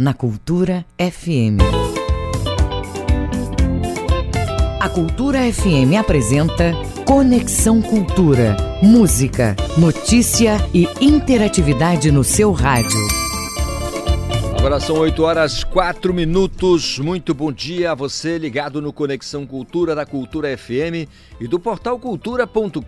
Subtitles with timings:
[0.00, 1.60] na Cultura FM.
[4.80, 6.72] A Cultura FM apresenta
[7.04, 8.56] Conexão Cultura.
[8.82, 13.19] Música, notícia e interatividade no seu rádio.
[14.60, 16.98] Agora são 8 horas 4 minutos.
[16.98, 21.08] Muito bom dia a você ligado no Conexão Cultura da Cultura FM
[21.40, 22.84] e do portal cultura.com.br.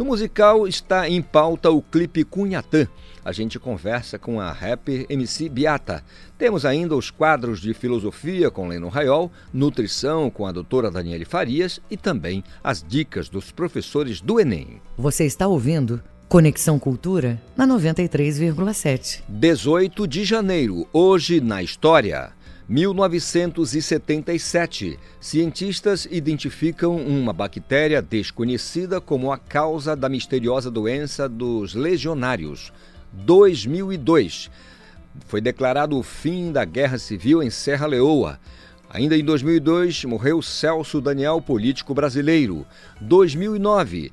[0.00, 2.88] No musical está em pauta o clipe Cunhatã.
[3.22, 6.02] A gente conversa com a rapper MC Biata.
[6.38, 11.82] Temos ainda os quadros de filosofia com Leno Raiol, nutrição com a doutora Daniele Farias
[11.90, 14.80] e também as dicas dos professores do Enem.
[14.96, 19.20] Você está ouvindo Conexão Cultura na 93,7.
[19.28, 22.32] 18 de janeiro, hoje na história.
[22.70, 24.98] 1977.
[25.20, 32.72] Cientistas identificam uma bactéria desconhecida como a causa da misteriosa doença dos legionários.
[33.12, 34.48] 2002.
[35.26, 38.38] Foi declarado o fim da Guerra Civil em Serra Leoa.
[38.88, 42.64] Ainda em 2002, morreu Celso Daniel, político brasileiro.
[43.00, 44.12] 2009.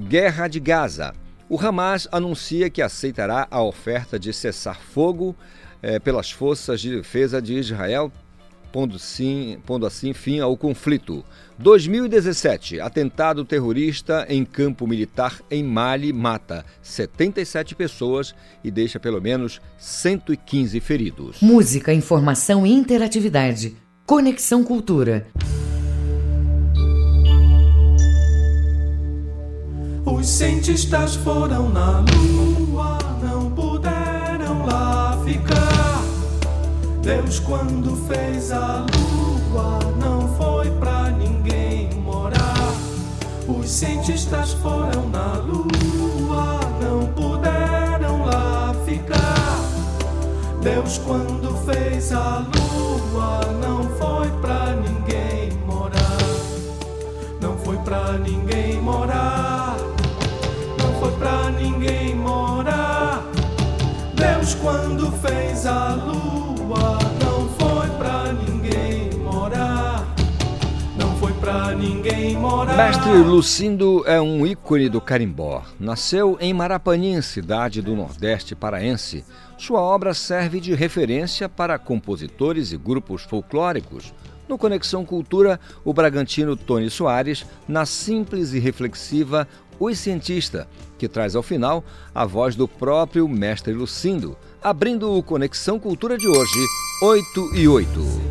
[0.00, 1.14] Guerra de Gaza.
[1.48, 5.36] O Hamas anuncia que aceitará a oferta de cessar fogo
[5.82, 8.12] é, pelas forças de defesa de Israel,
[8.72, 11.24] pondo, sim, pondo assim fim ao conflito.
[11.58, 19.60] 2017, atentado terrorista em campo militar em Mali mata 77 pessoas e deixa pelo menos
[19.78, 21.36] 115 feridos.
[21.40, 23.76] Música, informação e interatividade.
[24.06, 25.26] Conexão Cultura.
[30.04, 35.67] Os cientistas foram na lua, não puderam lá ficar.
[37.08, 42.74] Deus, quando fez a lua, não foi pra ninguém morar.
[43.48, 49.58] Os cientistas foram na lua, não puderam lá ficar.
[50.60, 56.18] Deus, quando fez a lua, não foi pra ninguém morar.
[57.40, 59.78] Não foi pra ninguém morar.
[60.78, 63.24] Não foi pra ninguém morar.
[64.14, 66.47] Deus, quando fez a lua,
[72.76, 75.64] Mestre Lucindo é um ícone do carimbó.
[75.78, 79.24] Nasceu em Marapanim, cidade do Nordeste paraense.
[79.56, 84.14] Sua obra serve de referência para compositores e grupos folclóricos.
[84.48, 89.46] No Conexão Cultura, o bragantino Tony Soares, na simples e reflexiva
[89.80, 95.78] Os Cientista, que traz ao final a voz do próprio mestre Lucindo, abrindo o Conexão
[95.78, 96.66] Cultura de hoje,
[97.02, 98.27] 8 e 8.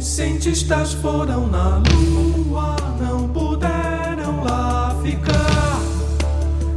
[0.00, 5.78] Os cientistas foram na lua, não puderam lá ficar.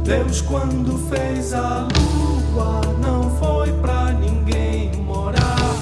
[0.04, 5.74] Deus, quando fez a lua, não foi pra ninguém morar.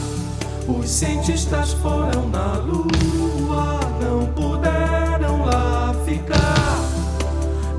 [0.69, 6.79] Os cientistas foram na lua, não puderam lá ficar.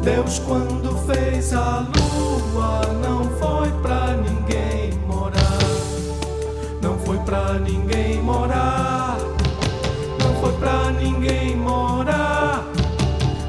[0.03, 5.57] Deus, quando fez a lua, não foi pra ninguém morar.
[6.81, 9.02] Não foi pra ninguém morar.
[10.43, 12.65] Foi pra ninguém morar.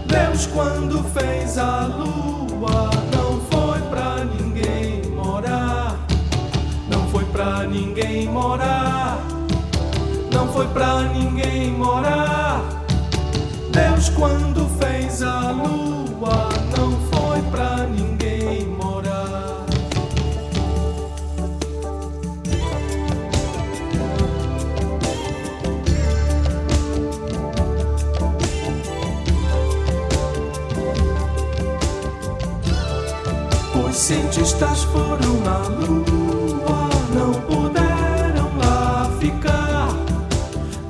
[0.07, 5.99] Deus, quando fez a lua, não foi pra ninguém morar.
[6.89, 9.19] Não foi pra ninguém morar.
[10.33, 12.63] Não foi pra ninguém morar.
[13.73, 16.49] Deus, quando fez a lua,
[16.79, 18.74] não foi pra ninguém morar.
[34.35, 39.91] Cientistas foram na lua, não puderam lá ficar.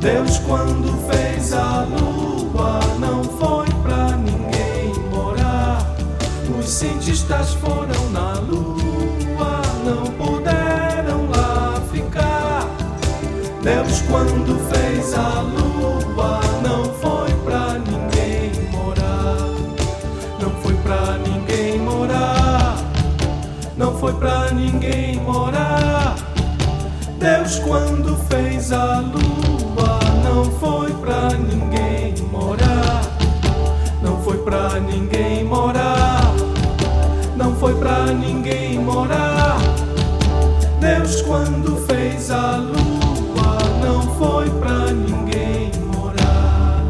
[0.01, 5.95] Deus, quando fez a lua, não foi pra ninguém morar.
[6.59, 12.67] Os cientistas foram na lua, não puderam lá ficar.
[13.63, 15.64] Deus, quando fez a lua,
[24.65, 26.17] ninguém morar.
[27.19, 33.03] Deus, quando fez a lua, não foi pra ninguém morar.
[34.03, 36.33] Não foi pra ninguém morar.
[37.37, 39.59] Não foi pra ninguém morar.
[40.81, 46.83] Deus, quando fez a lua, não foi pra ninguém morar.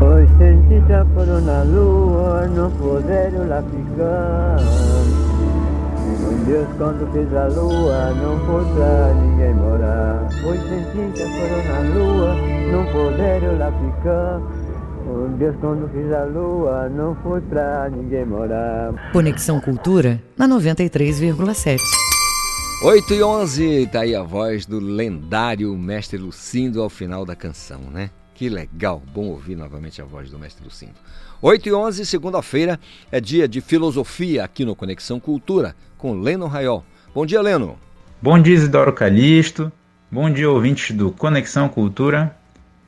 [0.00, 4.89] Os cientistas foram na lua, não puderam lá ficar.
[6.30, 10.28] Um Deus quando fez a lua, não foi pra ninguém morar.
[10.28, 12.34] Os cientistas foram na lua,
[12.70, 14.40] não puderam lá ficar.
[15.08, 19.10] Um Deus quando fez a lua, não foi pra ninguém morar.
[19.12, 21.80] Conexão Cultura na 93,7.
[22.84, 27.80] 8 e 11, tá aí a voz do lendário Mestre Lucindo ao final da canção,
[27.92, 28.08] né?
[28.40, 30.94] Que legal, bom ouvir novamente a voz do Mestre Lucindo.
[31.42, 32.80] 8 e 11, segunda-feira,
[33.12, 36.82] é dia de filosofia aqui no Conexão Cultura, com Leno Raiol.
[37.14, 37.78] Bom dia, Leno.
[38.22, 39.70] Bom dia, Isidoro Calixto.
[40.10, 42.34] Bom dia, ouvintes do Conexão Cultura.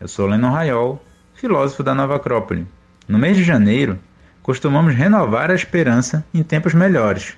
[0.00, 1.04] Eu sou Leno Raiol,
[1.34, 2.66] filósofo da Nova Acrópole.
[3.06, 3.98] No mês de janeiro,
[4.42, 7.34] costumamos renovar a esperança em tempos melhores.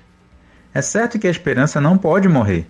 [0.73, 2.65] É certo que a esperança não pode morrer,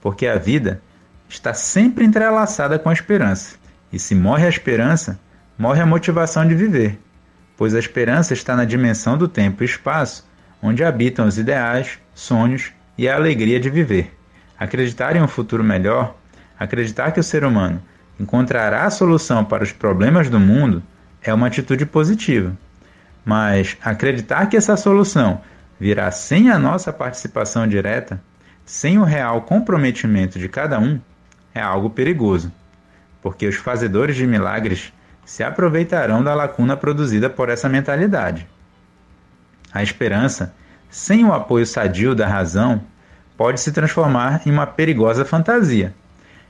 [0.00, 0.80] porque a vida
[1.28, 3.65] está sempre entrelaçada com a esperança.
[3.96, 5.18] E se morre a esperança,
[5.56, 6.98] morre a motivação de viver,
[7.56, 10.28] pois a esperança está na dimensão do tempo e espaço
[10.60, 14.14] onde habitam os ideais, sonhos e a alegria de viver.
[14.58, 16.14] Acreditar em um futuro melhor,
[16.58, 17.82] acreditar que o ser humano
[18.20, 20.82] encontrará a solução para os problemas do mundo
[21.22, 22.54] é uma atitude positiva.
[23.24, 25.40] Mas acreditar que essa solução
[25.80, 28.20] virá sem a nossa participação direta,
[28.62, 31.00] sem o real comprometimento de cada um,
[31.54, 32.52] é algo perigoso,
[33.26, 34.92] porque os fazedores de milagres
[35.24, 38.46] se aproveitarão da lacuna produzida por essa mentalidade.
[39.72, 40.54] A esperança,
[40.88, 42.80] sem o apoio sadio da razão,
[43.36, 45.92] pode se transformar em uma perigosa fantasia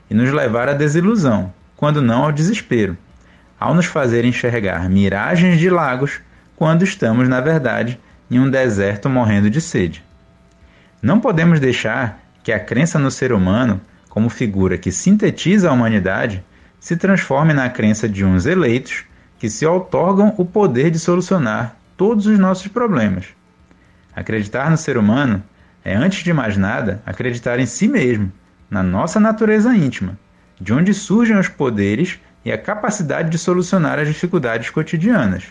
[0.07, 2.95] e nos levar à desilusão, quando não ao desespero,
[3.59, 6.21] ao nos fazer enxergar miragens de lagos
[6.55, 7.99] quando estamos, na verdade,
[8.29, 10.05] em um deserto morrendo de sede.
[11.01, 16.45] Não podemos deixar que a crença no ser humano, como figura que sintetiza a humanidade,
[16.87, 19.03] se transforme na crença de uns eleitos
[19.37, 23.25] que se outorgam o poder de solucionar todos os nossos problemas.
[24.15, 25.43] Acreditar no ser humano
[25.83, 28.31] é, antes de mais nada, acreditar em si mesmo,
[28.69, 30.17] na nossa natureza íntima,
[30.61, 35.43] de onde surgem os poderes e a capacidade de solucionar as dificuldades cotidianas.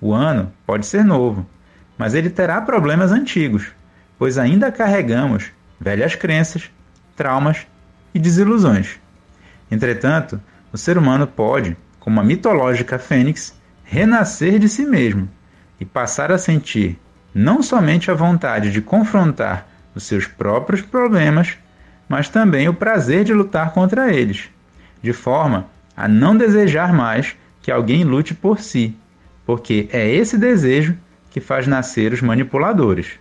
[0.00, 1.46] O ano pode ser novo,
[1.98, 3.66] mas ele terá problemas antigos,
[4.18, 6.70] pois ainda carregamos velhas crenças,
[7.14, 7.66] traumas
[8.14, 8.98] e desilusões.
[9.70, 10.40] Entretanto,
[10.72, 13.54] o ser humano pode, como a mitológica fênix,
[13.84, 15.28] renascer de si mesmo
[15.80, 16.98] e passar a sentir
[17.34, 21.56] não somente a vontade de confrontar os seus próprios problemas,
[22.08, 24.48] mas também o prazer de lutar contra eles,
[25.02, 28.96] de forma a não desejar mais que alguém lute por si,
[29.44, 30.96] porque é esse desejo
[31.30, 33.18] que faz nascer os manipuladores.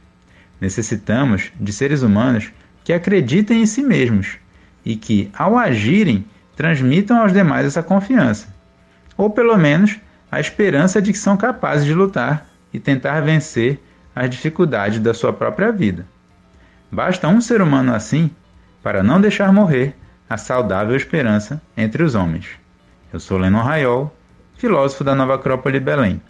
[0.62, 2.52] Necessitamos de seres humanos
[2.84, 4.38] que acreditem em si mesmos
[4.86, 6.26] e que, ao agirem,
[6.56, 8.48] transmitam aos demais essa confiança,
[9.18, 10.00] ou pelo menos
[10.32, 13.80] a esperança de que são capazes de lutar e tentar vencer
[14.16, 16.06] as dificuldades da sua própria vida.
[16.92, 18.32] Basta um ser humano assim
[18.82, 19.96] para não deixar morrer
[20.30, 22.48] a saudável esperança entre os homens.
[23.12, 24.16] Eu sou Lennon Raiol,
[24.58, 26.22] filósofo da Nova Acrópole Belém.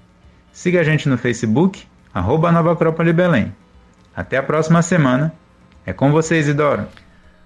[0.51, 3.53] Siga a gente no Facebook, arroba Nova Acrópole Belém.
[4.15, 5.33] Até a próxima semana.
[5.85, 6.87] É com vocês, Isidoro.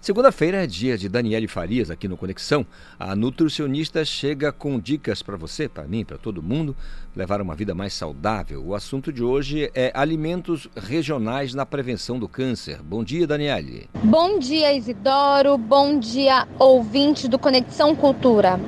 [0.02, 2.66] Segunda-feira é dia de Daniele Farias aqui no Conexão.
[2.98, 6.76] A nutricionista chega com dicas para você, para mim, para todo mundo,
[7.16, 8.64] levar uma vida mais saudável.
[8.66, 12.82] O assunto de hoje é alimentos regionais na prevenção do câncer.
[12.82, 13.90] Bom dia, Daniele.
[14.04, 15.58] Bom dia, Isidoro.
[15.58, 18.60] Bom dia, ouvintes do Conexão Cultura.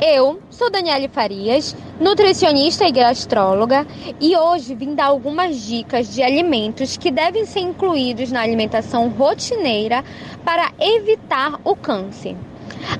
[0.00, 3.86] Eu sou Daniele Farias, nutricionista e gastróloga,
[4.20, 10.02] e hoje vim dar algumas dicas de alimentos que devem ser incluídos na alimentação rotineira
[10.44, 12.36] para evitar o câncer.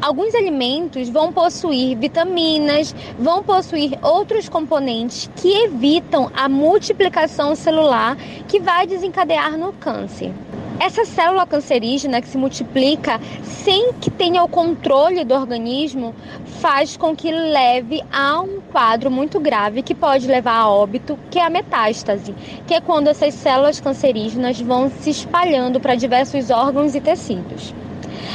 [0.00, 8.16] Alguns alimentos vão possuir vitaminas, vão possuir outros componentes que evitam a multiplicação celular
[8.47, 10.33] que vai desencadear no câncer.
[10.78, 16.14] Essa célula cancerígena que se multiplica sem que tenha o controle do organismo
[16.61, 21.38] faz com que leve a um quadro muito grave que pode levar a óbito, que
[21.38, 22.35] é a metástase,
[22.66, 27.73] que é quando essas células cancerígenas vão se espalhando para diversos órgãos e tecidos.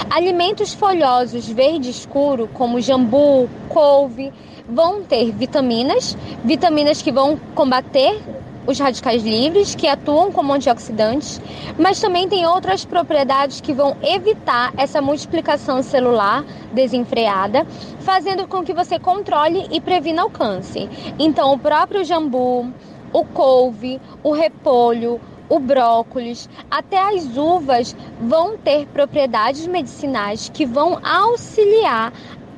[0.10, 4.32] Alimentos folhosos verde escuro, como jambu, couve,
[4.68, 8.22] vão ter vitaminas, vitaminas que vão combater
[8.66, 11.42] os radicais livres, que atuam como antioxidantes,
[11.78, 17.66] mas também tem outras propriedades que vão evitar essa multiplicação celular desenfreada,
[18.00, 20.88] fazendo com que você controle e previna o câncer.
[21.18, 22.72] Então, o próprio jambu,
[23.12, 25.20] o couve, o repolho,
[25.52, 32.14] o brócolis, até as uvas vão ter propriedades medicinais que vão auxiliar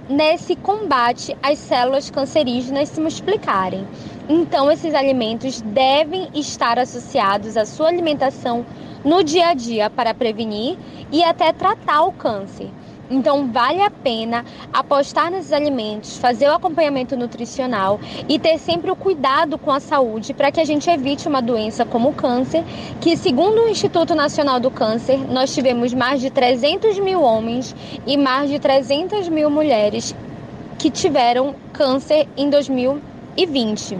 [0.08, 3.88] nesse combate às células cancerígenas se multiplicarem.
[4.30, 8.64] Então, esses alimentos devem estar associados à sua alimentação
[9.04, 10.78] no dia a dia para prevenir
[11.12, 12.70] e até tratar o câncer.
[13.14, 14.44] Então, vale a pena
[14.74, 20.34] apostar nesses alimentos, fazer o acompanhamento nutricional e ter sempre o cuidado com a saúde
[20.34, 22.64] para que a gente evite uma doença como o câncer,
[23.00, 27.76] que, segundo o Instituto Nacional do Câncer, nós tivemos mais de 300 mil homens
[28.08, 30.16] e mais de 300 mil mulheres
[30.80, 33.96] que tiveram câncer em 2020.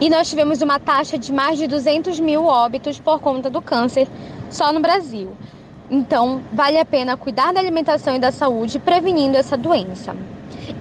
[0.00, 4.08] E nós tivemos uma taxa de mais de 200 mil óbitos por conta do câncer
[4.50, 5.30] só no Brasil.
[5.90, 10.16] Então, vale a pena cuidar da alimentação e da saúde prevenindo essa doença.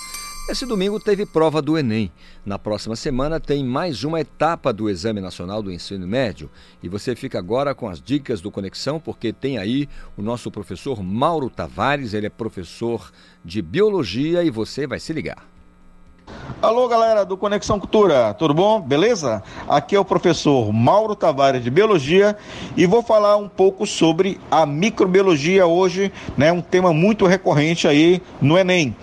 [0.50, 2.12] Esse domingo teve prova do Enem.
[2.44, 6.50] Na próxima semana tem mais uma etapa do Exame Nacional do Ensino Médio.
[6.82, 9.88] E você fica agora com as dicas do Conexão, porque tem aí
[10.18, 13.12] o nosso professor Mauro Tavares, ele é professor
[13.46, 15.46] de Biologia e você vai se ligar.
[16.60, 18.82] Alô, galera do Conexão Cultura, tudo bom?
[18.82, 19.44] Beleza?
[19.68, 22.36] Aqui é o professor Mauro Tavares de Biologia
[22.76, 26.52] e vou falar um pouco sobre a microbiologia hoje, né?
[26.52, 28.96] Um tema muito recorrente aí no Enem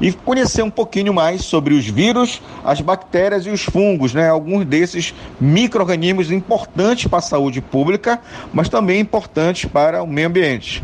[0.00, 4.28] e conhecer um pouquinho mais sobre os vírus, as bactérias e os fungos, né?
[4.28, 8.20] Alguns desses micro-organismos importantes para a saúde pública,
[8.52, 10.82] mas também importantes para o meio ambiente.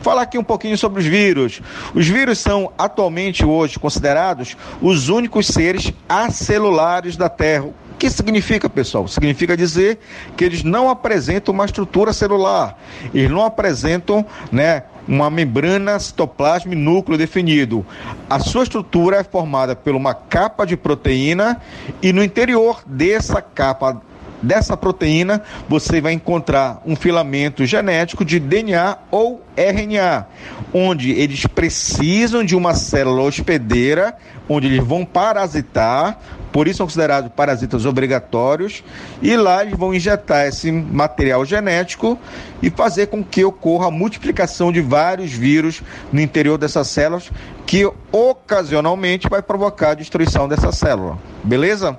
[0.00, 1.60] Falar aqui um pouquinho sobre os vírus.
[1.94, 7.70] Os vírus são atualmente hoje considerados os únicos seres acelulares da Terra.
[7.96, 9.08] O que significa, pessoal?
[9.08, 9.98] Significa dizer
[10.36, 12.78] que eles não apresentam uma estrutura celular,
[13.14, 14.22] eles não apresentam,
[14.52, 17.86] né, uma membrana citoplasma e núcleo definido.
[18.28, 21.58] A sua estrutura é formada por uma capa de proteína
[22.02, 24.02] e no interior dessa capa
[24.42, 30.26] dessa proteína você vai encontrar um filamento genético de DNA ou RNA,
[30.72, 34.14] onde eles precisam de uma célula hospedeira,
[34.48, 36.20] onde eles vão parasitar,
[36.56, 38.82] por isso são considerados parasitas obrigatórios,
[39.20, 42.18] e lá eles vão injetar esse material genético
[42.62, 47.30] e fazer com que ocorra a multiplicação de vários vírus no interior dessas células,
[47.66, 51.18] que ocasionalmente vai provocar a destruição dessa célula.
[51.44, 51.98] Beleza?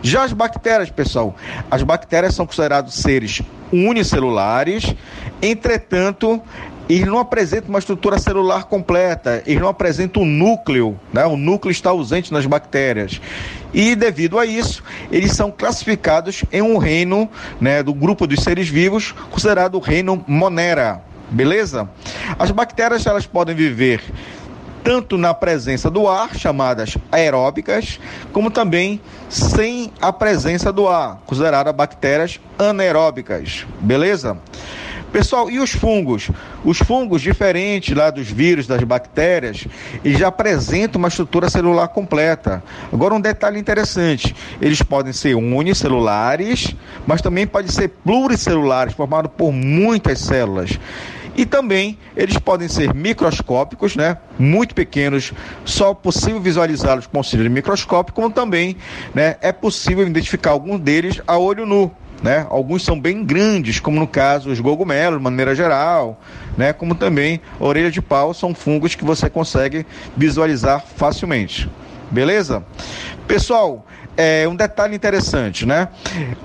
[0.00, 1.34] Já as bactérias, pessoal,
[1.68, 4.94] as bactérias são considerados seres unicelulares,
[5.42, 6.40] entretanto,
[6.88, 11.24] eles não apresentam uma estrutura celular completa, eles não apresentam um núcleo, né?
[11.24, 13.20] o núcleo está ausente nas bactérias.
[13.72, 17.28] E devido a isso, eles são classificados em um reino
[17.60, 21.02] né, do grupo dos seres vivos, considerado o reino Monera.
[21.30, 21.88] Beleza?
[22.38, 24.02] As bactérias elas podem viver
[24.84, 28.00] tanto na presença do ar, chamadas aeróbicas,
[28.32, 33.64] como também sem a presença do ar, consideradas bactérias anaeróbicas.
[33.80, 34.36] Beleza?
[35.12, 36.30] Pessoal, e os fungos?
[36.64, 39.66] Os fungos, diferentes lá dos vírus, das bactérias,
[40.02, 42.64] eles já apresentam uma estrutura celular completa.
[42.90, 46.74] Agora, um detalhe interessante: eles podem ser unicelulares,
[47.06, 50.78] mas também podem ser pluricelulares, formados por muitas células.
[51.36, 54.16] E também eles podem ser microscópicos, né?
[54.38, 55.32] muito pequenos,
[55.64, 58.76] só possível visualizá-los com auxílio de microscópio, como também
[59.14, 61.90] né, é possível identificar alguns deles a olho nu.
[62.22, 62.46] Né?
[62.48, 66.20] Alguns são bem grandes, como no caso os cogumelos, de maneira geral,
[66.56, 66.72] né?
[66.72, 69.84] como também orelha de pau, são fungos que você consegue
[70.16, 71.68] visualizar facilmente.
[72.10, 72.64] Beleza?
[73.26, 73.84] Pessoal,
[74.16, 75.88] é, um detalhe interessante, né?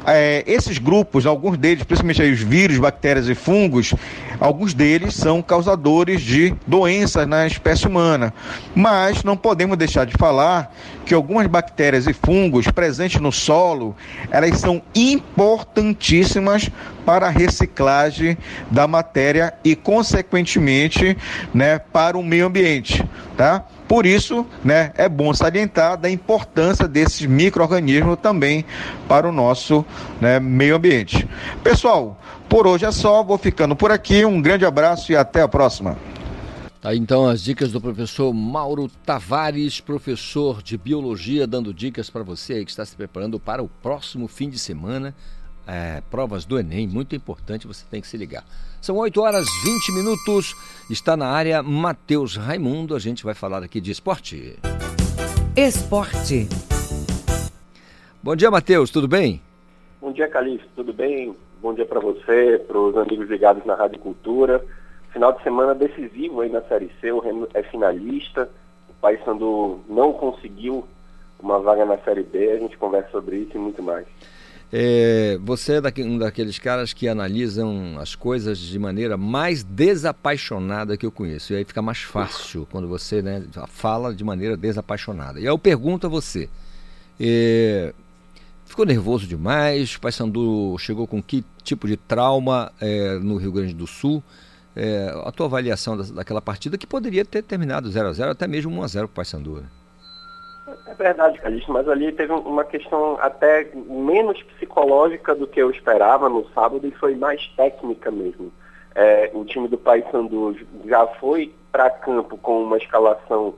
[0.05, 3.93] É, esses grupos, alguns deles, principalmente os vírus, bactérias e fungos,
[4.39, 8.33] alguns deles são causadores de doenças na espécie humana.
[8.75, 10.73] Mas não podemos deixar de falar
[11.05, 13.95] que algumas bactérias e fungos presentes no solo,
[14.31, 16.69] elas são importantíssimas
[17.05, 18.37] para a reciclagem
[18.69, 21.17] da matéria e, consequentemente,
[21.53, 23.03] né, para o meio ambiente,
[23.37, 23.65] tá?
[23.87, 28.65] Por isso, né, é bom salientar da importância desses micro-organismos também
[29.07, 29.85] para o nosso
[30.19, 31.27] né, meio ambiente.
[31.63, 34.25] Pessoal, por hoje é só, vou ficando por aqui.
[34.25, 35.97] Um grande abraço e até a próxima.
[36.81, 42.63] Tá, então as dicas do professor Mauro Tavares, professor de biologia, dando dicas para você
[42.63, 45.15] que está se preparando para o próximo fim de semana.
[45.67, 48.45] É, provas do Enem, muito importante, você tem que se ligar.
[48.81, 50.55] São 8 horas 20 minutos,
[50.89, 54.57] está na área Matheus Raimundo, a gente vai falar aqui de esporte.
[55.57, 56.47] Esporte.
[58.23, 59.41] Bom dia, Matheus, tudo bem?
[59.99, 61.35] Bom dia, Calixto, tudo bem?
[61.61, 64.63] Bom dia para você, para os amigos ligados na Rádio Cultura.
[65.11, 68.49] Final de semana decisivo aí na Série C, o Remo é finalista,
[68.89, 70.87] o Paysandu não conseguiu
[71.39, 74.05] uma vaga na Série B, a gente conversa sobre isso e muito mais.
[74.71, 81.05] É, você é um daqueles caras que analisam as coisas de maneira mais desapaixonada que
[81.05, 81.53] eu conheço.
[81.53, 85.39] E aí fica mais fácil quando você né, fala de maneira desapaixonada.
[85.39, 86.49] E aí eu pergunto a você:
[87.19, 87.93] é,
[88.65, 89.95] ficou nervoso demais?
[89.95, 94.21] Paysandu chegou com que tipo de trauma é, no Rio Grande do Sul?
[94.75, 98.47] É, a tua avaliação da, daquela partida que poderia ter terminado 0 a 0 até
[98.47, 99.61] mesmo 1 a 0 para o Paysandu.
[99.61, 99.67] Né?
[100.85, 106.27] É verdade, Calixto, mas ali teve uma questão até menos psicológica do que eu esperava
[106.27, 108.51] no sábado e foi mais técnica mesmo.
[108.93, 113.53] É, o time do Paysandu já foi para campo com uma escalação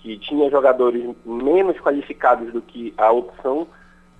[0.00, 3.66] que tinha jogadores menos qualificados do que a opção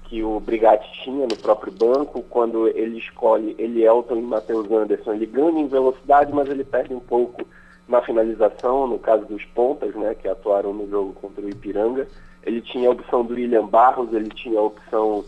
[0.04, 2.22] que o Brigatti tinha no próprio banco.
[2.22, 7.00] Quando ele escolhe Elielton e Matheus Anderson, ele ganha em velocidade, mas ele perde um
[7.00, 7.42] pouco
[7.86, 12.06] na finalização, no caso dos pontas, né, que atuaram no jogo contra o Ipiranga.
[12.42, 15.24] Ele tinha a opção do William Barros, ele tinha a opção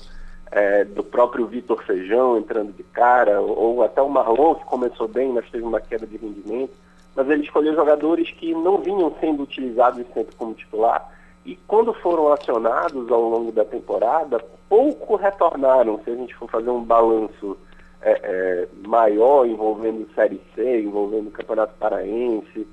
[0.51, 5.33] é, do próprio Vitor Feijão entrando de cara, ou até o Marlon, que começou bem,
[5.33, 6.73] mas teve uma queda de rendimento.
[7.15, 11.11] Mas ele escolheu jogadores que não vinham sendo utilizados sempre como titular.
[11.45, 16.01] E quando foram acionados ao longo da temporada, pouco retornaram.
[16.05, 17.57] Se a gente for fazer um balanço
[18.01, 22.67] é, é, maior envolvendo Série C, envolvendo o Campeonato Paraense,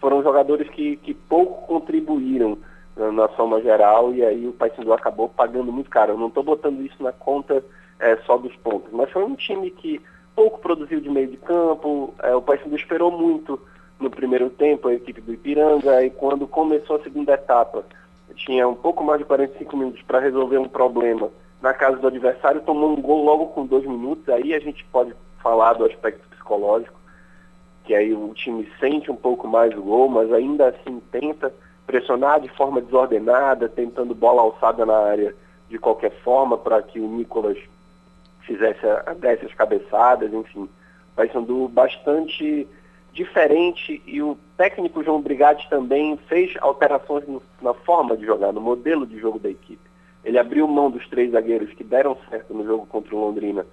[0.00, 2.58] foram jogadores que, que pouco contribuíram
[2.96, 6.12] na soma geral e aí o Paysandu acabou pagando muito caro.
[6.12, 7.64] Eu não estou botando isso na conta
[7.98, 10.00] é, só dos pontos, mas foi um time que
[10.34, 13.60] pouco produziu de meio de campo, é, o Paysandu esperou muito
[14.00, 17.84] no primeiro tempo, a equipe do Ipiranga, e quando começou a segunda etapa,
[18.34, 21.30] tinha um pouco mais de 45 minutos para resolver um problema
[21.62, 25.14] na casa do adversário, tomou um gol logo com dois minutos, aí a gente pode
[25.40, 26.98] falar do aspecto psicológico,
[27.84, 31.54] que aí o time sente um pouco mais o gol, mas ainda assim tenta
[31.86, 35.34] pressionar de forma desordenada, tentando bola alçada na área
[35.68, 37.58] de qualquer forma para que o Nicolas
[38.40, 40.68] fizesse a, desse as cabeçadas, enfim.
[41.16, 42.66] Paysandu bastante
[43.12, 48.60] diferente e o técnico João Brigatti também fez alterações no, na forma de jogar, no
[48.60, 49.82] modelo de jogo da equipe.
[50.24, 53.64] Ele abriu mão dos três zagueiros que deram certo no jogo contra o Londrina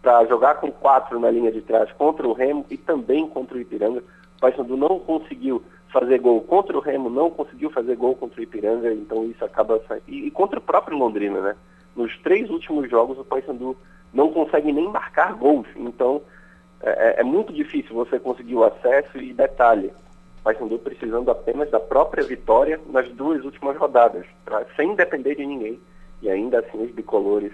[0.00, 3.60] para jogar com quatro na linha de trás contra o Remo e também contra o
[3.60, 4.00] Ipiranga.
[4.36, 5.62] O Paysandu não conseguiu
[5.98, 9.80] fazer gol contra o Remo, não conseguiu fazer gol contra o Ipiranga, então isso acaba
[10.06, 11.56] e, contra o próprio Londrina, né?
[11.94, 13.74] Nos três últimos jogos o Paysandu
[14.12, 16.20] não consegue nem marcar gols, então
[16.82, 19.90] é, é, é muito difícil você conseguir o acesso e detalhe,
[20.44, 25.80] Paysandu precisando apenas da própria vitória nas duas últimas rodadas, pra, sem depender de ninguém,
[26.20, 27.52] e ainda assim os bicolores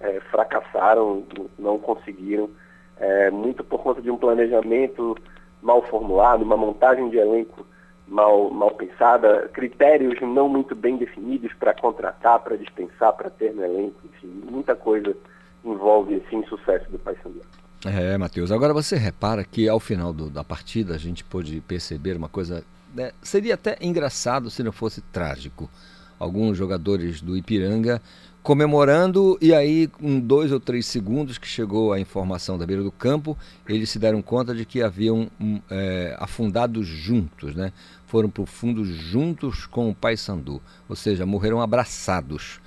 [0.00, 1.22] é, fracassaram,
[1.56, 2.50] não conseguiram,
[2.96, 5.16] é, muito por conta de um planejamento
[5.62, 7.64] mal formulado, uma montagem de elenco
[8.06, 13.64] mal, mal pensada, critérios não muito bem definidos para contratar, para dispensar, para ter no
[13.64, 15.16] elenco, enfim, muita coisa
[15.64, 17.40] envolve esse insucesso do Paysandu.
[17.86, 18.50] É, Matheus.
[18.50, 22.64] Agora você repara que ao final do, da partida a gente pôde perceber uma coisa.
[22.94, 23.12] Né?
[23.22, 25.68] Seria até engraçado se não fosse trágico.
[26.18, 28.00] Alguns jogadores do Ipiranga
[28.44, 32.92] comemorando, e aí, com dois ou três segundos que chegou a informação da beira do
[32.92, 37.72] campo, eles se deram conta de que haviam um, é, afundado juntos, né?
[38.06, 42.60] Foram para o fundo juntos com o Paysandu, ou seja, morreram abraçados.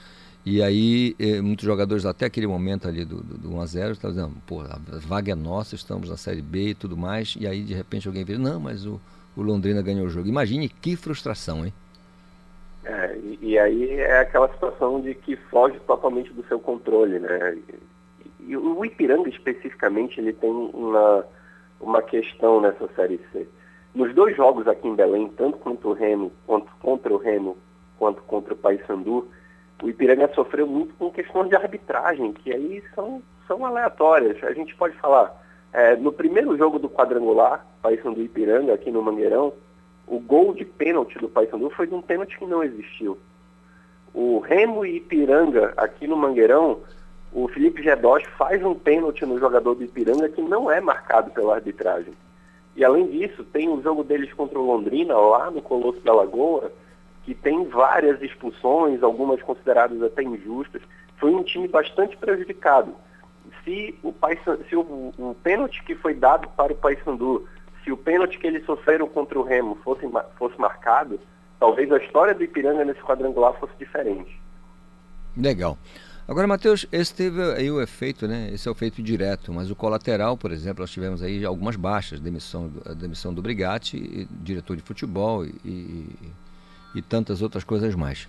[0.43, 4.41] E aí, eh, muitos jogadores, até aquele momento ali do, do, do 1x0, estavam dizendo,
[4.47, 7.35] pô, a vaga é nossa, estamos na Série B e tudo mais.
[7.39, 8.99] E aí, de repente, alguém vira, não, mas o,
[9.35, 10.27] o Londrina ganhou o jogo.
[10.27, 11.73] Imagine que frustração, hein?
[12.87, 17.57] É, e, e, aí é aquela situação de que foge totalmente do seu controle, né?
[18.39, 21.25] E, e o Ipiranga especificamente ele tem uma,
[21.81, 23.45] uma questão nessa série C.
[23.93, 27.57] Nos dois jogos aqui em Belém, tanto contra o Remo, quanto contra o Remo,
[27.99, 29.27] quanto contra o Paysandu,
[29.83, 34.41] o Ipiranga sofreu muito com questões de arbitragem, que aí são, são aleatórias.
[34.45, 35.35] A gente pode falar,
[35.73, 39.51] é, no primeiro jogo do quadrangular, Paysandu Ipiranga, aqui no Mangueirão,
[40.07, 43.17] o gol de pênalti do Paysandu foi de um pênalti que não existiu.
[44.13, 46.79] O Remo e Ipiranga, aqui no Mangueirão,
[47.33, 51.55] o Felipe Gedós faz um pênalti no jogador do Ipiranga que não é marcado pela
[51.55, 52.13] arbitragem.
[52.75, 56.71] E além disso, tem o jogo deles contra o Londrina, lá no Colosso da Lagoa,
[57.25, 60.81] que tem várias expulsões, algumas consideradas até injustas.
[61.17, 62.93] Foi um time bastante prejudicado.
[63.63, 64.13] Se o,
[64.69, 67.45] se o, o pênalti que foi dado para o Paysandu
[67.87, 70.05] se o pênalti que eles sofreram contra o Remo fosse,
[70.37, 71.17] fosse marcado,
[71.57, 74.37] talvez a história do Ipiranga nesse quadrangular fosse diferente.
[75.37, 75.77] Legal.
[76.27, 78.49] Agora, Matheus, esse teve aí o efeito, né?
[78.51, 82.19] Esse é o efeito direto, mas o colateral, por exemplo, nós tivemos aí algumas baixas,
[82.19, 86.17] demissão, a demissão do Brigatti, diretor de futebol e, e,
[86.95, 88.27] e tantas outras coisas mais.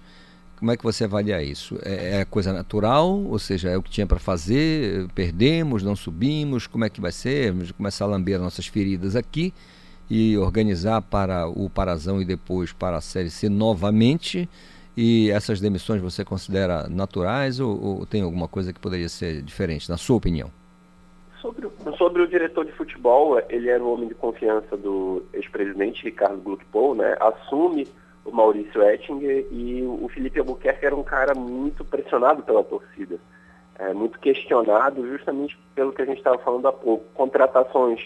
[0.58, 1.78] Como é que você avalia isso?
[1.84, 6.66] É, é coisa natural, ou seja, é o que tinha para fazer, perdemos, não subimos,
[6.66, 7.52] como é que vai ser?
[7.52, 9.54] Vamos começar a lamber nossas feridas aqui
[10.10, 14.48] e organizar para o Parazão e depois para a Série C novamente.
[14.96, 19.88] E essas demissões você considera naturais ou, ou tem alguma coisa que poderia ser diferente,
[19.88, 20.50] na sua opinião?
[21.40, 26.42] Sobre, sobre o diretor de futebol, ele era o homem de confiança do ex-presidente Ricardo
[26.42, 27.16] Gluckpol, né?
[27.20, 27.86] Assume
[28.28, 33.18] o Maurício Ettinger e o Felipe Albuquerque era um cara muito pressionado pela torcida,
[33.78, 37.04] é, muito questionado justamente pelo que a gente estava falando há pouco.
[37.14, 38.00] Contratações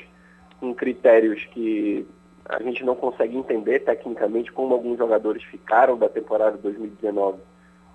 [0.61, 2.07] com critérios que
[2.49, 7.39] a gente não consegue entender tecnicamente como alguns jogadores ficaram da temporada 2019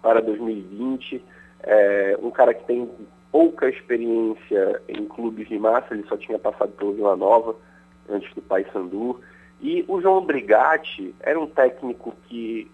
[0.02, 1.24] para 2020.
[1.63, 2.90] É, um cara que tem
[3.32, 7.56] pouca experiência em clubes de massa, ele só tinha passado pelo Vila Nova
[8.10, 9.20] antes do Paysandu.
[9.60, 12.70] E o João Brigatti era um técnico que,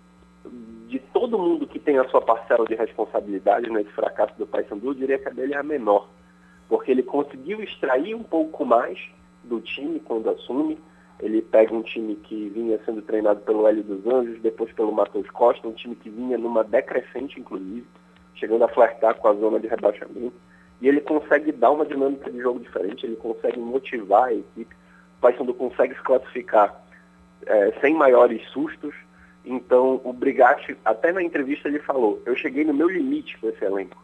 [0.88, 4.94] de todo mundo que tem a sua parcela de responsabilidade nesse fracasso do Paysandu, eu
[4.94, 6.10] diria que a dele é a menor.
[6.68, 9.00] Porque ele conseguiu extrair um pouco mais
[9.44, 10.78] do time quando assume.
[11.20, 15.30] Ele pega um time que vinha sendo treinado pelo Hélio dos Anjos, depois pelo Matheus
[15.30, 17.86] Costa, um time que vinha numa decrescente, inclusive,
[18.36, 20.34] chegando a flertar com a zona de rebaixamento.
[20.82, 24.76] E ele consegue dar uma dinâmica de jogo diferente, ele consegue motivar a equipe
[25.24, 26.84] Paysandu consegue se classificar
[27.46, 28.94] é, sem maiores sustos.
[29.46, 33.64] Então, o Brigatti, até na entrevista, ele falou: Eu cheguei no meu limite com esse
[33.64, 34.04] elenco.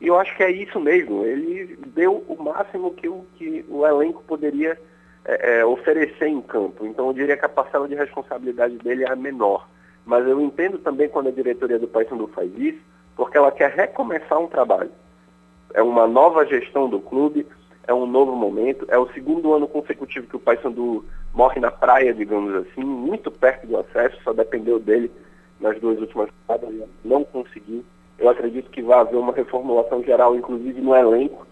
[0.00, 1.24] E eu acho que é isso mesmo.
[1.24, 4.78] Ele deu o máximo que o, que o elenco poderia
[5.24, 6.86] é, é, oferecer em campo.
[6.86, 9.68] Então, eu diria que a parcela de responsabilidade dele é a menor.
[10.04, 12.80] Mas eu entendo também quando a diretoria do Paysandu faz isso,
[13.16, 14.90] porque ela quer recomeçar um trabalho.
[15.74, 17.46] É uma nova gestão do clube,
[17.86, 18.86] é um novo momento.
[18.88, 23.66] É o segundo ano consecutivo que o Paysandu morre na praia, digamos assim, muito perto
[23.66, 25.10] do acesso, só dependeu dele
[25.60, 27.84] nas duas últimas rodadas, não conseguiu.
[28.18, 31.46] Eu acredito que vai haver uma reformulação geral, inclusive no elenco.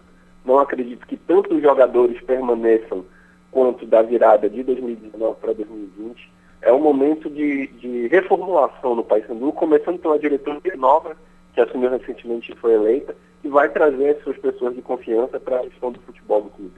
[0.44, 3.04] Não acredito que tanto os jogadores permaneçam
[3.50, 6.30] quanto da virada de 2019 para 2020.
[6.62, 11.16] É um momento de, de reformulação no Paysandu, começando pela diretoria nova,
[11.54, 15.60] que assumiu recentemente e foi eleita, e vai trazer as suas pessoas de confiança para
[15.60, 16.74] a gestão do futebol do clube.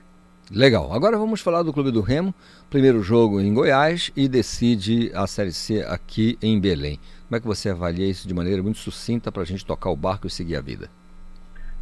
[0.51, 0.93] Legal.
[0.93, 2.35] Agora vamos falar do Clube do Remo.
[2.69, 6.99] Primeiro jogo em Goiás e decide a Série C aqui em Belém.
[7.27, 9.97] Como é que você avalia isso de maneira muito sucinta para a gente tocar o
[9.97, 10.91] barco e seguir a vida?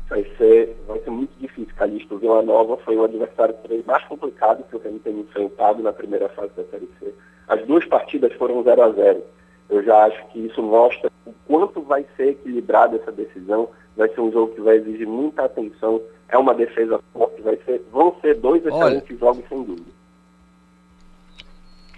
[0.08, 2.14] Vai ser, vai ser muito difícil, Calixto.
[2.14, 6.28] O Vila Nova foi o adversário mais complicado que o Remo tem enfrentado na primeira
[6.28, 7.12] fase da Série C.
[7.48, 9.22] As duas partidas foram 0 a 0
[9.70, 14.20] Eu já acho que isso mostra o quanto vai ser equilibrada essa decisão vai ser
[14.20, 16.00] um jogo que vai exigir muita atenção.
[16.28, 19.90] É uma defesa forte, vai ser, vão ser dois excelentes Olha, jogos sem dúvida.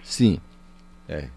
[0.03, 0.41] Sim.
[1.09, 1.29] É.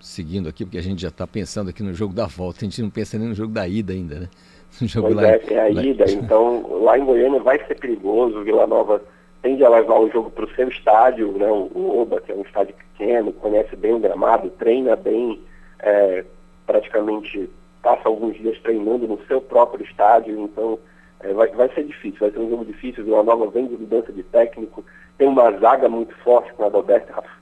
[0.00, 2.82] Seguindo aqui, porque a gente já está pensando aqui no jogo da volta, a gente
[2.82, 4.28] não pensa nem no jogo da ida ainda, né?
[4.80, 5.82] No jogo pois lá, é, é a lá...
[5.84, 9.00] ida, então lá em Goiânia vai ser perigoso, Vila Nova
[9.40, 11.46] tende a levar o jogo para o seu estádio, né?
[11.46, 15.40] o Oba, que é um estádio pequeno, conhece bem o gramado, treina bem,
[15.84, 16.24] é,
[16.66, 17.48] praticamente
[17.82, 20.78] passa alguns dias treinando no seu próprio estádio, então
[21.20, 24.12] é, vai, vai ser difícil, vai ser um jogo difícil, Vila Nova vem de mudança
[24.12, 24.84] de técnico,
[25.18, 27.34] tem uma zaga muito forte com a Adalberto Rafa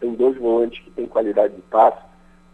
[0.00, 1.98] tem dois volantes que têm qualidade de passe,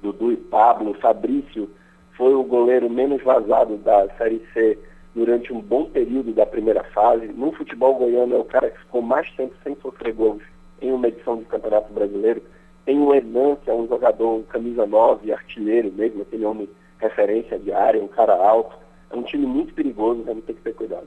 [0.02, 1.68] Dudu e Pablo, Fabrício
[2.16, 4.78] foi o goleiro menos vazado da Série C
[5.14, 7.26] durante um bom período da primeira fase.
[7.28, 10.42] No futebol goiano é o cara que ficou mais tempo sem sofrer gols
[10.80, 12.42] em uma edição do Campeonato Brasileiro.
[12.84, 16.68] Tem o Enan, que é um jogador um camisa 9, artilheiro mesmo, aquele homem
[16.98, 18.76] referência de área, um cara alto.
[19.10, 21.06] É um time muito perigoso, vamos ter que ter cuidado.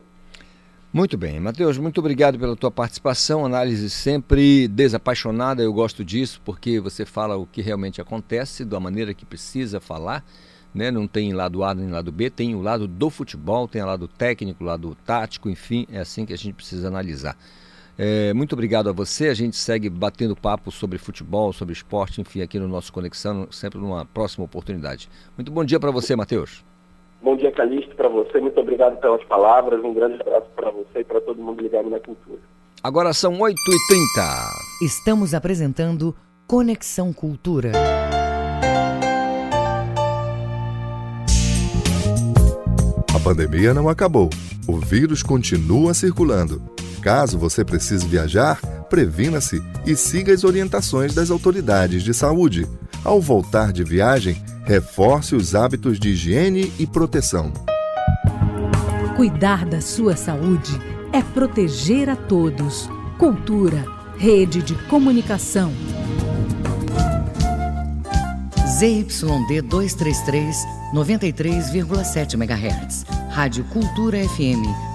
[0.94, 6.80] Muito bem, Matheus, muito obrigado pela tua participação, análise sempre desapaixonada, eu gosto disso, porque
[6.80, 10.24] você fala o que realmente acontece, da maneira que precisa falar,
[10.74, 10.92] né?
[10.92, 14.08] não tem lado A nem lado B, tem o lado do futebol, tem o lado
[14.08, 17.36] técnico, o lado tático, enfim, é assim que a gente precisa analisar.
[17.98, 22.42] É, muito obrigado a você, a gente segue batendo papo sobre futebol, sobre esporte, enfim,
[22.42, 25.10] aqui no nosso Conexão, sempre numa próxima oportunidade.
[25.38, 26.64] Muito bom dia para você, Matheus.
[27.22, 31.04] Bom dia, Calixto, para você, muito obrigado pelas palavras, um grande abraço para você e
[31.04, 32.40] para todo mundo ligado na cultura.
[32.84, 33.56] Agora são 8h30.
[34.82, 36.14] Estamos apresentando
[36.46, 37.72] Conexão Cultura.
[43.12, 44.30] A pandemia não acabou.
[44.68, 46.62] O vírus continua circulando.
[47.06, 52.68] Caso você precise viajar, previna-se e siga as orientações das autoridades de saúde.
[53.04, 57.54] Ao voltar de viagem, reforce os hábitos de higiene e proteção.
[59.16, 60.82] Cuidar da sua saúde
[61.14, 62.90] é proteger a todos.
[63.20, 63.86] Cultura,
[64.18, 65.72] rede de comunicação.
[68.80, 70.58] ZYD 233,
[70.92, 73.06] 93,7 MHz.
[73.30, 74.95] Rádio Cultura FM,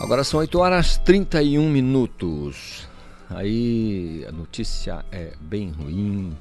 [0.00, 2.88] Agora são 8 horas 31 minutos.
[3.28, 6.34] Aí a notícia é bem ruim,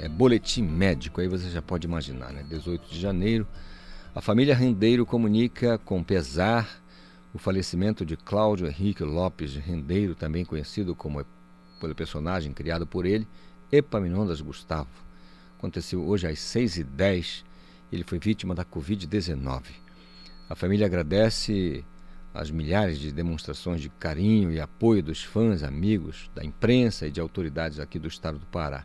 [0.00, 2.44] é boletim médico, aí você já pode imaginar, né?
[2.48, 3.46] 18 de janeiro,
[4.12, 6.82] a família Rendeiro comunica com pesar
[7.32, 11.24] o falecimento de Cláudio Henrique Lopes Rendeiro, também conhecido como
[11.80, 13.26] pelo personagem criado por ele,
[13.70, 14.90] Epaminondas Gustavo.
[15.56, 17.44] Aconteceu hoje às 6h10
[17.92, 19.62] ele foi vítima da Covid-19.
[20.50, 21.84] A família agradece
[22.34, 27.20] as milhares de demonstrações de carinho e apoio dos fãs, amigos, da imprensa e de
[27.20, 28.84] autoridades aqui do estado do Pará.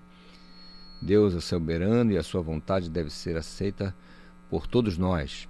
[1.02, 3.96] Deus é soberano e a sua vontade deve ser aceita
[4.50, 5.50] por todos nós.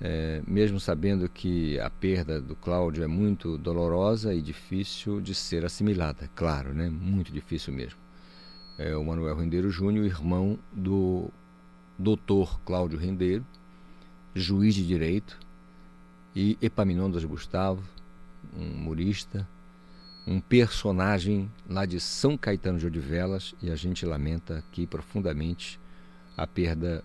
[0.00, 5.64] É, mesmo sabendo que a perda do Cláudio é muito dolorosa e difícil de ser
[5.64, 6.88] assimilada, claro, né?
[6.88, 7.98] Muito difícil mesmo.
[8.76, 11.30] É o Manuel Rendeiro Júnior, irmão do
[11.98, 13.44] doutor Cláudio Rendeiro,
[14.34, 15.36] juiz de direito,
[16.38, 17.82] e Epaminondas Gustavo,
[18.56, 19.44] um humorista,
[20.24, 25.80] um personagem lá de São Caetano de Odivelas, e a gente lamenta aqui profundamente
[26.36, 27.02] a perda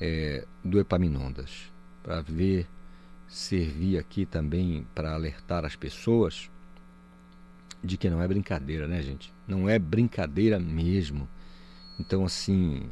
[0.00, 1.72] é, do Epaminondas.
[2.00, 2.68] Para ver,
[3.26, 6.48] servir aqui também para alertar as pessoas
[7.82, 9.34] de que não é brincadeira, né, gente?
[9.48, 11.28] Não é brincadeira mesmo.
[11.98, 12.88] Então, assim,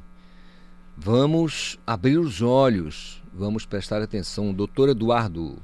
[0.97, 4.51] Vamos abrir os olhos, vamos prestar atenção.
[4.51, 5.61] O doutor Eduardo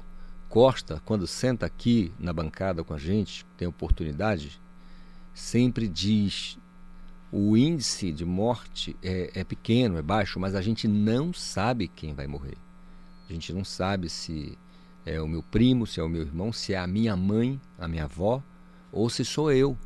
[0.49, 4.59] Costa, quando senta aqui na bancada com a gente, tem oportunidade,
[5.31, 6.57] sempre diz:
[7.31, 12.13] o índice de morte é, é pequeno, é baixo, mas a gente não sabe quem
[12.15, 12.57] vai morrer.
[13.29, 14.57] A gente não sabe se
[15.05, 17.87] é o meu primo, se é o meu irmão, se é a minha mãe, a
[17.87, 18.43] minha avó,
[18.91, 19.77] ou se sou eu.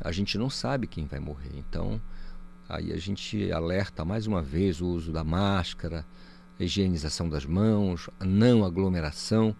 [0.00, 1.50] A gente não sabe quem vai morrer.
[1.56, 2.00] Então,
[2.68, 6.04] Aí a gente alerta mais uma vez o uso da máscara,
[6.60, 9.56] a higienização das mãos, a não aglomeração.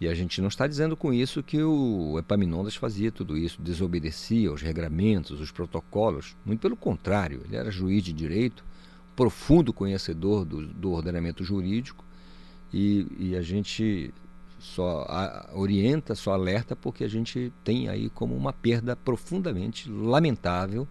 [0.00, 4.52] E a gente não está dizendo com isso que o Epaminondas fazia tudo isso, desobedecia
[4.52, 6.36] os regramentos, os protocolos.
[6.44, 8.64] Muito pelo contrário, ele era juiz de direito,
[9.16, 12.04] profundo conhecedor do, do ordenamento jurídico
[12.72, 14.14] e, e, a gente
[14.60, 20.86] só a, orienta, só alerta porque a gente tem aí como uma perda profundamente lamentável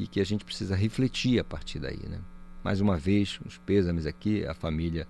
[0.00, 2.00] e que a gente precisa refletir a partir daí.
[2.08, 2.18] Né?
[2.64, 5.06] Mais uma vez, os pêsames aqui, a família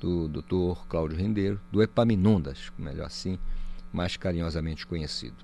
[0.00, 0.86] do Dr.
[0.88, 3.38] Cláudio Rendeiro, do Epaminondas, melhor assim,
[3.92, 5.36] mais carinhosamente conhecido.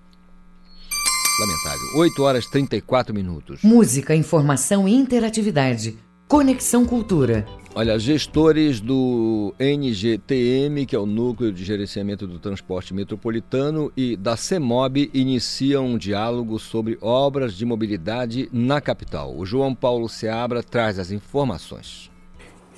[1.38, 1.98] Lamentável.
[1.98, 3.62] 8 horas 34 minutos.
[3.62, 5.96] Música, informação e interatividade.
[6.28, 7.46] Conexão Cultura.
[7.74, 14.36] Olha, gestores do NGTM, que é o Núcleo de Gerenciamento do Transporte Metropolitano, e da
[14.36, 19.34] CEMOB iniciam um diálogo sobre obras de mobilidade na capital.
[19.34, 22.10] O João Paulo Seabra traz as informações.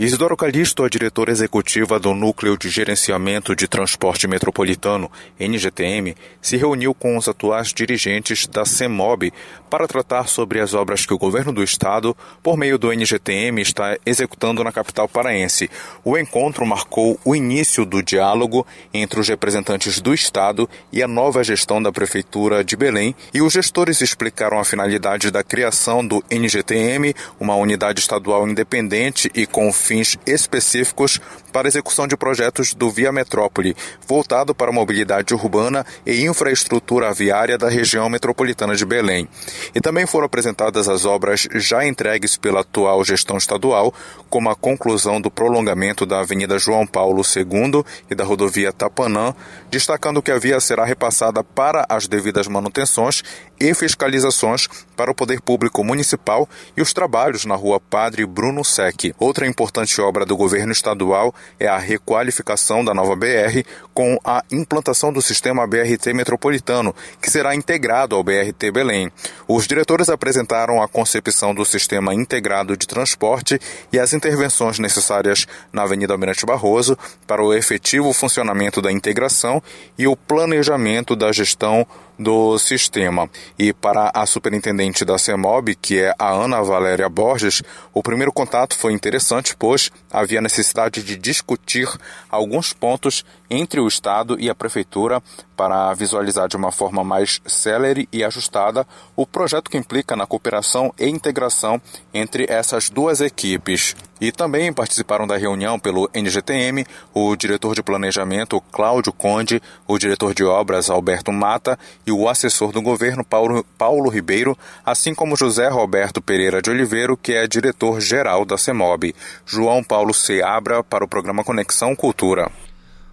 [0.03, 6.95] Isidoro Calixto, a diretora executiva do Núcleo de Gerenciamento de Transporte Metropolitano, NGTM, se reuniu
[6.95, 9.31] com os atuais dirigentes da CEMOB
[9.69, 13.99] para tratar sobre as obras que o governo do estado, por meio do NGTM, está
[14.07, 15.69] executando na capital paraense.
[16.03, 21.45] O encontro marcou o início do diálogo entre os representantes do estado e a nova
[21.45, 27.15] gestão da prefeitura de Belém, e os gestores explicaram a finalidade da criação do NGTM,
[27.39, 31.21] uma unidade estadual independente e com fins específicos
[31.53, 37.59] para execução de projetos do Via Metrópole, voltado para a mobilidade urbana e infraestrutura viária
[37.59, 39.29] da região metropolitana de Belém.
[39.75, 43.93] E também foram apresentadas as obras já entregues pela atual gestão estadual,
[44.29, 49.35] como a conclusão do prolongamento da Avenida João Paulo II e da rodovia Tapanã,
[49.71, 53.23] destacando que a via será repassada para as devidas manutenções
[53.61, 59.15] e fiscalizações para o poder público municipal e os trabalhos na rua Padre Bruno Sec.
[59.19, 65.13] Outra importante obra do governo estadual é a requalificação da nova BR com a implantação
[65.13, 69.11] do sistema BRT metropolitano, que será integrado ao BRT Belém.
[69.47, 73.61] Os diretores apresentaram a concepção do sistema integrado de transporte
[73.93, 79.63] e as intervenções necessárias na Avenida Almirante Barroso para o efetivo funcionamento da integração
[79.99, 81.87] e o planejamento da gestão
[82.21, 83.31] do sistema.
[83.59, 87.63] E para a superintendente da CEMOB, que é a Ana Valéria Borges,
[87.95, 91.89] o primeiro contato foi interessante, pois havia necessidade de discutir
[92.29, 95.23] alguns pontos entre o Estado e a Prefeitura
[95.57, 100.93] para visualizar de uma forma mais célere e ajustada o projeto que implica na cooperação
[100.99, 101.81] e integração
[102.13, 103.97] entre essas duas equipes.
[104.21, 110.35] E também participaram da reunião pelo NGTM o diretor de planejamento Cláudio Conde, o diretor
[110.35, 115.69] de obras Alberto Mata e o assessor do governo Paulo, Paulo Ribeiro, assim como José
[115.69, 119.15] Roberto Pereira de Oliveira, que é diretor-geral da CEMOB.
[119.47, 122.51] João Paulo Seabra para o programa Conexão Cultura.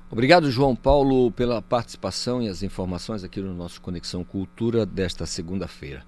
[0.09, 6.03] Obrigado, João Paulo, pela participação e as informações aqui no nosso Conexão Cultura desta segunda-feira.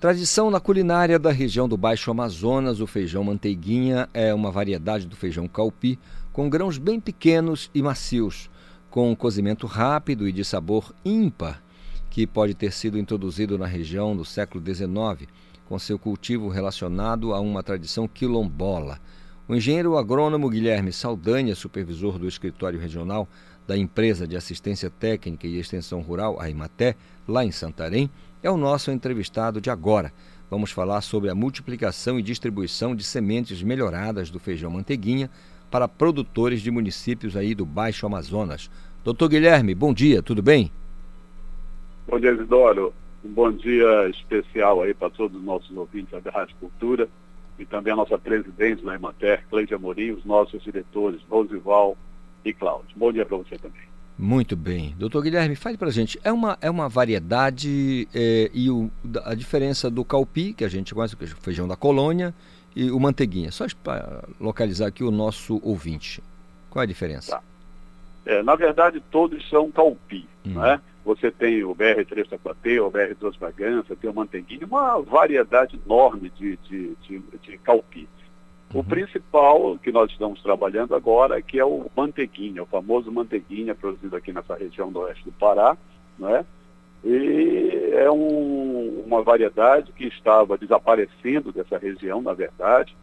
[0.00, 5.16] Tradição na culinária da região do Baixo Amazonas, o feijão manteiguinha é uma variedade do
[5.16, 5.98] feijão calpi
[6.30, 8.50] com grãos bem pequenos e macios,
[8.90, 11.62] com um cozimento rápido e de sabor ímpar,
[12.10, 15.30] que pode ter sido introduzido na região no século XIX,
[15.66, 19.00] com seu cultivo relacionado a uma tradição quilombola.
[19.48, 23.26] O engenheiro agrônomo Guilherme Saldanha, supervisor do escritório regional
[23.66, 26.94] da Empresa de Assistência Técnica e Extensão Rural, a Imaté,
[27.26, 28.10] lá em Santarém,
[28.44, 30.12] é o nosso entrevistado de agora.
[30.50, 35.30] Vamos falar sobre a multiplicação e distribuição de sementes melhoradas do feijão manteiguinha
[35.70, 38.70] para produtores de municípios aí do Baixo Amazonas.
[39.02, 40.70] Doutor Guilherme, bom dia, tudo bem?
[42.06, 42.92] Bom dia, Isidoro.
[43.24, 47.08] Um bom dia especial aí para todos os nossos ouvintes da Rádio Cultura
[47.58, 51.96] e também a nossa presidente da Emater, Cleide Amorim, os nossos diretores, Rosival
[52.44, 52.90] e Cláudio.
[52.94, 53.93] Bom dia para você também.
[54.16, 54.94] Muito bem.
[54.96, 58.90] Doutor Guilherme, fale para a gente, é uma, é uma variedade é, e o,
[59.24, 62.32] a diferença do calpi, que a gente conhece, é o feijão da colônia,
[62.76, 66.22] e o manteiguinha, só para localizar aqui o nosso ouvinte.
[66.70, 67.32] Qual é a diferença?
[67.32, 67.42] Tá.
[68.26, 70.54] É, na verdade, todos são calpi, hum.
[70.54, 70.80] né?
[71.04, 76.56] Você tem o BR3 Taquatê, o BR2 Bragança, tem o Manteiguinho, uma variedade enorme de,
[76.68, 78.08] de, de, de calpi.
[78.72, 83.74] O principal que nós estamos trabalhando agora é que é o manteiguinha, o famoso manteiguinha
[83.74, 85.76] produzido aqui nessa região do oeste do Pará,
[86.18, 86.44] não é?
[87.04, 92.96] E é um, uma variedade que estava desaparecendo dessa região, na verdade,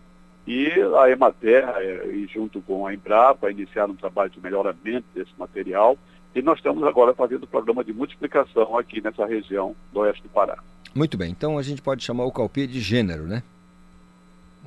[0.47, 0.67] e
[0.99, 5.97] a Emater, é, e junto com a Embrapa, iniciaram um trabalho de melhoramento desse material
[6.33, 10.29] e nós estamos agora fazendo o programa de multiplicação aqui nessa região do oeste do
[10.29, 10.57] Pará.
[10.95, 13.43] Muito bem, então a gente pode chamar o calpi de gênero, né?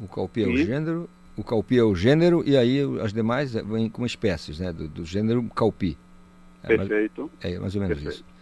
[0.01, 3.89] O calpi é o gênero, o calpi é o gênero e aí as demais vêm
[3.89, 4.73] como espécies, né?
[4.73, 5.97] Do, do gênero calpi.
[6.63, 7.31] É Perfeito.
[7.43, 8.25] Mais, é mais ou menos Perfeito.
[8.25, 8.35] isso.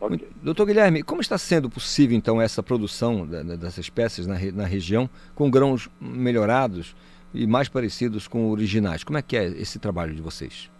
[0.00, 0.28] Okay.
[0.42, 5.08] Doutor Guilherme, como está sendo possível então essa produção da, dessas espécies na, na região
[5.34, 6.96] com grãos melhorados
[7.34, 9.04] e mais parecidos com originais?
[9.04, 10.70] Como é que é esse trabalho de vocês?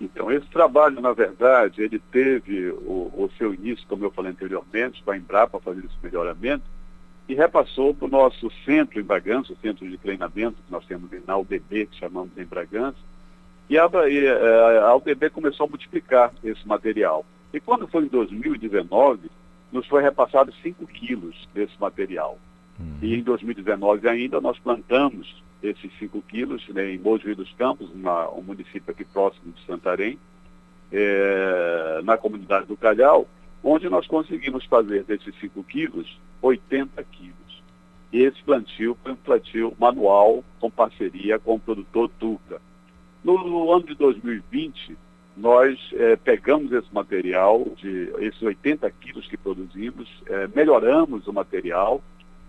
[0.00, 5.02] Então, esse trabalho, na verdade, ele teve o, o seu início, como eu falei anteriormente,
[5.02, 6.64] com a Embrapa fazendo esse melhoramento,
[7.28, 11.10] e repassou para o nosso centro em Bragança, o centro de treinamento que nós temos
[11.26, 12.98] na UDB, que chamamos em Bragança,
[13.68, 17.24] e a, a, a UDB começou a multiplicar esse material.
[17.52, 19.30] E quando foi em 2019,
[19.72, 22.38] nos foi repassado 5 quilos desse material.
[22.78, 22.98] Uhum.
[23.00, 28.30] E em 2019 ainda nós plantamos esses 5 quilos né, em Mogi dos Campos, uma,
[28.30, 30.18] um município aqui próximo de Santarém,
[30.92, 33.26] é, na comunidade do Calhau,
[33.64, 37.34] onde nós conseguimos fazer desses 5 quilos 80 quilos.
[38.12, 42.60] E esse plantio foi um plantio manual com parceria com o produtor Tuca.
[43.24, 44.96] No, no ano de 2020,
[45.36, 52.02] nós é, pegamos esse material, de esses 80 quilos que produzimos, é, melhoramos o material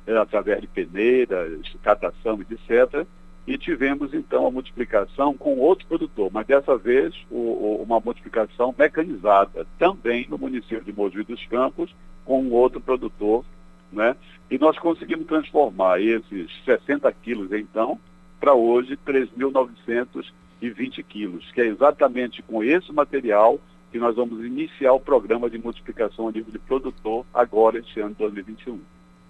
[0.05, 3.07] é, através de peneiras, catação, etc.,
[3.47, 8.73] e tivemos então a multiplicação com outro produtor, mas dessa vez o, o, uma multiplicação
[8.77, 11.93] mecanizada, também no município de Mogi dos Campos,
[12.23, 13.45] com outro produtor,
[13.91, 14.15] né?
[14.49, 17.99] E nós conseguimos transformar esses 60 quilos, então,
[18.39, 23.59] para hoje 3.920 quilos, que é exatamente com esse material
[23.91, 28.11] que nós vamos iniciar o programa de multiplicação a nível de produtor agora, este ano
[28.11, 28.79] de 2021.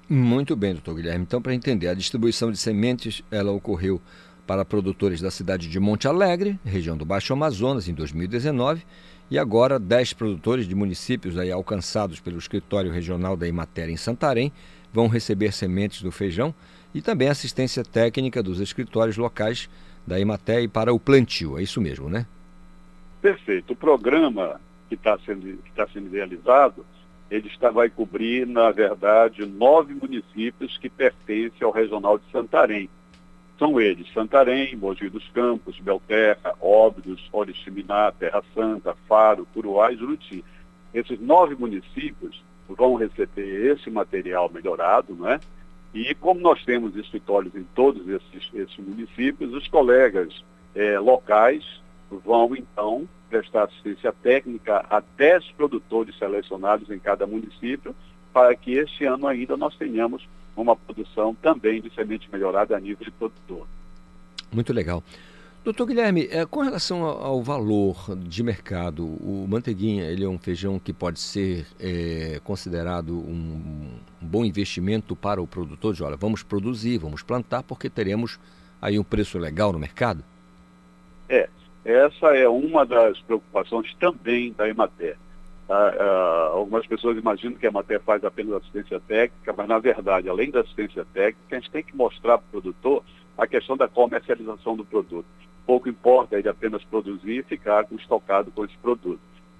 [0.07, 1.23] Muito bem, doutor Guilherme.
[1.23, 3.99] Então, para entender, a distribuição de sementes ela ocorreu
[4.45, 8.83] para produtores da cidade de Monte Alegre, região do Baixo Amazonas, em 2019,
[9.31, 14.53] e agora 10 produtores de municípios aí alcançados pelo escritório regional da Imater em Santarém
[14.93, 16.53] vão receber sementes do feijão
[16.93, 19.67] e também assistência técnica dos escritórios locais
[20.05, 21.57] da Imater para o plantio.
[21.57, 22.27] É isso mesmo, né?
[23.21, 23.73] Perfeito.
[23.73, 26.85] O programa que está sendo, que tá sendo realizado
[27.29, 32.89] ele está, vai cobrir, na verdade, nove municípios que pertencem ao Regional de Santarém.
[33.57, 40.43] São eles Santarém, Mogi dos Campos, Belterra, Óbidos, Oriximiná, Terra Santa, Faro, Curuá e Juruti.
[40.93, 45.39] Esses nove municípios vão receber esse material melhorado, não é?
[45.93, 50.43] E como nós temos escritórios em todos esses, esses municípios, os colegas
[50.75, 57.93] eh, locais vão então prestar assistência técnica a 10 produtores selecionados em cada município,
[58.33, 60.25] para que este ano ainda nós tenhamos
[60.55, 63.67] uma produção também de semente melhorada a nível de produtor.
[64.53, 65.03] Muito legal.
[65.65, 70.77] Doutor Guilherme, é, com relação ao, valor de mercado, o manteiguinha ele é um feijão
[70.77, 76.43] que pode ser é, considerado um, um, bom investimento para o produtor de, olha, vamos
[76.43, 78.39] produzir, vamos plantar, porque teremos
[78.79, 80.23] aí um preço legal no mercado?
[81.27, 81.49] É,
[81.85, 85.17] essa é uma das preocupações também da Emater.
[85.69, 90.27] Ah, ah, algumas pessoas imaginam que a Emater faz apenas assistência técnica, mas na verdade,
[90.27, 93.03] além da assistência técnica, a gente tem que mostrar para o produtor
[93.37, 95.27] a questão da comercialização do produto.
[95.65, 99.19] Pouco importa ele apenas produzir e ficar estocado com esse produto.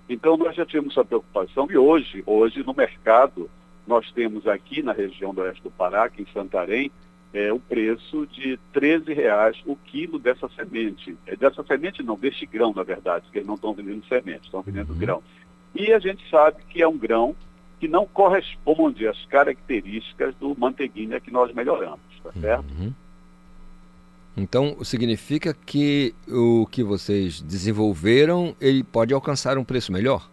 [0.09, 3.49] Então nós já tínhamos essa preocupação e hoje, hoje no mercado,
[3.87, 6.91] nós temos aqui na região do oeste do Pará, aqui em Santarém,
[7.35, 11.17] é, o preço de 13 reais o quilo dessa semente.
[11.27, 14.61] É, dessa semente não, deste grão, na verdade, porque eles não estão vendendo semente, estão
[14.61, 14.97] vendendo uhum.
[14.97, 15.23] grão.
[15.75, 17.35] E a gente sabe que é um grão
[17.77, 22.65] que não corresponde às características do manteiguinha que nós melhoramos, tá certo?
[22.79, 22.93] Uhum.
[24.37, 30.29] Então, significa que o que vocês desenvolveram, ele pode alcançar um preço melhor?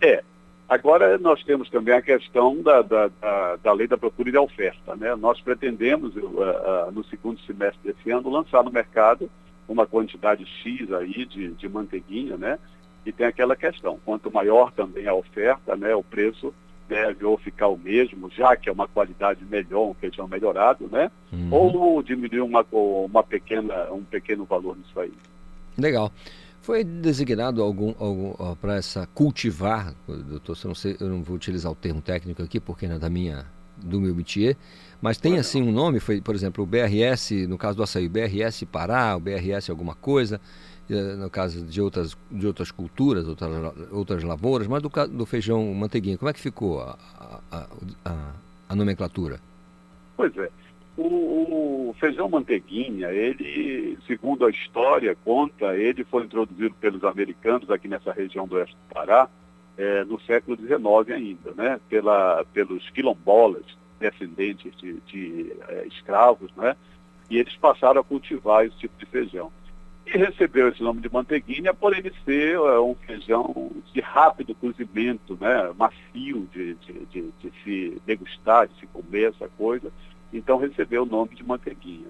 [0.00, 0.22] É,
[0.68, 4.42] Agora, nós temos também a questão da, da, da, da lei da procura e da
[4.42, 4.96] oferta.
[4.96, 5.14] Né?
[5.14, 9.30] Nós pretendemos, uh, uh, no segundo semestre desse ano, lançar no mercado
[9.68, 12.58] uma quantidade X aí de, de manteiguinha, né?
[13.04, 16.52] E tem aquela questão, quanto maior também a oferta, né, o preço
[16.88, 21.10] deve ou ficar o mesmo, já que é uma qualidade melhor, um feijão melhorado, né?
[21.32, 21.48] Uhum.
[21.52, 25.12] Ou diminuir uma, uma pequena, um pequeno valor nisso aí.
[25.76, 26.12] Legal.
[26.66, 31.70] Foi designado algum, algum para essa cultivar, doutor, eu não, sei, eu não vou utilizar
[31.70, 33.46] o termo técnico aqui porque não é da minha,
[33.76, 34.56] do meu métier,
[35.00, 38.64] mas tem assim um nome, foi, por exemplo, o BRS, no caso do açaí, BRS
[38.64, 40.40] Pará, o BRS alguma coisa,
[40.90, 43.48] eh, no caso de outras, de outras culturas, outras,
[43.92, 46.98] outras lavouras, mas do, do feijão manteiguinha, como é que ficou a,
[47.48, 47.66] a,
[48.04, 48.32] a,
[48.70, 49.38] a nomenclatura?
[50.16, 50.50] Pois é.
[50.96, 57.86] O, o, feijão manteiguinha, ele, segundo a história conta, ele foi introduzido pelos americanos aqui
[57.86, 59.28] nessa região do oeste do Pará
[59.76, 61.78] é, no século XIX ainda, né?
[61.88, 63.64] Pela, pelos quilombolas,
[64.00, 66.74] descendentes de, de é, escravos, né?
[67.28, 69.52] E eles passaram a cultivar esse tipo de feijão.
[70.06, 75.36] E recebeu esse nome de manteiguinha por ele ser é, um feijão de rápido cozimento,
[75.38, 75.70] né?
[75.76, 79.92] macio de, de, de, de se degustar, de se comer essa coisa
[80.32, 82.08] então recebeu o nome de manteiguinha.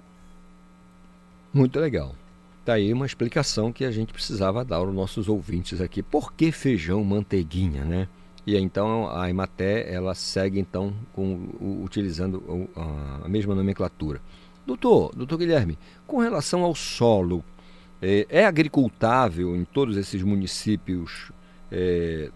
[1.53, 2.15] Muito legal.
[2.61, 6.03] Está aí uma explicação que a gente precisava dar aos nossos ouvintes aqui.
[6.03, 8.09] Por que feijão manteiguinha, né?
[8.47, 11.49] E então a Imaté ela segue então com,
[11.83, 12.69] utilizando
[13.25, 14.21] a, mesma nomenclatura.
[14.65, 17.45] Doutor, doutor Guilherme, com relação ao solo,
[18.01, 21.33] é, é agricultável em todos esses municípios
[21.73, 22.31] é,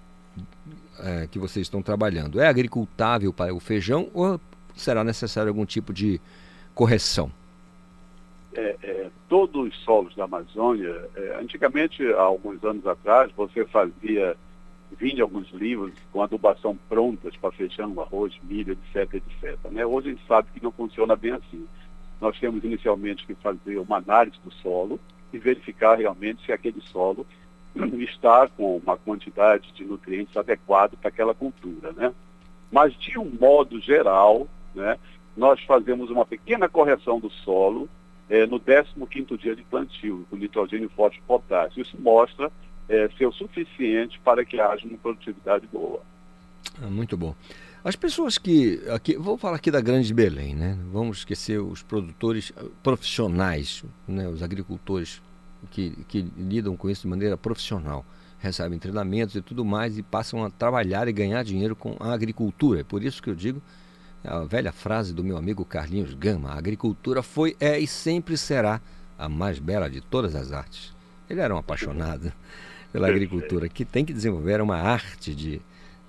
[0.98, 4.40] é, que vocês estão trabalhando é agricultável para o feijão ou
[4.80, 6.20] será necessário algum tipo de
[6.74, 7.30] correção?
[8.52, 14.36] É, é, todos os solos da Amazônia, é, antigamente, há alguns anos atrás, você fazia,
[14.98, 19.56] vinha alguns livros com adubação prontas para feijão, arroz, milho, etc, etc.
[19.70, 19.86] Né?
[19.86, 21.64] Hoje a gente sabe que não funciona bem assim.
[22.20, 24.98] Nós temos inicialmente que fazer uma análise do solo
[25.32, 27.24] e verificar realmente se aquele solo
[28.00, 32.12] está com uma quantidade de nutrientes adequado para aquela cultura, né?
[32.70, 34.98] Mas de um modo geral, né,
[35.36, 37.88] nós fazemos uma pequena correção do solo
[38.28, 41.82] é, no 15º dia de plantio, com nitrogênio forte e potássio.
[41.82, 42.50] Isso mostra
[42.88, 46.00] é, ser o suficiente para que haja uma produtividade boa.
[46.80, 47.34] Ah, muito bom.
[47.82, 48.82] As pessoas que.
[48.90, 50.78] Aqui, vou falar aqui da Grande Belém, né?
[50.92, 54.28] Vamos esquecer os produtores ah, profissionais, né?
[54.28, 55.22] os agricultores
[55.70, 58.04] que, que lidam com isso de maneira profissional.
[58.38, 62.80] Recebem treinamentos e tudo mais e passam a trabalhar e ganhar dinheiro com a agricultura.
[62.80, 63.60] É por isso que eu digo
[64.24, 68.80] a velha frase do meu amigo Carlinhos Gama: a agricultura foi, é e sempre será
[69.18, 70.92] a mais bela de todas as artes.
[71.28, 72.32] Ele era um apaixonado
[72.92, 75.60] pela agricultura, que tem que desenvolver uma arte de,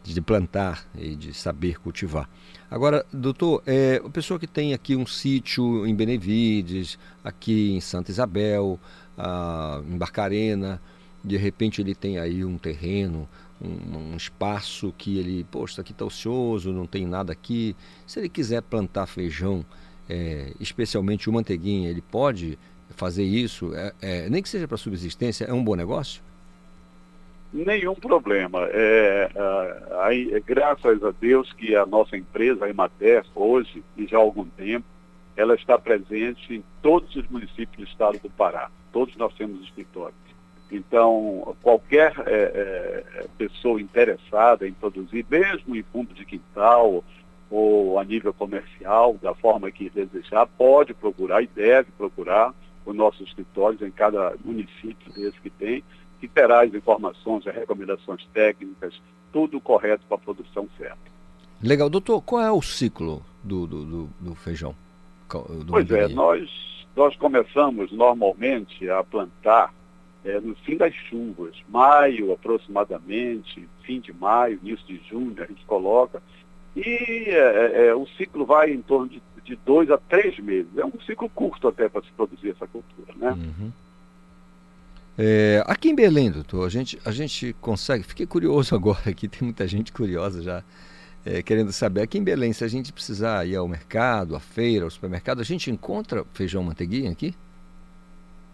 [0.04, 2.28] de plantar e de saber cultivar.
[2.70, 8.10] Agora, doutor, é, a pessoa que tem aqui um sítio em Benevides, aqui em Santa
[8.10, 8.80] Isabel,
[9.18, 10.82] ah, em Barcarena,
[11.24, 13.28] de repente ele tem aí um terreno,
[13.64, 17.76] um, um espaço que ele, poxa, aqui está ocioso, não tem nada aqui.
[18.06, 19.66] Se ele quiser plantar feijão,
[20.10, 22.58] é, especialmente o manteiguinha, ele pode
[22.92, 26.22] fazer isso, é, é, nem que seja para subsistência, é um bom negócio?
[27.54, 28.68] Nenhum problema.
[28.72, 29.30] É,
[30.02, 34.22] aí, é, graças a Deus que a nossa empresa, a Emater, hoje, e já há
[34.22, 34.86] algum tempo,
[35.36, 38.70] ela está presente em todos os municípios do estado do Pará.
[38.94, 40.31] Todos nós temos escritórios.
[40.72, 47.04] Então, qualquer é, é, pessoa interessada em produzir, mesmo em fundo de quintal
[47.50, 52.54] ou a nível comercial, da forma que desejar, pode procurar e deve procurar
[52.86, 55.84] os nossos escritórios em cada município desse que tem,
[56.22, 59.00] que terá as informações, as recomendações técnicas,
[59.34, 61.12] tudo correto para a produção certa.
[61.62, 61.90] Legal.
[61.90, 64.74] Doutor, qual é o ciclo do, do, do, do feijão?
[65.30, 66.50] Do pois é, nós,
[66.96, 69.74] nós começamos normalmente a plantar
[70.24, 75.66] é, no fim das chuvas, maio aproximadamente, fim de maio, início de junho, a gente
[75.66, 76.22] coloca,
[76.76, 76.82] e
[77.28, 80.70] é, é, é, o ciclo vai em torno de, de dois a três meses.
[80.78, 83.32] É um ciclo curto até para se produzir essa cultura, né?
[83.32, 83.72] Uhum.
[85.18, 88.04] É, aqui em Belém, doutor, a gente, a gente consegue.
[88.04, 90.64] Fiquei curioso agora aqui, tem muita gente curiosa já
[91.26, 92.02] é, querendo saber.
[92.02, 95.44] Aqui em Belém, se a gente precisar ir ao mercado, à feira, ao supermercado, a
[95.44, 97.36] gente encontra feijão manteiguinha aqui?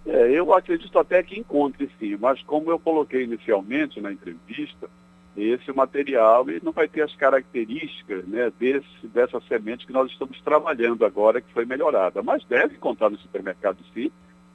[0.07, 4.89] É, eu acredito até que encontre sim, mas como eu coloquei inicialmente na entrevista,
[5.35, 11.05] esse material não vai ter as características né, desse, dessa semente que nós estamos trabalhando
[11.05, 12.23] agora, que foi melhorada.
[12.23, 14.09] Mas deve encontrar no supermercado sim.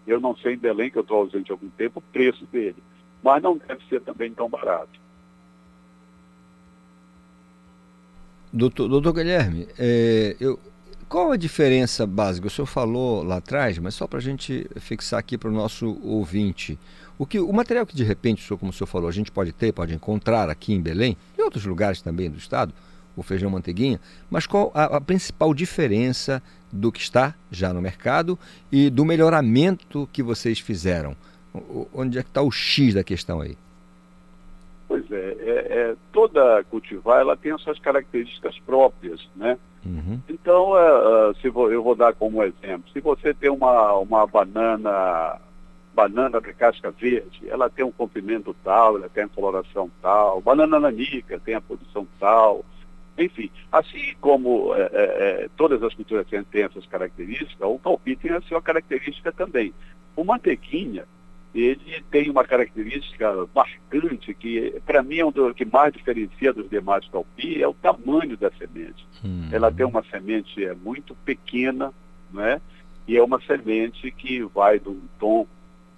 [0.06, 2.82] Eu não sei em Belém, que eu estou ausente há algum tempo, o preço dele.
[3.22, 5.00] Mas não deve ser também tão barato.
[8.52, 10.58] Doutor, doutor Guilherme, é, eu,
[11.12, 12.46] qual a diferença básica?
[12.46, 16.00] O senhor falou lá atrás, mas só para a gente fixar aqui para o nosso
[16.02, 16.78] ouvinte.
[17.18, 19.74] O, que, o material que de repente, como o senhor falou, a gente pode ter,
[19.74, 22.72] pode encontrar aqui em Belém, e outros lugares também do estado,
[23.14, 24.00] o feijão manteiguinha,
[24.30, 26.42] mas qual a, a principal diferença
[26.72, 28.38] do que está já no mercado
[28.72, 31.14] e do melhoramento que vocês fizeram?
[31.52, 33.58] O, onde é que está o X da questão aí?
[34.92, 39.56] Pois é, é, é, toda cultivar ela tem as suas características próprias, né?
[39.86, 40.20] Uhum.
[40.28, 45.40] Então, uh, se vou, eu vou dar como exemplo, se você tem uma, uma banana,
[45.94, 50.78] banana de casca verde, ela tem um comprimento tal, ela tem a coloração tal, banana
[50.78, 52.62] nanica tem a produção tal,
[53.16, 58.32] enfim, assim como é, é, todas as culturas têm, têm essas características, o calpi tem
[58.32, 59.72] a sua característica também.
[60.14, 61.06] O mantequinha,
[61.54, 66.68] ele tem uma característica marcante que, para mim, é um do que mais diferencia dos
[66.70, 69.06] demais calpi, é o tamanho da semente.
[69.22, 69.48] Hum.
[69.52, 71.92] Ela tem uma semente é, muito pequena,
[72.32, 72.60] né?
[73.06, 75.46] E é uma semente que vai de um tom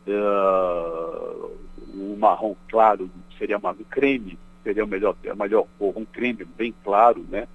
[0.09, 1.51] uh,
[1.95, 6.45] um marrom claro, seria mais um creme, seria o melhor, a melhor cor, um creme
[6.45, 7.47] bem claro, né?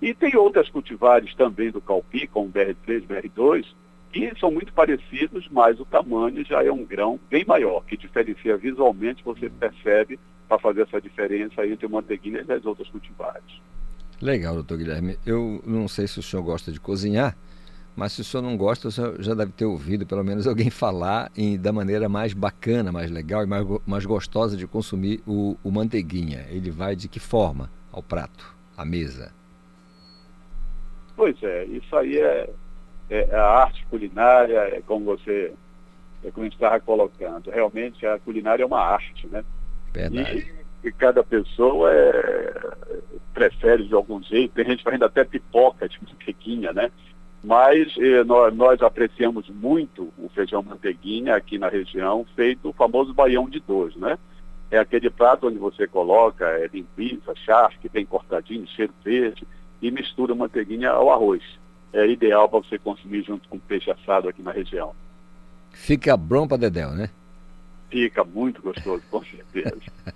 [0.00, 3.66] E tem outras cultivares também do calpi, como BR3, BR2,
[4.12, 8.56] que são muito parecidos, mas o tamanho já é um grão bem maior, que diferencia
[8.56, 13.42] visualmente, você percebe para fazer essa diferença entre o manteiguinha e as outras cultivares.
[14.20, 15.16] Legal, doutor Guilherme.
[15.24, 17.36] Eu não sei se o senhor gosta de cozinhar,
[17.94, 20.70] Mas se o senhor não gosta, o senhor já deve ter ouvido pelo menos alguém
[20.70, 25.56] falar em, da maneira mais bacana, mais legal e mais, mais gostosa de consumir o,
[25.62, 26.46] o manteiguinha.
[26.50, 29.32] Ele vai de que forma ao prato, à mesa?
[31.14, 32.50] Pois é, isso aí é,
[33.12, 35.52] é, é a arte culinária, é como você,
[36.24, 37.50] é como estava colocando.
[37.50, 39.44] Realmente a culinária é uma arte, né?
[39.92, 40.50] Verdade.
[40.82, 42.72] E, e cada pessoa é,
[43.34, 46.90] prefere de algum jeito, tem gente fazendo até pipoca de manteiguinha, né?
[47.44, 53.12] Mas eh, nós, nós, apreciamos muito o feijão manteiguinha aqui na região, feito o famoso
[53.12, 54.16] baião de dois, né?
[54.70, 59.44] É aquele prato onde você coloca é, linguiça, charque, bem cortadinho, cheiro verde,
[59.82, 61.42] e mistura manteiguinha ao arroz.
[61.92, 64.94] É ideal para você consumir junto com peixe assado aqui na região.
[65.72, 67.10] Fica bom para Dedéu, né?
[67.90, 69.76] Fica muito gostoso, com certeza.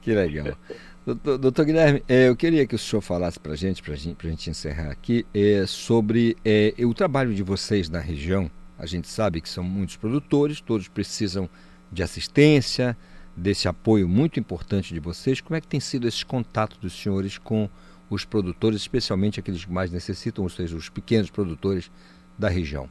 [0.00, 0.56] que legal.
[1.04, 4.26] Doutor, doutor Guilherme, é, eu queria que o senhor falasse para a gente, para gente,
[4.26, 8.50] a gente encerrar aqui, é, sobre é, o trabalho de vocês na região.
[8.78, 11.50] A gente sabe que são muitos produtores, todos precisam
[11.90, 12.96] de assistência,
[13.36, 15.40] desse apoio muito importante de vocês.
[15.40, 17.68] Como é que tem sido esses contatos dos senhores com
[18.14, 21.90] os produtores, especialmente aqueles que mais necessitam, ou seja, os pequenos produtores
[22.38, 22.88] da região?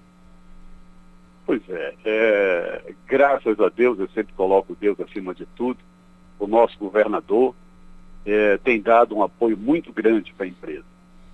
[1.45, 5.79] Pois é, é graças a Deus, eu sempre coloco Deus acima de tudo,
[6.39, 7.53] o nosso governador,
[8.25, 10.85] é, tem dado um apoio muito grande para a empresa.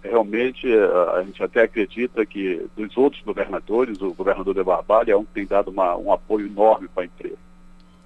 [0.04, 0.84] Realmente, é,
[1.16, 5.34] a gente até acredita que dos outros governadores, o governador de Barbalha é um que
[5.34, 7.38] tem dado uma, um apoio enorme para a empresa.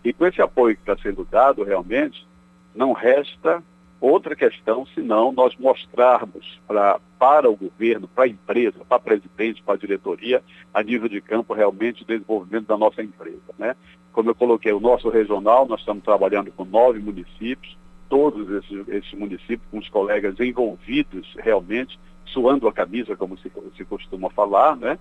[0.04, 2.28] E com esse apoio que está sendo dado, realmente,
[2.74, 3.64] não resta
[4.02, 9.76] outra questão senão nós mostrarmos pra, para o governo, para a empresa, para presidente, para
[9.76, 10.44] a diretoria,
[10.74, 13.54] a nível de campo, realmente o desenvolvimento da nossa empresa.
[13.60, 13.76] Né?
[14.12, 17.78] Como eu coloquei, o nosso regional, nós estamos trabalhando com nove municípios,
[18.10, 23.86] todos esses, esses municípios, com os colegas envolvidos realmente, suando a camisa, como se, se
[23.86, 24.98] costuma falar, né?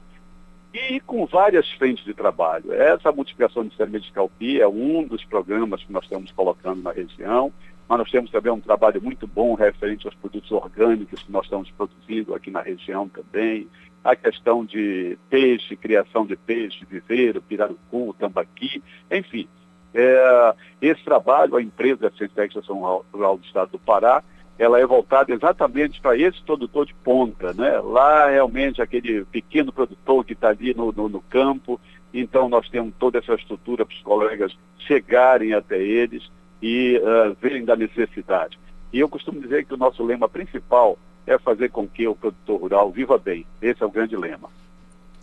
[0.73, 2.73] E com várias frentes de trabalho.
[2.73, 6.93] Essa multiplicação de sementes de calpi é um dos programas que nós estamos colocando na
[6.93, 7.53] região,
[7.91, 11.69] mas nós temos também um trabalho muito bom referente aos produtos orgânicos que nós estamos
[11.73, 13.67] produzindo aqui na região também.
[14.05, 18.81] A questão de peixe, criação de peixe, viveiro, pirarucu, tambaqui,
[19.11, 19.49] enfim.
[19.93, 22.79] É, esse trabalho, a empresa Ciência Extração
[23.13, 24.23] Rural do Estado do Pará,
[24.57, 27.81] ela é voltada exatamente para esse produtor de ponta, né?
[27.81, 31.81] Lá realmente aquele pequeno produtor que está ali no, no, no, campo,
[32.15, 36.31] então nós temos toda essa estrutura para os colegas chegarem até eles
[36.63, 38.59] e uh, verem da necessidade.
[38.93, 42.61] E eu costumo dizer que o nosso lema principal é fazer com que o produtor
[42.61, 43.47] rural viva bem.
[43.63, 44.51] Esse é o grande lema.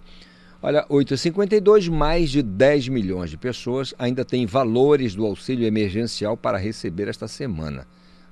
[0.59, 6.57] Olha, 8,52, mais de 10 milhões de pessoas ainda têm valores do auxílio emergencial para
[6.57, 7.85] receber esta semana.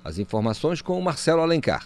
[0.03, 1.85] As informações com o Marcelo Alencar.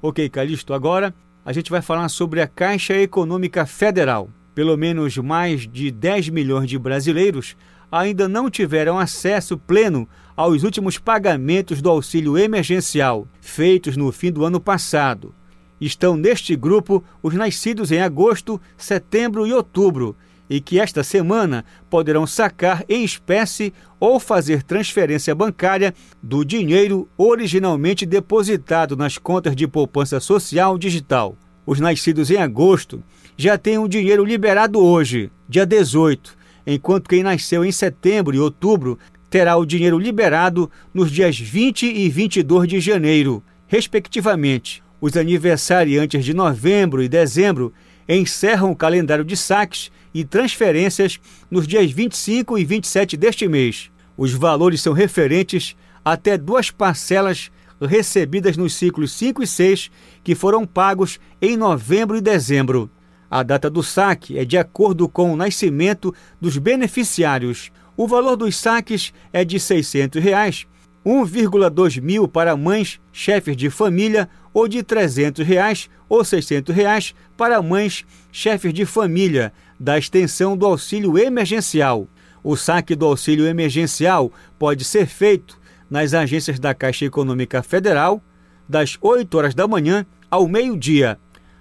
[0.00, 4.30] Ok, Calixto, agora a gente vai falar sobre a Caixa Econômica Federal.
[4.54, 7.54] Pelo menos mais de 10 milhões de brasileiros
[7.92, 14.44] ainda não tiveram acesso pleno aos últimos pagamentos do auxílio emergencial, feitos no fim do
[14.44, 15.34] ano passado.
[15.80, 20.16] Estão neste grupo os nascidos em agosto, setembro e outubro,
[20.48, 28.04] e que esta semana poderão sacar em espécie ou fazer transferência bancária do dinheiro originalmente
[28.04, 31.36] depositado nas contas de poupança social digital.
[31.66, 33.02] Os nascidos em agosto
[33.36, 38.98] já têm o dinheiro liberado hoje, dia 18, enquanto quem nasceu em setembro e outubro
[39.34, 44.80] terá o dinheiro liberado nos dias 20 e 22 de janeiro, respectivamente.
[45.00, 47.72] Os aniversariantes de novembro e dezembro
[48.08, 51.18] encerram o calendário de saques e transferências
[51.50, 53.90] nos dias 25 e 27 deste mês.
[54.16, 55.74] Os valores são referentes
[56.04, 57.50] até duas parcelas
[57.82, 59.90] recebidas nos ciclos 5 e 6
[60.22, 62.88] que foram pagos em novembro e dezembro.
[63.28, 67.72] A data do saque é de acordo com o nascimento dos beneficiários.
[67.96, 70.66] O valor dos saques é de 600 reais,
[71.06, 77.62] 1,2 mil para mães chefes de família ou de 300 reais ou 600 reais para
[77.62, 82.08] mães chefes de família da extensão do auxílio emergencial.
[82.42, 88.22] O saque do auxílio emergencial pode ser feito nas agências da Caixa Econômica Federal
[88.68, 91.18] das 8 horas da manhã ao meio-dia.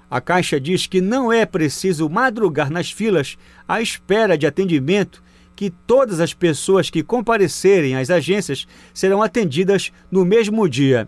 [0.09, 5.23] A Caixa diz que não é preciso madrugar nas filas à espera de atendimento
[5.55, 11.07] que todas as pessoas que comparecerem às agências serão atendidas no mesmo dia.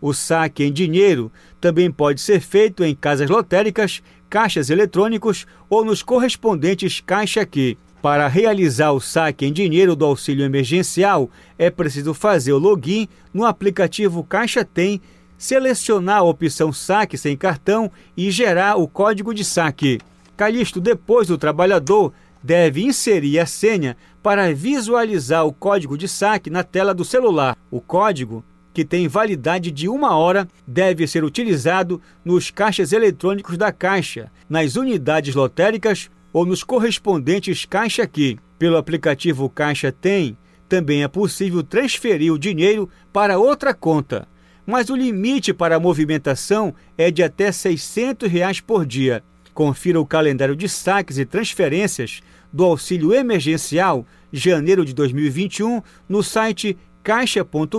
[0.00, 1.30] O saque em dinheiro
[1.60, 7.78] também pode ser feito em casas lotéricas, caixas eletrônicos ou nos correspondentes Caixa Aqui.
[8.02, 13.44] Para realizar o saque em dinheiro do auxílio emergencial, é preciso fazer o login no
[13.44, 15.00] aplicativo Caixa Tem,
[15.38, 20.00] selecionar a opção saque sem cartão e gerar o código de saque.
[20.36, 22.12] Calixto, depois do trabalhador,
[22.42, 27.56] deve inserir a senha para visualizar o código de saque na tela do celular.
[27.70, 33.70] O código, que tem validade de uma hora, deve ser utilizado nos caixas eletrônicos da
[33.70, 38.38] Caixa, nas unidades lotéricas ou nos correspondentes Caixa Aqui.
[38.58, 40.36] Pelo aplicativo Caixa Tem,
[40.68, 44.26] também é possível transferir o dinheiro para outra conta,
[44.64, 49.22] mas o limite para a movimentação é de até 600 reais por dia.
[49.52, 52.22] Confira o calendário de saques e transferências
[52.52, 57.78] do auxílio emergencial janeiro de 2021 no site caixa.gov.br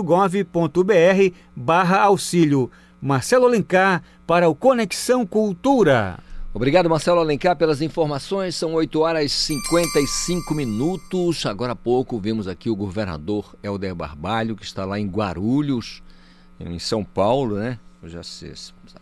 [1.56, 2.70] barra auxílio.
[3.00, 6.18] Marcelo Alencar para o Conexão Cultura.
[6.54, 8.54] Obrigado, Marcelo Alencar, pelas informações.
[8.54, 11.44] São 8 horas e 55 minutos.
[11.46, 16.02] Agora há pouco vimos aqui o governador Helder Barbalho, que está lá em Guarulhos,
[16.60, 17.78] em São Paulo, né?
[18.08, 18.52] Já sei,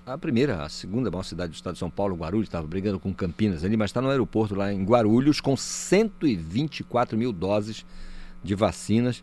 [0.06, 3.12] a primeira, a segunda maior cidade do estado de São Paulo, Guarulhos, estava brigando com
[3.12, 7.84] Campinas ali, mas está no aeroporto lá em Guarulhos com 124 mil doses
[8.42, 9.22] de vacinas,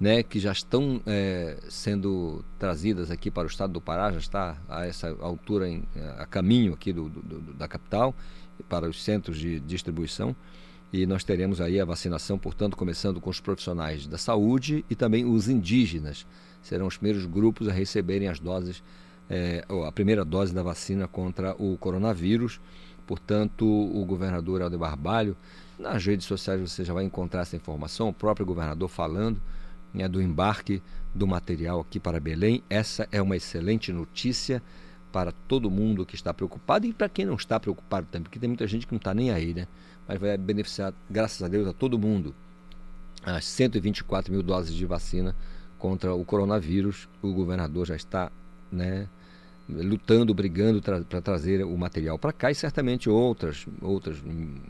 [0.00, 4.56] né, que já estão é, sendo trazidas aqui para o estado do Pará, já está
[4.68, 5.82] a essa altura em,
[6.18, 8.14] a caminho aqui do, do, do, da capital
[8.68, 10.34] para os centros de distribuição.
[10.90, 15.24] E nós teremos aí a vacinação, portanto, começando com os profissionais da saúde e também
[15.24, 16.26] os indígenas.
[16.62, 18.82] Serão os primeiros grupos a receberem as doses
[19.28, 22.60] é, a primeira dose da vacina contra o coronavírus.
[23.06, 25.36] Portanto, o governador Helder Barbalho,
[25.78, 29.40] nas redes sociais você já vai encontrar essa informação, o próprio governador falando
[29.94, 30.82] né, do embarque
[31.14, 32.62] do material aqui para Belém.
[32.68, 34.62] Essa é uma excelente notícia
[35.10, 38.48] para todo mundo que está preocupado e para quem não está preocupado também, porque tem
[38.48, 39.66] muita gente que não está nem aí, né?
[40.06, 42.34] Mas vai beneficiar, graças a Deus, a todo mundo.
[43.22, 45.34] As 124 mil doses de vacina
[45.78, 48.30] contra o coronavírus, o governador já está
[48.70, 49.08] né,
[49.68, 54.16] lutando, brigando tra para trazer o material para cá e certamente outras, outras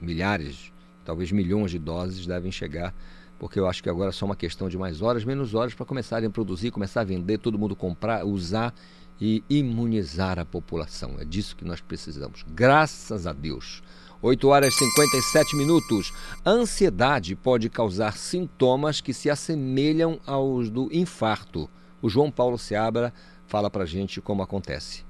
[0.01, 0.73] milhares,
[1.05, 2.95] talvez milhões de doses devem chegar,
[3.39, 5.87] porque eu acho que agora é só uma questão de mais horas, menos horas para
[5.87, 8.75] começarem a produzir, começar a vender, todo mundo comprar, usar
[9.21, 11.17] e imunizar a população.
[11.19, 12.45] É disso que nós precisamos.
[12.49, 13.83] Graças a Deus.
[14.21, 16.13] 8 horas e 57 minutos.
[16.45, 21.71] Ansiedade pode causar sintomas que se assemelham aos do infarto.
[22.03, 23.13] O João Paulo Seabra
[23.49, 25.09] fala para gente como acontece.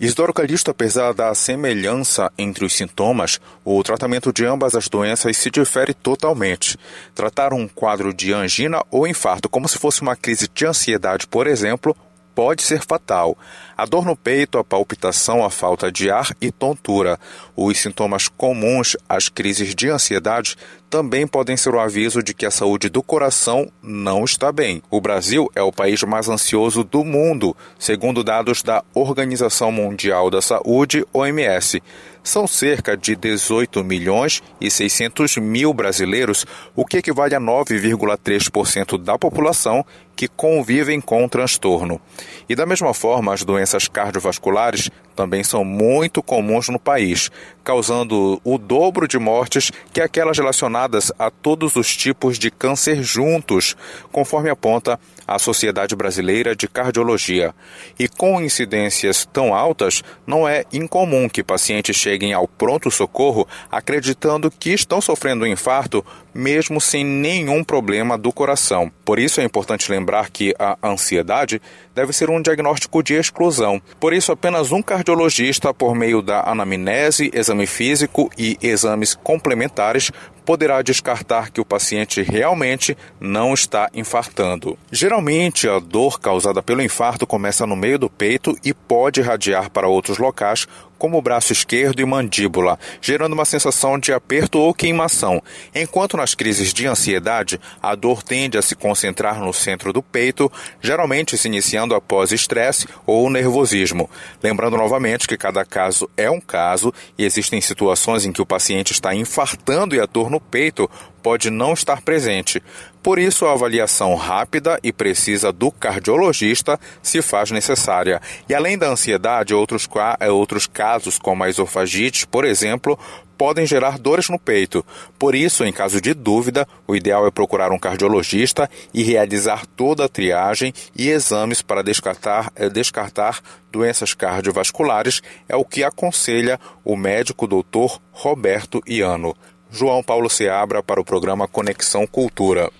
[0.00, 5.50] Isidoro Calixto, apesar da semelhança entre os sintomas, o tratamento de ambas as doenças se
[5.50, 6.76] difere totalmente.
[7.14, 11.46] Tratar um quadro de angina ou infarto como se fosse uma crise de ansiedade, por
[11.46, 11.96] exemplo,
[12.34, 13.36] pode ser fatal.
[13.76, 17.18] A dor no peito, a palpitação, a falta de ar e tontura.
[17.56, 20.56] Os sintomas comuns às crises de ansiedade
[20.94, 24.80] também podem ser o aviso de que a saúde do coração não está bem.
[24.88, 30.40] O Brasil é o país mais ansioso do mundo, segundo dados da Organização Mundial da
[30.40, 31.82] Saúde, OMS.
[32.22, 39.18] São cerca de 18 milhões e 600 mil brasileiros, o que equivale a 9,3% da
[39.18, 39.84] população
[40.16, 42.00] que convivem com o transtorno.
[42.48, 47.30] E da mesma forma, as doenças cardiovasculares também são muito comuns no país,
[47.62, 53.76] causando o dobro de mortes que aquelas relacionadas a todos os tipos de câncer juntos,
[54.12, 57.54] conforme aponta a Sociedade Brasileira de Cardiologia.
[57.98, 64.70] E com incidências tão altas, não é incomum que pacientes cheguem ao pronto-socorro acreditando que
[64.70, 66.04] estão sofrendo um infarto,
[66.34, 68.90] mesmo sem nenhum problema do coração.
[69.04, 71.60] Por isso é importante lembrar que a ansiedade
[71.94, 73.80] deve ser um diagnóstico de exclusão.
[74.00, 80.10] Por isso, apenas um cardiologista, por meio da anamnese, exame físico e exames complementares,
[80.44, 84.78] poderá descartar que o paciente realmente não está infartando.
[84.92, 89.88] Geralmente, a dor causada pelo infarto começa no meio do peito e pode irradiar para
[89.88, 90.66] outros locais,
[90.98, 95.42] como o braço esquerdo e mandíbula, gerando uma sensação de aperto ou queimação.
[95.74, 100.50] Enquanto nas crises de ansiedade, a dor tende a se concentrar no centro do peito,
[100.80, 104.08] geralmente se iniciando após estresse ou nervosismo.
[104.42, 108.92] Lembrando novamente que cada caso é um caso e existem situações em que o paciente
[108.92, 110.90] está infartando e a dor no peito
[111.22, 112.62] pode não estar presente.
[113.04, 118.18] Por isso, a avaliação rápida e precisa do cardiologista se faz necessária.
[118.48, 119.86] E além da ansiedade, outros,
[120.18, 122.98] eh, outros casos, como a esofagite, por exemplo,
[123.36, 124.82] podem gerar dores no peito.
[125.18, 130.06] Por isso, em caso de dúvida, o ideal é procurar um cardiologista e realizar toda
[130.06, 133.40] a triagem e exames para descartar, eh, descartar
[133.70, 139.36] doenças cardiovasculares, é o que aconselha o médico doutor Roberto Iano.
[139.70, 142.70] João Paulo Seabra para o programa Conexão Cultura.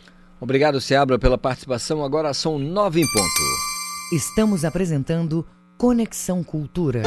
[0.45, 2.05] Obrigado, Seabra, pela participação.
[2.05, 4.15] Agora são nove em ponto.
[4.15, 5.43] Estamos apresentando
[5.79, 7.03] Conexão Cultura.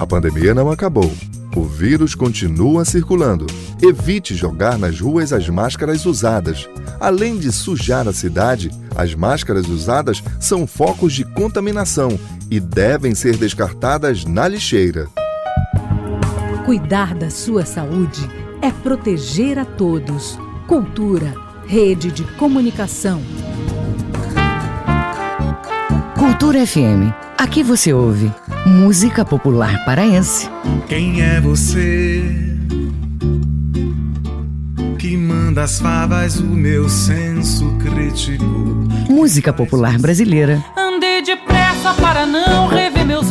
[0.00, 1.12] A pandemia não acabou.
[1.54, 3.44] O vírus continua circulando.
[3.82, 6.66] Evite jogar nas ruas as máscaras usadas.
[6.98, 12.18] Além de sujar a cidade, as máscaras usadas são focos de contaminação
[12.50, 15.06] e devem ser descartadas na lixeira.
[16.64, 18.26] Cuidar da sua saúde
[18.62, 20.38] é proteger a todos.
[20.66, 21.34] Cultura,
[21.66, 23.20] rede de comunicação.
[26.18, 27.12] Cultura FM.
[27.36, 28.32] Aqui você ouve
[28.66, 30.48] música popular paraense.
[30.88, 32.24] Quem é você
[34.98, 38.44] que manda as favas o meu senso crítico?
[39.10, 40.64] Música popular brasileira.
[40.78, 43.30] Andei depressa para não rever meus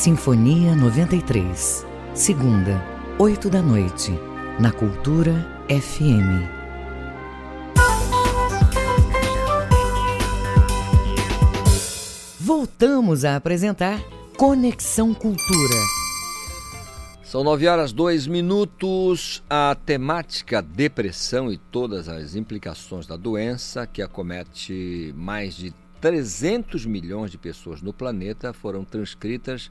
[0.00, 1.86] Sinfonia 93.
[2.14, 2.82] Segunda,
[3.18, 4.10] 8 da noite,
[4.58, 6.48] na Cultura FM.
[12.40, 14.02] Voltamos a apresentar
[14.38, 15.76] Conexão Cultura.
[17.22, 19.42] São nove horas dois minutos.
[19.50, 27.30] A temática depressão e todas as implicações da doença que acomete mais de 300 milhões
[27.30, 29.70] de pessoas no planeta foram transcritas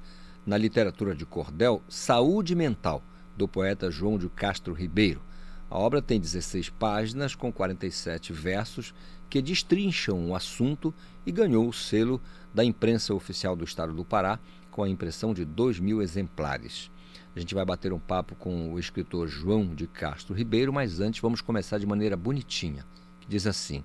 [0.50, 3.04] na literatura de cordel Saúde Mental,
[3.38, 5.22] do poeta João de Castro Ribeiro.
[5.70, 8.92] A obra tem 16 páginas com 47 versos
[9.30, 10.92] que destrincham o assunto
[11.24, 12.20] e ganhou o selo
[12.52, 14.40] da imprensa oficial do estado do Pará
[14.72, 16.90] com a impressão de 2 mil exemplares.
[17.36, 21.22] A gente vai bater um papo com o escritor João de Castro Ribeiro, mas antes
[21.22, 22.84] vamos começar de maneira bonitinha,
[23.22, 23.84] que diz assim: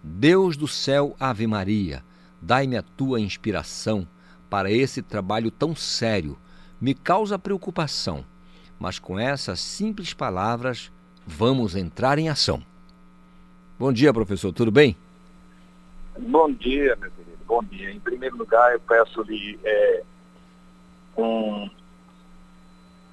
[0.00, 2.04] Deus do céu, Ave Maria,
[2.40, 4.06] dai-me a tua inspiração
[4.54, 6.38] para esse trabalho tão sério.
[6.80, 8.24] Me causa preocupação,
[8.78, 10.92] mas com essas simples palavras
[11.26, 12.62] vamos entrar em ação.
[13.76, 14.96] Bom dia, professor, tudo bem?
[16.16, 17.90] Bom dia, meu querido, bom dia.
[17.90, 20.02] Em primeiro lugar, eu peço-lhe é,
[21.18, 21.68] um,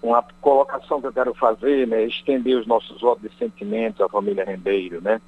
[0.04, 4.46] uma colocação que eu quero fazer, né, estender os nossos votos de sentimento à família
[4.46, 5.20] Rendeiro, né?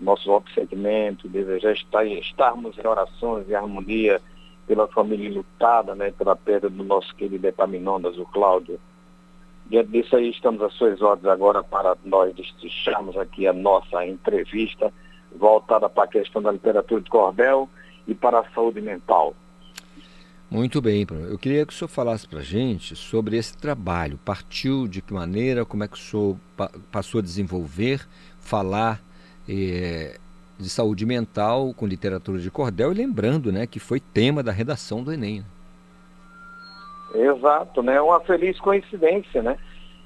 [0.00, 4.22] Nosso voto de sentimento, desejar estar, estarmos em orações e harmonia
[4.70, 8.78] pela família lutada, né, pela perda do nosso querido Epaminondas, o Cláudio.
[9.66, 14.92] Diante disso aí, estamos às suas ordens agora para nós destricharmos aqui a nossa entrevista
[15.34, 17.68] voltada para a questão da literatura de cordel
[18.06, 19.34] e para a saúde mental.
[20.48, 24.20] Muito bem, eu queria que o senhor falasse para a gente sobre esse trabalho.
[24.24, 26.36] Partiu de que maneira, como é que o senhor
[26.92, 28.06] passou a desenvolver,
[28.38, 29.02] falar
[29.48, 30.16] eh,
[30.62, 35.02] de saúde mental com literatura de cordel e lembrando, né, que foi tema da redação
[35.02, 35.40] do Enem.
[35.40, 37.26] Né?
[37.26, 38.00] Exato, né?
[38.00, 39.58] Uma feliz coincidência, né?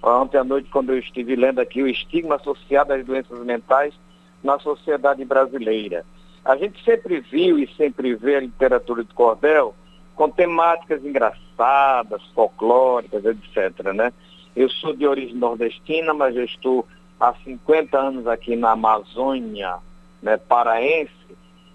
[0.03, 3.95] Ontem à noite, quando eu estive lendo aqui o estigma associado às doenças mentais
[4.43, 6.05] na sociedade brasileira.
[6.45, 9.75] A gente sempre viu e sempre vê a literatura de cordel
[10.15, 13.93] com temáticas engraçadas, folclóricas, etc.
[13.95, 14.13] Né?
[14.55, 16.87] Eu sou de origem nordestina, mas eu estou
[17.19, 19.77] há 50 anos aqui na Amazônia,
[20.25, 21.13] né, paraense,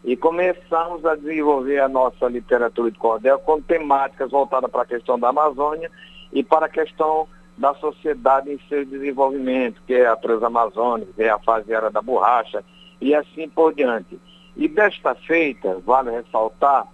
[0.03, 5.19] e começamos a desenvolver a nossa literatura de cordel com temáticas voltadas para a questão
[5.19, 5.91] da Amazônia
[6.33, 11.37] e para a questão da sociedade em seu desenvolvimento, que é a Transamazônica, é a
[11.39, 12.63] fase era da borracha
[12.99, 14.19] e assim por diante.
[14.55, 16.87] E desta feita, vale ressaltar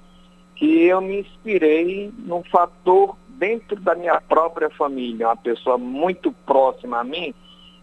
[0.55, 6.99] que eu me inspirei num fator dentro da minha própria família, uma pessoa muito próxima
[6.99, 7.33] a mim,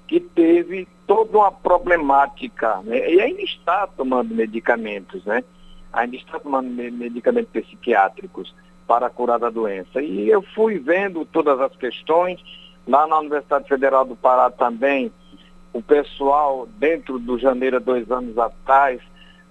[0.06, 3.10] que teve toda uma problemática, né?
[3.10, 5.44] e ainda está tomando medicamentos, né?
[5.92, 8.54] Ainda está tomando medicamentos psiquiátricos
[8.86, 10.00] para curar da doença.
[10.02, 12.42] E eu fui vendo todas as questões,
[12.86, 15.12] lá na Universidade Federal do Pará também,
[15.72, 19.00] o pessoal, dentro do janeiro, dois anos atrás,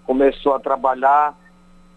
[0.04, 1.36] começou a trabalhar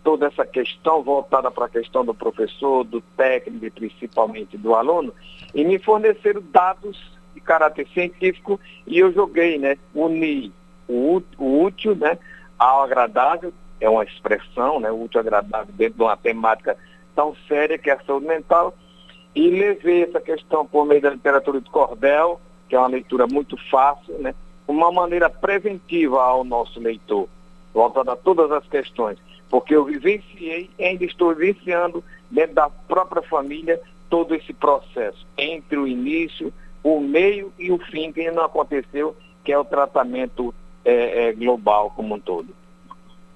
[0.03, 5.13] toda essa questão voltada para a questão do professor, do técnico e principalmente do aluno,
[5.55, 10.53] e me forneceram dados de caráter científico e eu joguei, né, unir
[10.89, 12.19] o, o útil, né,
[12.59, 16.77] ao agradável, é uma expressão, né, útil agradável dentro de uma temática
[17.15, 18.75] tão séria que é a saúde mental,
[19.35, 23.57] e levei essa questão por meio da literatura de cordel, que é uma leitura muito
[23.71, 24.35] fácil, né,
[24.67, 27.29] uma maneira preventiva ao nosso leitor,
[27.73, 29.19] voltada a todas as questões
[29.55, 33.81] porque eu vivenciei e ainda estou vivenciando dentro da própria família
[34.11, 36.53] todo esse processo, entre o início,
[36.85, 40.55] o meio e o fim, que ainda não aconteceu, que é o tratamento
[40.85, 42.55] é, é, global como um todo.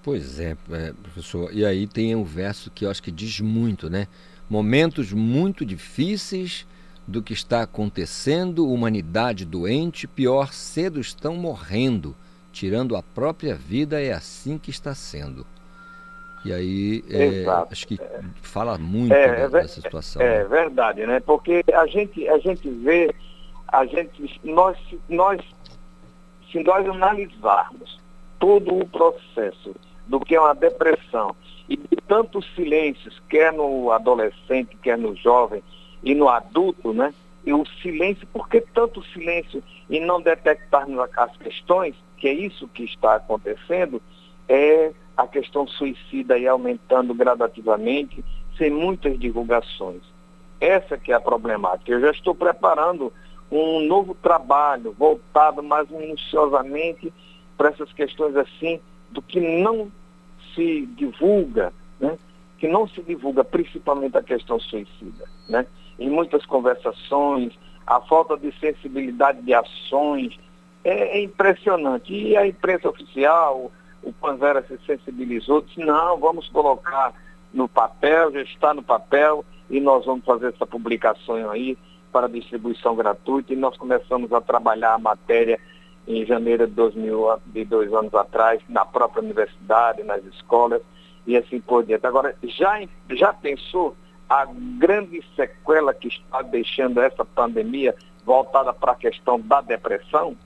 [0.02, 1.50] Pois é, é, professor.
[1.52, 4.06] E aí tem um verso que eu acho que diz muito, né?
[4.48, 6.66] Momentos muito difíceis
[7.06, 12.14] do que está acontecendo, humanidade doente, pior, cedo estão morrendo,
[12.52, 15.46] tirando a própria vida, é assim que está sendo.
[16.44, 17.98] E aí, é, acho que
[18.40, 20.22] fala muito é, dessa situação.
[20.22, 20.44] É, né?
[20.44, 21.20] verdade, né?
[21.20, 23.14] Porque a gente, a gente vê,
[23.68, 25.40] a gente, nós, nós,
[26.50, 28.00] se nós analisarmos
[28.38, 29.74] todo o processo
[30.06, 31.36] do que é uma depressão
[31.68, 35.62] e de tantos silêncios, quer no adolescente, quer no jovem
[36.02, 37.12] e no adulto, né?
[37.44, 42.68] E o silêncio, por que tanto silêncio e não detectarmos as questões, que é isso
[42.68, 44.00] que está acontecendo,
[44.48, 48.24] é a questão suicida aí aumentando gradativamente,
[48.56, 50.02] sem muitas divulgações.
[50.60, 51.90] Essa que é a problemática.
[51.90, 53.12] Eu já estou preparando
[53.50, 57.12] um novo trabalho voltado mais minuciosamente
[57.56, 58.80] para essas questões assim,
[59.10, 59.90] do que não
[60.54, 62.18] se divulga, né?
[62.58, 65.24] que não se divulga principalmente a questão suicida.
[65.48, 65.66] Né?
[65.98, 70.38] Em muitas conversações, a falta de sensibilidade de ações
[70.84, 72.12] é, é impressionante.
[72.12, 73.72] E a imprensa oficial,
[74.02, 77.14] o Panzera se sensibilizou, disse, não, vamos colocar
[77.52, 81.76] no papel, já está no papel, e nós vamos fazer essa publicação aí
[82.12, 85.58] para distribuição gratuita, e nós começamos a trabalhar a matéria
[86.06, 90.80] em janeiro de 2000, de dois anos atrás, na própria universidade, nas escolas,
[91.26, 92.06] e assim por diante.
[92.06, 92.80] Agora, já,
[93.10, 93.94] já pensou
[94.28, 94.46] a
[94.78, 97.94] grande sequela que está deixando essa pandemia
[98.24, 100.36] voltada para a questão da depressão?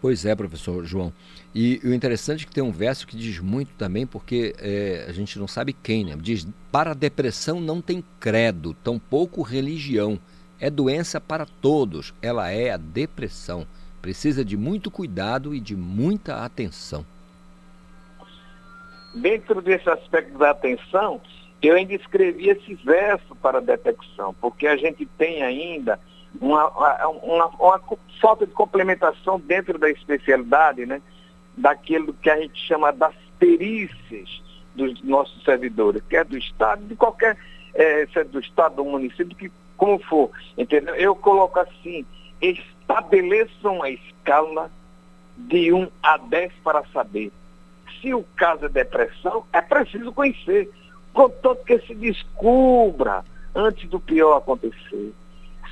[0.00, 1.12] Pois é, professor João.
[1.54, 5.12] E o interessante é que tem um verso que diz muito também, porque é, a
[5.12, 6.16] gente não sabe quem, né?
[6.20, 10.18] Diz: Para a depressão não tem credo, tampouco religião.
[10.58, 13.66] É doença para todos, ela é a depressão.
[14.00, 17.04] Precisa de muito cuidado e de muita atenção.
[19.14, 21.20] Dentro desse aspecto da atenção,
[21.60, 25.98] eu ainda escrevi esse verso para a detecção, porque a gente tem ainda
[26.40, 26.68] uma,
[27.08, 27.80] uma, uma,
[28.20, 31.00] falta de complementação dentro da especialidade, né?
[31.56, 34.42] daquilo que a gente chama das perícias
[34.74, 37.36] dos nossos servidores, quer do Estado, de qualquer,
[37.74, 40.94] é, do Estado, do município, que como for, entendeu?
[40.94, 42.04] Eu coloco assim,
[42.40, 44.70] estabeleçam a escala
[45.36, 47.30] de 1 a 10 para saber.
[48.00, 50.70] Se o caso é depressão, é preciso conhecer,
[51.12, 53.24] contanto que se descubra
[53.54, 55.12] antes do pior acontecer.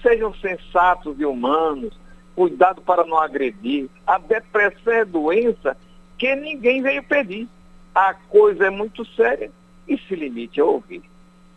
[0.03, 1.99] Sejam sensatos e humanos,
[2.35, 3.89] cuidado para não agredir.
[4.07, 5.77] A depressão é doença
[6.19, 7.49] que ninguém veio pedir.
[7.95, 9.51] A coisa é muito séria
[9.87, 11.03] e se limite a ouvir.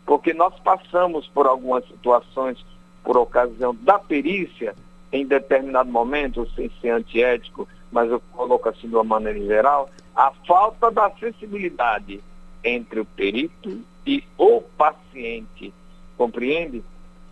[0.07, 2.65] Porque nós passamos por algumas situações
[3.03, 4.73] por ocasião da perícia,
[5.11, 10.31] em determinado momento, sem ser antiético, mas eu coloco assim de uma maneira geral, a
[10.47, 12.21] falta da sensibilidade
[12.63, 15.73] entre o perito e o paciente,
[16.17, 16.81] compreende?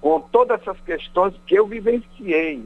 [0.02, 2.62] Com todas essas questões que eu vivenciei.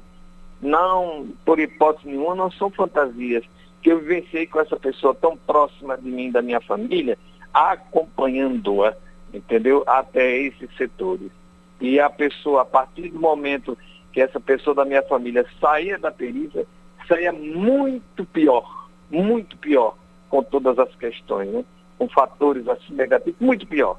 [0.59, 3.45] Não, por hipótese nenhuma, não são fantasias.
[3.81, 7.17] Que eu vivenciei com essa pessoa tão próxima de mim, da minha família,
[7.53, 8.95] acompanhando-a,
[9.33, 9.83] entendeu?
[9.87, 11.31] Até esses setores.
[11.79, 13.77] E a pessoa, a partir do momento
[14.11, 16.65] que essa pessoa da minha família saía da perícia,
[17.07, 19.95] saía muito pior, muito pior,
[20.29, 21.65] com todas as questões, né?
[21.97, 23.97] com fatores assim negativos, muito pior,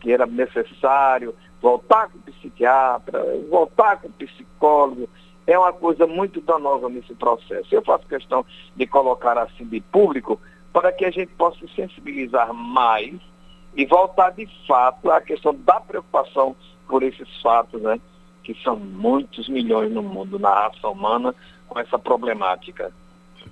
[0.00, 5.08] que era necessário voltar com o psiquiatra, voltar com o psicólogo,
[5.46, 7.74] é uma coisa muito danosa nesse processo.
[7.74, 8.44] Eu faço questão
[8.76, 10.40] de colocar assim de público
[10.72, 13.14] para que a gente possa se sensibilizar mais
[13.76, 16.54] e voltar de fato à questão da preocupação
[16.88, 18.00] por esses fatos, né?
[18.42, 21.34] Que são muitos milhões no mundo, na raça humana,
[21.66, 22.92] com essa problemática.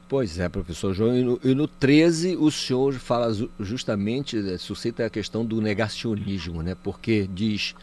[0.09, 1.17] Pois é, professor João.
[1.17, 6.63] E no, e no 13 o senhor fala justamente, eh, suscita a questão do negacionismo,
[6.63, 6.77] né?
[6.83, 7.75] Porque diz,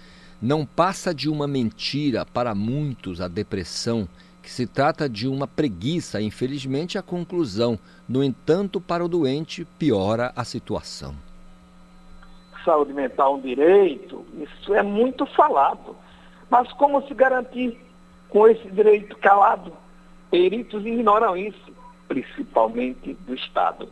[0.42, 4.08] não passa de uma mentira para muitos a depressão,
[4.42, 7.78] que se trata de uma preguiça, infelizmente a conclusão.
[8.08, 11.16] No entanto, para o doente, piora a situação.
[12.64, 15.96] Saúde mental um direito, isso é muito falado.
[16.50, 17.80] Mas como se garantir
[18.30, 19.74] com esse direito calado?
[20.32, 21.80] Peritos ignoram isso
[22.10, 23.88] principalmente do Estado.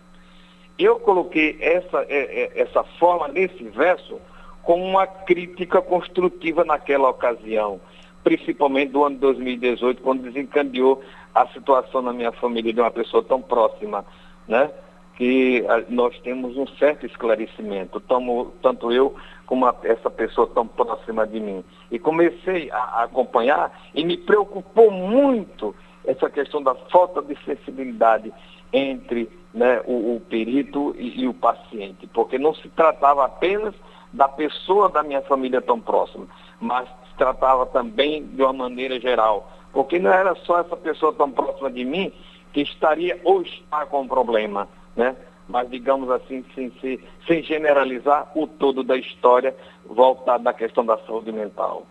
[0.78, 4.20] Eu coloquei essa, é, é, essa forma nesse verso
[4.64, 7.80] como uma crítica construtiva naquela ocasião,
[8.24, 11.02] principalmente do ano de 2018, quando desencadeou
[11.34, 14.06] a situação na minha família de uma pessoa tão próxima,
[14.48, 14.70] né?
[15.18, 19.16] Que nós temos um certo esclarecimento, tamo, tanto eu
[19.48, 21.64] como a, essa pessoa tão próxima de mim.
[21.90, 28.32] E comecei a, a acompanhar e me preocupou muito essa questão da falta de sensibilidade
[28.72, 33.74] entre né, o, o, perito e, e o paciente, porque não se tratava apenas
[34.14, 36.28] da pessoa da minha família tão próxima,
[36.62, 41.32] mas se tratava também de uma maneira geral, porque não era só essa pessoa tão
[41.32, 42.14] próxima de mim
[42.54, 44.68] que estaria ou está com problema,
[44.98, 45.16] né?
[45.48, 50.98] mas digamos assim, sem, sem, sem generalizar o todo da história voltada à questão da
[51.00, 51.86] saúde mental.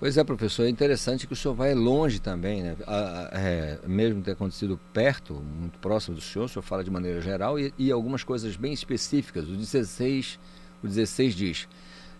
[0.00, 2.76] Pois é, professor, é interessante que o senhor vai longe também, né?
[3.32, 7.58] é, mesmo ter acontecido perto, muito próximo do senhor, o senhor fala de maneira geral
[7.58, 9.48] e, e algumas coisas bem específicas.
[9.48, 10.38] O 16,
[10.84, 11.68] o 16 diz: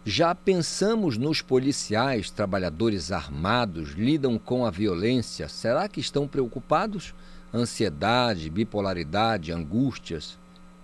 [0.05, 5.49] Já pensamos nos policiais, trabalhadores armados, lidam com a violência.
[5.49, 7.15] Será que estão preocupados?
[7.53, 10.39] Ansiedade, bipolaridade, angústias.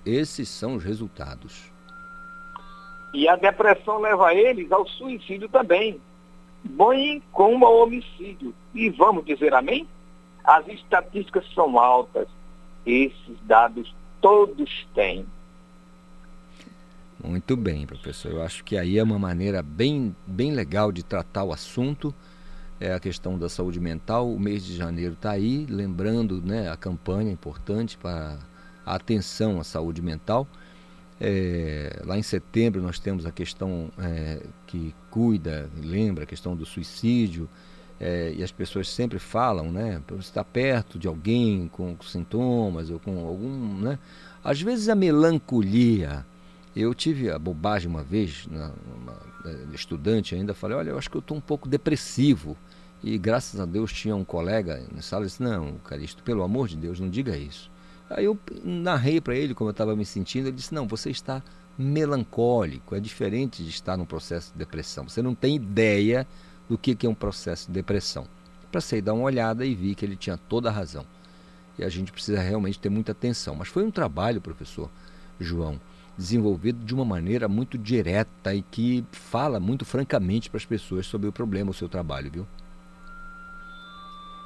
[0.05, 1.73] Esses são os resultados.
[3.13, 6.01] E a depressão leva eles ao suicídio também
[6.65, 8.55] bem como ao homicídio.
[8.75, 9.87] E vamos dizer amém?
[10.43, 12.27] As estatísticas são altas.
[12.85, 15.27] Esses dados todos têm.
[17.23, 18.33] Muito bem, professor.
[18.33, 22.15] Eu acho que aí é uma maneira bem, bem legal de tratar o assunto.
[22.85, 24.31] É a questão da saúde mental.
[24.31, 28.39] O mês de janeiro está aí, lembrando né, a campanha importante para
[28.85, 30.47] a atenção à saúde mental.
[31.19, 36.67] É, lá em setembro nós temos a questão é, que cuida, lembra a questão do
[36.67, 37.49] suicídio,
[37.99, 40.03] é, e as pessoas sempre falam, né?
[40.19, 43.99] Estar perto de alguém com, com, sintomas ou com algum, né?
[44.45, 46.27] Às vezes a melancolia.
[46.77, 48.75] Eu tive a bobagem uma vez, uma,
[49.47, 52.55] é, estudante ainda, falei, olha, eu acho que eu estou um pouco depressivo.
[53.07, 56.69] E graças a Deus tinha um colega na sala e disse, não, Caristo, pelo amor
[56.69, 57.71] de Deus, não diga isso.
[58.09, 60.49] Aí eu narrei para ele como eu estava me sentindo.
[60.49, 61.43] Ele disse: Não, você está
[61.77, 62.95] melancólico.
[62.95, 65.09] É diferente de estar num processo de depressão.
[65.09, 66.27] Você não tem ideia
[66.69, 68.27] do que é um processo de depressão.
[68.71, 71.05] Passei a dar uma olhada e vi que ele tinha toda a razão.
[71.79, 73.55] E a gente precisa realmente ter muita atenção.
[73.55, 74.89] Mas foi um trabalho, professor
[75.41, 75.81] João,
[76.17, 81.29] desenvolvido de uma maneira muito direta e que fala muito francamente para as pessoas sobre
[81.29, 82.47] o problema, o seu trabalho, viu?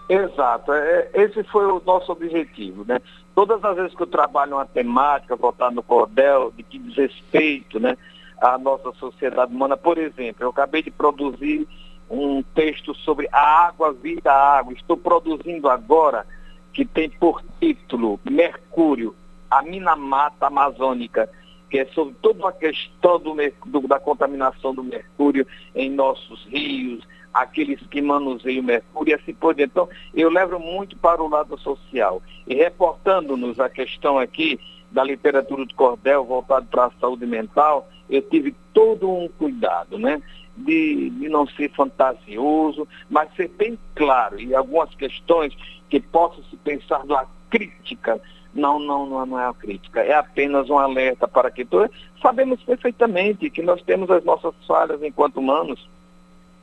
[0.08, 2.98] Exato, é, esse foi o nosso objetivo, né?
[3.34, 7.78] Todas as vezes que eu trabalho uma temática voltada no cordel, de que diz respeito,
[7.78, 7.96] né,
[8.40, 11.68] à nossa sociedade humana, por exemplo, eu acabei de produzir
[12.10, 14.72] um texto sobre a água, vida, água.
[14.72, 16.26] Estou produzindo agora,
[16.72, 19.14] que tem por título Mercúrio,
[19.50, 21.28] a minamata amazônica,
[21.70, 23.36] que é sobre toda a questão do,
[23.66, 29.54] do, da contaminação do mercúrio em nossos rios, aqueles que manuseiam mercúrio e assim por
[29.54, 29.70] diante.
[29.72, 32.22] Então, eu levo muito para o lado social.
[32.46, 34.58] E reportando-nos a questão aqui
[34.90, 40.22] da literatura do cordel voltado para a saúde mental, eu tive todo um cuidado, né?
[40.56, 44.40] De, de não ser fantasioso, mas ser bem claro.
[44.40, 45.54] E algumas questões
[45.88, 48.20] que possam se pensar na crítica,
[48.52, 53.50] não, não, não é uma crítica, é apenas um alerta para que todos sabemos perfeitamente
[53.50, 55.88] que nós temos as nossas falhas enquanto humanos,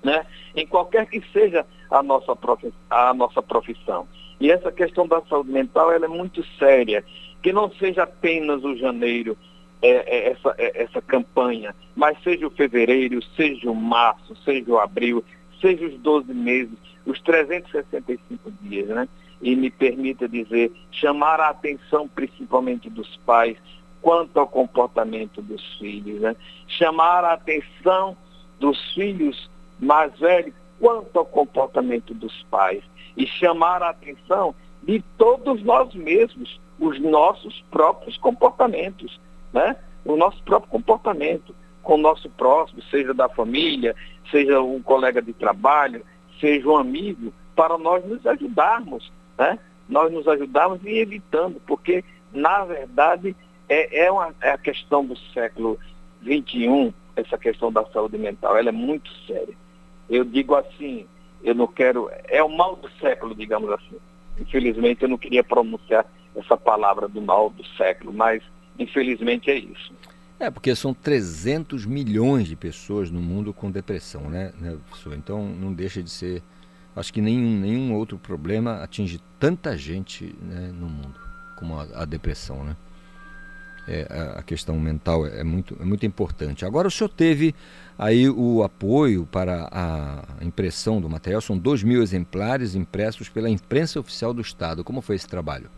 [0.06, 0.26] né?
[0.56, 2.38] em qualquer que seja a nossa,
[2.90, 4.07] a nossa profissão.
[4.40, 7.03] E essa questão da saúde mental ela é muito séria,
[7.41, 9.36] que não seja apenas o janeiro,
[9.82, 14.80] é, é, essa, é, essa campanha, mas seja o fevereiro, seja o março, seja o
[14.80, 15.23] abril,
[15.60, 19.07] seja os 12 meses, os 365 dias, né?
[19.41, 23.57] E me permita dizer, chamar a atenção principalmente dos pais
[24.02, 26.36] quanto ao comportamento dos filhos, né?
[26.68, 28.15] chamar a atenção
[28.60, 29.49] dos filhos
[29.80, 32.84] mais velhos quanto ao comportamento dos pais
[33.15, 34.53] e chamar a atenção
[34.84, 39.19] de todos nós mesmos, os nossos próprios comportamentos,
[39.52, 39.76] né?
[40.03, 43.95] O nosso próprio comportamento com o nosso próximo, seja da família,
[44.30, 46.03] seja um colega de trabalho,
[46.39, 49.57] seja um amigo, para nós nos ajudarmos, né?
[49.88, 52.03] Nós nos ajudarmos e evitando, porque,
[52.34, 53.35] na verdade,
[53.69, 55.80] é, é, uma, é a questão do século
[56.23, 59.56] XXI, essa questão da saúde mental, ela é muito séria.
[60.10, 61.06] Eu digo assim,
[61.44, 63.98] eu não quero, é o mal do século, digamos assim.
[64.40, 66.06] Infelizmente eu não queria pronunciar
[66.36, 68.44] essa palavra do mal do século, mas
[68.77, 69.94] infelizmente é isso.
[70.40, 75.15] É, porque são 300 milhões de pessoas no mundo com depressão, né, né professor?
[75.15, 76.44] Então não deixa de ser.
[76.95, 81.26] Acho que nenhum, nenhum outro problema atinge tanta gente né, no mundo
[81.56, 82.76] como a, a depressão, né?
[83.88, 86.66] É, a, questão mental é muito, é muito importante.
[86.66, 87.53] Agora o senhor teve
[87.99, 93.99] aí o apoio para a impressão do material, são 2 mil exemplares impressos pela imprensa
[93.99, 94.84] oficial do Estado.
[94.84, 95.70] Como foi esse trabalho?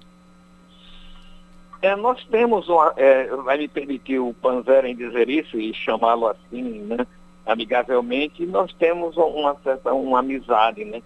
[1.81, 6.27] É, nós temos, uma, é, vai me permitir o Panzera em dizer isso e chamá-lo
[6.27, 7.05] assim, né,
[7.45, 11.01] amigavelmente, nós temos uma certa uma amizade, né?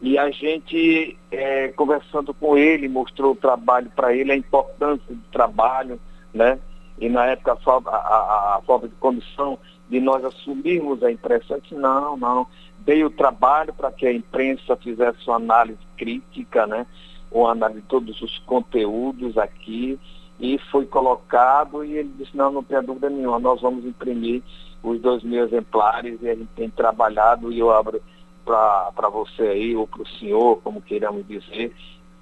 [0.00, 5.22] E a gente, é, conversando com ele, mostrou o trabalho para ele, a importância do
[5.30, 6.00] trabalho,
[6.34, 6.58] né?
[6.98, 9.58] E na época a, a, a falta de condição
[9.88, 12.46] de nós assumirmos a impressão, que não, não,
[12.78, 16.86] dei o trabalho para que a imprensa fizesse uma análise crítica, né?
[17.30, 19.98] Uma análise de todos os conteúdos aqui
[20.38, 24.42] e foi colocado e ele disse, não, não tem dúvida nenhuma, nós vamos imprimir
[24.82, 28.02] os dois mil exemplares e a gente tem trabalhado e eu abro
[28.44, 31.74] para você aí, ou para o senhor, como queiramos dizer,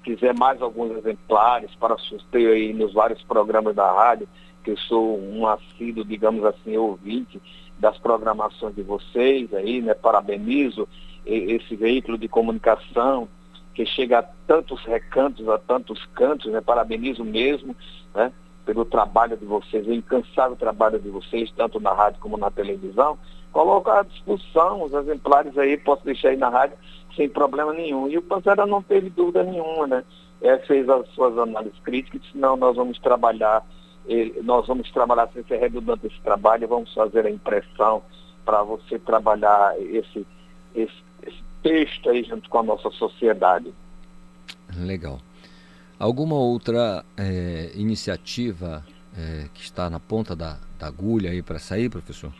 [0.03, 4.27] quiser mais alguns exemplares para sorteio aí nos vários programas da rádio,
[4.63, 7.41] que eu sou um assíduo, digamos assim, ouvinte
[7.79, 9.93] das programações de vocês aí, né?
[9.93, 10.87] Parabenizo
[11.25, 13.27] esse veículo de comunicação
[13.73, 16.61] que chega a tantos recantos, a tantos cantos, né?
[16.61, 17.75] Parabenizo mesmo,
[18.13, 18.31] né?
[18.65, 23.17] Pelo trabalho de vocês, o incansável trabalho de vocês, tanto na rádio como na televisão.
[23.51, 26.77] Coloco à disposição os exemplares aí, posso deixar aí na rádio
[27.15, 28.07] sem problema nenhum.
[28.07, 30.03] E o Panzera não teve dúvida nenhuma, né?
[30.41, 33.65] É, fez as suas análises críticas disse, não, nós vamos trabalhar,
[34.09, 38.01] eh, nós vamos trabalhar sem ser redundante esse trabalho, vamos fazer a impressão
[38.43, 40.27] para você trabalhar esse,
[40.75, 43.73] esse, esse texto aí junto com a nossa sociedade.
[44.75, 45.19] Legal.
[45.97, 48.83] Alguma outra é, iniciativa
[49.17, 52.33] é, que está na ponta da, da agulha aí para sair, professor?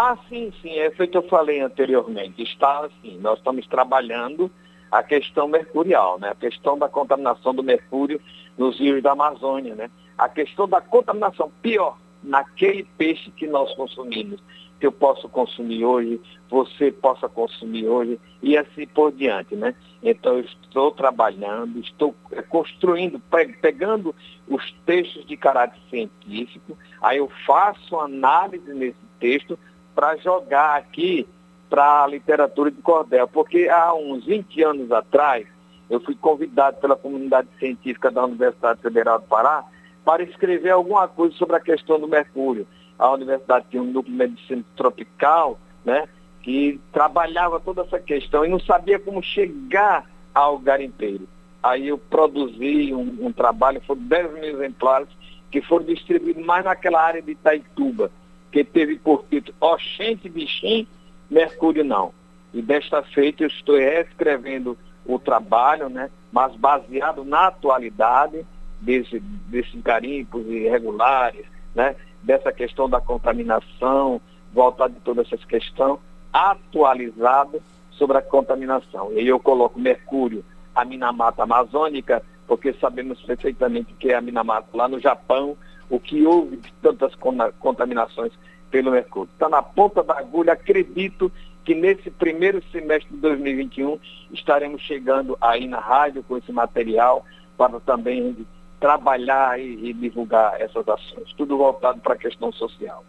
[0.00, 2.40] Ah, sim, sim, é feito eu falei anteriormente.
[2.40, 4.48] Está assim, nós estamos trabalhando
[4.92, 6.28] a questão mercurial, né?
[6.28, 8.20] A questão da contaminação do mercúrio
[8.56, 9.90] nos rios da Amazônia, né?
[10.16, 14.40] A questão da contaminação, pior, naquele peixe que nós consumimos,
[14.78, 19.74] que eu posso consumir hoje, você possa consumir hoje e assim por diante, né?
[20.00, 23.20] Então eu estou trabalhando, estou eh, construindo,
[23.60, 24.14] pegando
[24.46, 29.58] os textos de caráter científico, aí eu faço análise nesse texto
[29.98, 31.26] para jogar aqui
[31.68, 35.44] para a literatura de cordel, porque há uns 20 anos atrás
[35.90, 39.64] eu fui convidado pela comunidade científica da Universidade Federal do Pará
[40.04, 42.64] para escrever alguma coisa sobre a questão do mercúrio.
[42.96, 46.08] A universidade tinha um núcleo de medicina tropical, né,
[46.42, 51.26] que trabalhava toda essa questão e não sabia como chegar ao garimpeiro.
[51.60, 55.08] Aí eu produzi um, um trabalho, foram 10 mil exemplares,
[55.50, 58.12] que foram distribuídos mais naquela área de Itaituba
[58.50, 60.86] que teve por título Oxente Bichinho,
[61.30, 62.12] Mercúrio não.
[62.52, 68.44] E desta feita eu estou reescrevendo o trabalho, né, mas baseado na atualidade
[68.80, 74.20] desse, desses garimpos irregulares, né, dessa questão da contaminação,
[74.52, 75.98] voltado de toda essa questão,
[76.32, 79.12] atualizado sobre a contaminação.
[79.12, 80.44] E aí eu coloco mercúrio,
[80.74, 85.56] a minamata amazônica, porque sabemos perfeitamente que é a minamata lá no Japão,
[85.90, 87.12] o que houve de tantas
[87.58, 88.32] contaminações
[88.70, 89.30] pelo mercúrio.
[89.32, 91.32] Está na ponta da agulha, acredito
[91.64, 93.98] que nesse primeiro semestre de 2021
[94.32, 97.24] estaremos chegando aí na rádio com esse material
[97.56, 98.46] para também
[98.80, 101.32] trabalhar e, e divulgar essas ações.
[101.36, 103.04] Tudo voltado para a questão social.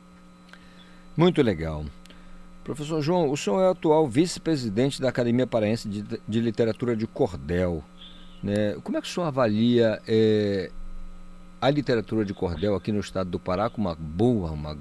[1.16, 1.86] Muito legal.
[2.64, 7.84] Professor João, o senhor é atual vice-presidente da Academia Paraense de, de Literatura de Cordel.
[8.44, 8.76] Né?
[8.84, 10.72] Como é que o senhor avalia é,
[11.62, 14.78] a literatura de cordel aqui no estado do Pará com uma boa, uma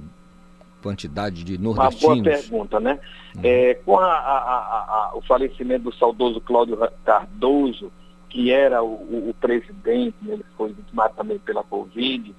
[0.83, 2.05] quantidade de nordestinos?
[2.05, 3.01] Uma boa pergunta, né?
[3.35, 3.41] Uhum.
[3.43, 7.93] É, com a, a, a, o falecimento do saudoso Cláudio Cardoso,
[8.29, 12.35] que era o, o, o presidente, ele foi vitimado também pela Covid,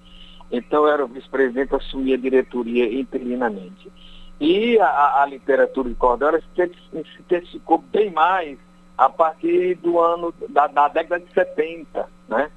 [0.52, 3.92] Então era o vice-presidente, assumia a diretoria interinamente.
[4.40, 6.72] E a, a literatura de cordel se
[7.20, 8.58] intensificou bem mais
[8.98, 12.50] a partir do ano, da, da década de 70, né?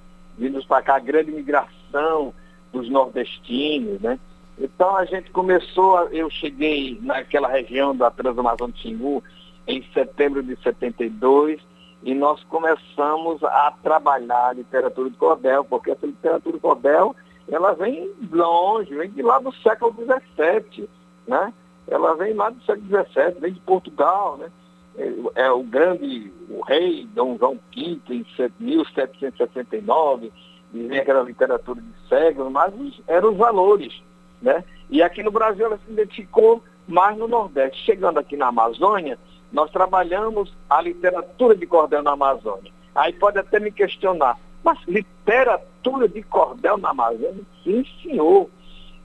[0.43, 2.35] Vindos para cá a grande migração
[2.73, 4.19] dos nordestinos, né?
[4.59, 9.23] Então a gente começou, a, eu cheguei naquela região da Transamazônica de Xingu
[9.69, 11.61] em setembro de 72
[12.03, 17.15] e nós começamos a trabalhar a literatura de cordel, porque essa literatura de cordel
[17.49, 20.89] ela vem longe, vem de lá do século XVII,
[21.27, 21.53] né?
[21.87, 24.51] Ela vem lá do século XVII, vem de Portugal, né?
[24.97, 28.27] É, é o grande, o rei Dom João V, em
[28.59, 30.33] 1769,
[30.73, 32.73] dizia que era literatura de século, mas
[33.07, 34.03] eram os valores,
[34.41, 34.65] né?
[34.91, 37.85] E aqui no Brasil ela se identificou mais no Nordeste.
[37.85, 39.19] Chegando aqui na Amazônia,
[39.53, 42.73] nós trabalhamos a literatura de cordel na Amazônia.
[42.95, 47.43] Aí pode até me questionar, mas literatura de cordel na Amazônia?
[47.65, 48.49] Sim, senhor.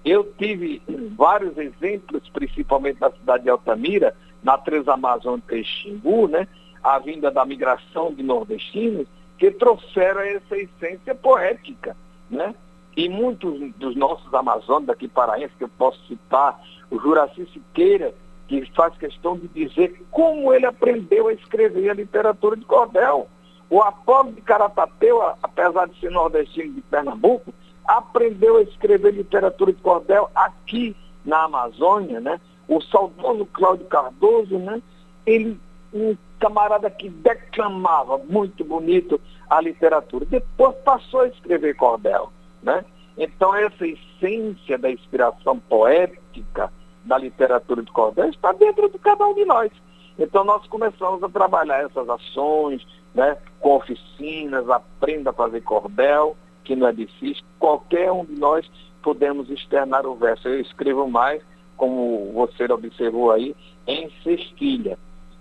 [0.03, 0.81] Eu tive
[1.17, 6.47] vários exemplos, principalmente na cidade de Altamira, na Transamazônica e Xingu, né?
[6.83, 9.07] A vinda da migração de nordestinos,
[9.37, 11.95] que trouxeram essa essência poética,
[12.29, 12.55] né?
[12.95, 16.59] E muitos dos nossos amazônicos daqui paraenses, que eu posso citar,
[16.89, 18.13] o Juraci Siqueira,
[18.47, 23.27] que faz questão de dizer como ele aprendeu a escrever a literatura de cordel.
[23.69, 27.53] O Apolo de Caratapeu, apesar de ser nordestino de Pernambuco,
[27.85, 30.95] aprendeu a escrever literatura de cordel aqui
[31.25, 32.39] na Amazônia, né?
[32.67, 34.81] O saudoso Cláudio Cardoso, né?
[35.25, 35.59] Ele,
[35.93, 39.19] um camarada que declamava muito bonito
[39.49, 40.25] a literatura.
[40.25, 42.31] Depois passou a escrever cordel,
[42.61, 42.83] né?
[43.17, 46.71] Então essa essência da inspiração poética
[47.03, 49.71] da literatura de cordel está dentro de cada um de nós.
[50.19, 56.75] Então nós começamos a trabalhar essas ações, né, com oficinas, aprenda a fazer cordel, que
[56.75, 58.69] não é difícil, qualquer um de nós
[59.01, 60.47] podemos externar o verso.
[60.47, 61.41] Eu escrevo mais,
[61.77, 63.55] como você observou aí,
[63.85, 64.97] em cestilha.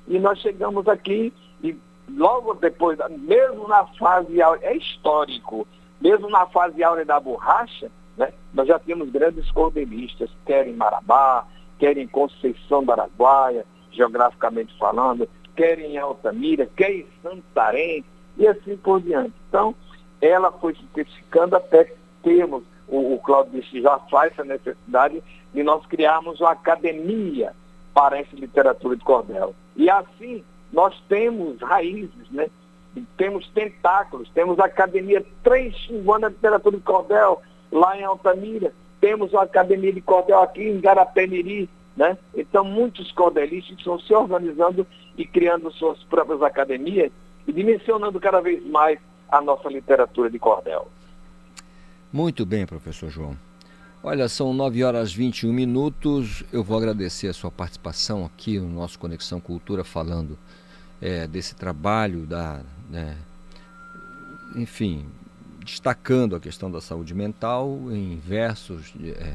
[0.06, 1.32] E nós chegamos aqui
[1.62, 1.76] e
[2.08, 5.66] logo depois, mesmo na fase áurea, é histórico,
[6.00, 11.46] mesmo na fase áurea da borracha, né, nós já temos grandes cordelistas, quer em Marabá,
[11.78, 18.04] quer em Conceição do Araguaia, geograficamente falando, quer em Altamira, quer em Santarém,
[18.36, 19.32] e assim por diante.
[19.48, 19.74] Então,
[20.20, 21.92] ela foi se intensificando até
[22.22, 25.22] termos, o, o Claudio disse, já faz essa necessidade
[25.52, 27.52] de nós criarmos uma academia
[27.94, 29.54] para essa literatura de cordel.
[29.74, 32.48] E assim, nós temos raízes, né?
[33.16, 39.34] temos tentáculos, temos a Academia Três Xinguana de Literatura de Cordel, lá em Altamira, temos
[39.34, 42.16] a Academia de Cordel aqui em Garapé-Miri, né?
[42.34, 44.86] Então muitos cordelistas estão se organizando
[45.16, 47.10] e criando suas próprias academias
[47.46, 48.98] e dimensionando cada vez mais
[49.30, 50.88] a nossa literatura de cordel.
[52.16, 53.36] Muito bem, professor João.
[54.02, 56.42] Olha, são 9 horas 21 minutos.
[56.50, 60.38] Eu vou agradecer a sua participação aqui no nosso Conexão Cultura, falando
[60.98, 63.18] é, desse trabalho, da, né,
[64.54, 65.04] enfim,
[65.62, 68.94] destacando a questão da saúde mental em versos.
[68.98, 69.34] É,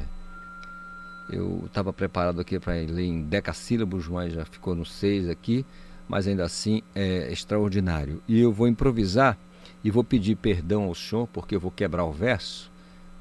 [1.30, 5.64] eu estava preparado aqui para ler em decassílabos, mas já ficou no seis aqui,
[6.10, 8.24] mas ainda assim é extraordinário.
[8.28, 9.38] E eu vou improvisar
[9.84, 12.70] e vou pedir perdão ao senhor, porque eu vou quebrar o verso,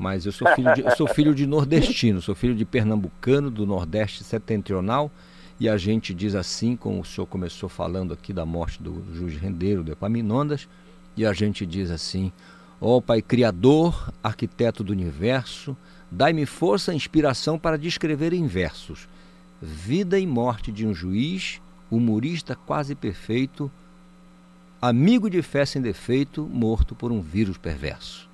[0.00, 3.66] mas eu sou filho de, eu sou filho de nordestino, sou filho de pernambucano do
[3.66, 5.10] Nordeste setentrional,
[5.60, 9.36] e a gente diz assim, como o senhor começou falando aqui da morte do juiz
[9.36, 10.66] Rendeiro, do Epaminondas,
[11.14, 12.32] e a gente diz assim,
[12.80, 15.76] ó oh, Pai Criador, arquiteto do universo,
[16.10, 19.06] dai-me força e inspiração para descrever em versos
[19.60, 21.60] vida e morte de um juiz,
[21.90, 23.70] humorista quase perfeito,
[24.80, 28.29] amigo de fé sem defeito, morto por um vírus perverso.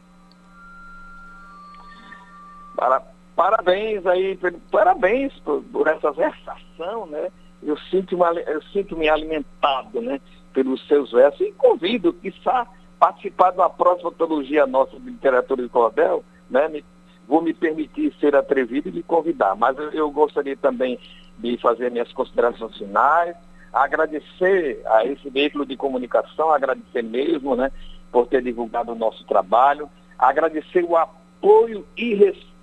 [2.77, 3.03] Para,
[3.35, 4.39] parabéns aí,
[4.71, 7.31] parabéns por, por, essa versação, né?
[7.63, 10.21] Eu sinto-me eu sinto -me alimentado, né?
[10.53, 12.67] Pelos seus versos e convido, quiçá,
[12.99, 16.69] participar da próxima antologia nossa de literatura de cordel, né?
[16.69, 16.85] Me,
[17.27, 20.99] vou me permitir ser atrevido e me convidar, mas eu, eu gostaria também
[21.39, 23.37] de fazer minhas considerações finais,
[23.73, 27.71] agradecer a esse veículo de comunicação, agradecer mesmo, né,
[28.13, 29.89] por ter divulgado o nosso trabalho,
[30.19, 31.85] agradecer o apoio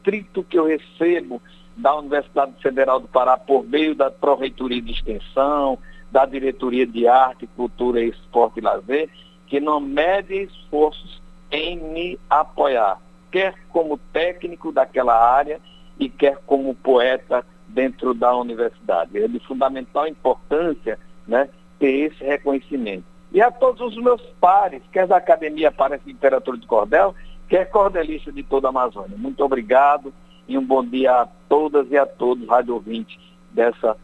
[0.04, 1.42] irrestrito que eu recebo
[1.76, 5.80] da Universidade Federal do Pará por meio da Proreitoria de Extensão,
[6.12, 9.10] da Diretoria de Arte, Cultura, Esporte e Lazer,
[9.48, 11.22] que não medem esforços
[11.52, 13.00] em me apoiar,
[13.32, 15.60] quer como técnico daquela área
[16.00, 19.18] e quer como poeta dentro da universidade.
[19.18, 21.50] É de fundamental importância né,
[21.80, 23.06] ter esse reconhecimento.
[23.32, 27.16] E a todos os meus pares, quer da Academia para a Literatura de Cordel,
[27.48, 29.18] que é cordelista de toda a Amazônia.
[29.18, 30.14] Muito obrigado
[30.48, 33.20] e um bom dia a todas e a todos, rádio ouvintes
[33.52, 33.96] dessa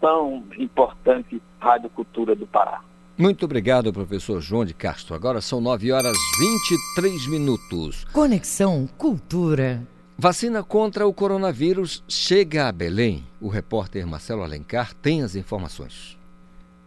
[0.00, 2.80] tão importante Rádio Cultura do Pará.
[3.16, 5.14] Muito obrigado, professor João de Castro.
[5.14, 8.04] Agora são 9 horas 23 minutos.
[8.12, 9.82] Conexão Cultura.
[10.16, 13.24] Vacina contra o coronavírus chega a Belém.
[13.40, 16.16] O repórter Marcelo Alencar tem as informações.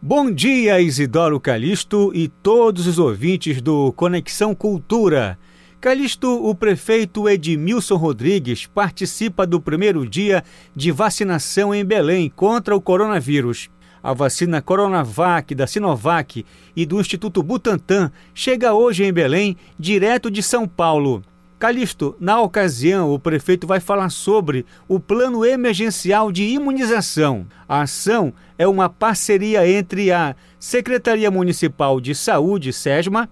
[0.01, 5.37] Bom dia, Isidoro Calixto e todos os ouvintes do Conexão Cultura.
[5.81, 10.43] Calixto, o prefeito Edmilson Rodrigues participa do primeiro dia
[10.75, 13.67] de vacinação em Belém contra o coronavírus.
[14.03, 16.45] A vacina Coronavac da Sinovac
[16.75, 21.23] e do Instituto Butantan chega hoje em Belém, direto de São Paulo.
[21.57, 27.47] Calixto, na ocasião, o prefeito vai falar sobre o Plano Emergencial de Imunização.
[27.67, 33.27] A ação é uma parceria entre a Secretaria Municipal de Saúde, SESMA,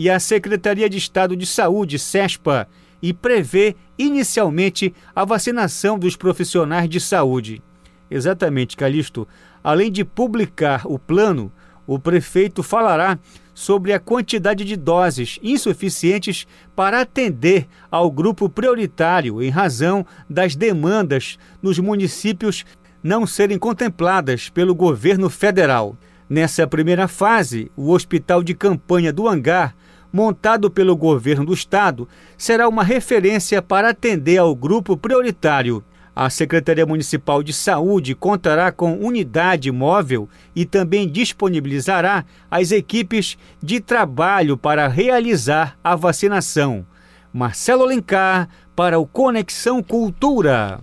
[0.00, 2.66] e a Secretaria de Estado de Saúde, SESPA,
[3.02, 7.62] e prevê inicialmente a vacinação dos profissionais de saúde.
[8.10, 9.28] Exatamente, Calixto.
[9.62, 11.52] Além de publicar o plano,
[11.86, 13.18] o prefeito falará
[13.52, 21.36] sobre a quantidade de doses insuficientes para atender ao grupo prioritário em razão das demandas
[21.60, 22.64] nos municípios
[23.02, 25.94] não serem contempladas pelo governo federal.
[26.26, 29.74] Nessa primeira fase, o Hospital de Campanha do Hangar
[30.12, 35.84] montado pelo governo do estado, será uma referência para atender ao grupo prioritário.
[36.14, 43.80] A Secretaria Municipal de Saúde contará com unidade móvel e também disponibilizará as equipes de
[43.80, 46.84] trabalho para realizar a vacinação.
[47.32, 50.80] Marcelo Alencar para o Conexão Cultura.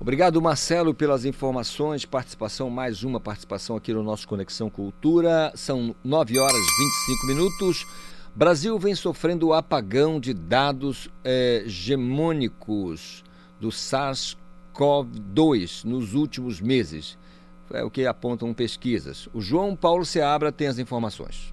[0.00, 2.06] Obrigado, Marcelo, pelas informações.
[2.06, 5.52] Participação, mais uma participação aqui no nosso Conexão Cultura.
[5.54, 7.86] São 9 horas e 25 minutos.
[8.34, 13.24] Brasil vem sofrendo o apagão de dados é, gemônicos
[13.58, 17.18] do SARS-CoV-2 nos últimos meses.
[17.72, 19.28] É o que apontam pesquisas.
[19.32, 21.52] O João Paulo Seabra tem as informações.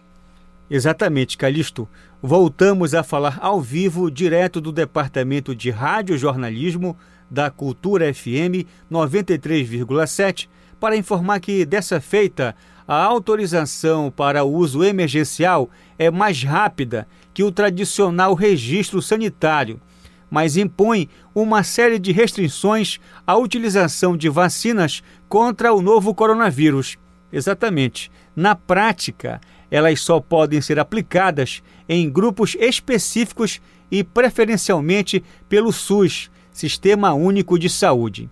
[0.70, 1.90] Exatamente, Calixto.
[2.22, 6.96] Voltamos a falar ao vivo, direto do Departamento de Rádio Jornalismo
[7.30, 10.48] da Cultura FM 93,7
[10.82, 12.56] para informar que, dessa feita,
[12.88, 19.80] a autorização para uso emergencial é mais rápida que o tradicional registro sanitário,
[20.28, 26.98] mas impõe uma série de restrições à utilização de vacinas contra o novo coronavírus.
[27.32, 28.12] Exatamente.
[28.36, 29.40] Na prática,
[29.70, 37.70] elas só podem ser aplicadas em grupos específicos e preferencialmente pelo SUS, Sistema Único de
[37.70, 38.30] Saúde.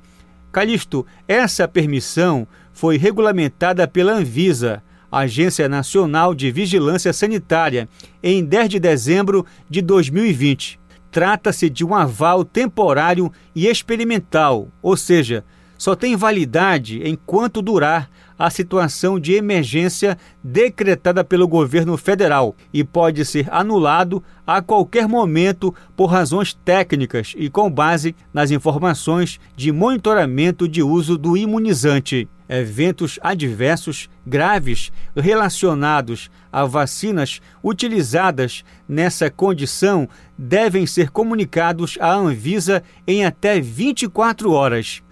[0.52, 4.82] Calixto, essa permissão foi regulamentada pela Anvisa,
[5.12, 7.88] Agência Nacional de Vigilância Sanitária,
[8.22, 10.80] em 10 de dezembro de 2020.
[11.12, 15.44] Trata-se de um aval temporário e experimental, ou seja,
[15.80, 23.26] só tem validade enquanto durar a situação de emergência decretada pelo governo federal e pode
[23.26, 30.68] ser anulado a qualquer momento por razões técnicas e com base nas informações de monitoramento
[30.68, 41.12] de uso do imunizante eventos adversos graves relacionados a vacinas utilizadas nessa condição devem ser
[41.12, 45.04] comunicados à Anvisa em até 24 horas.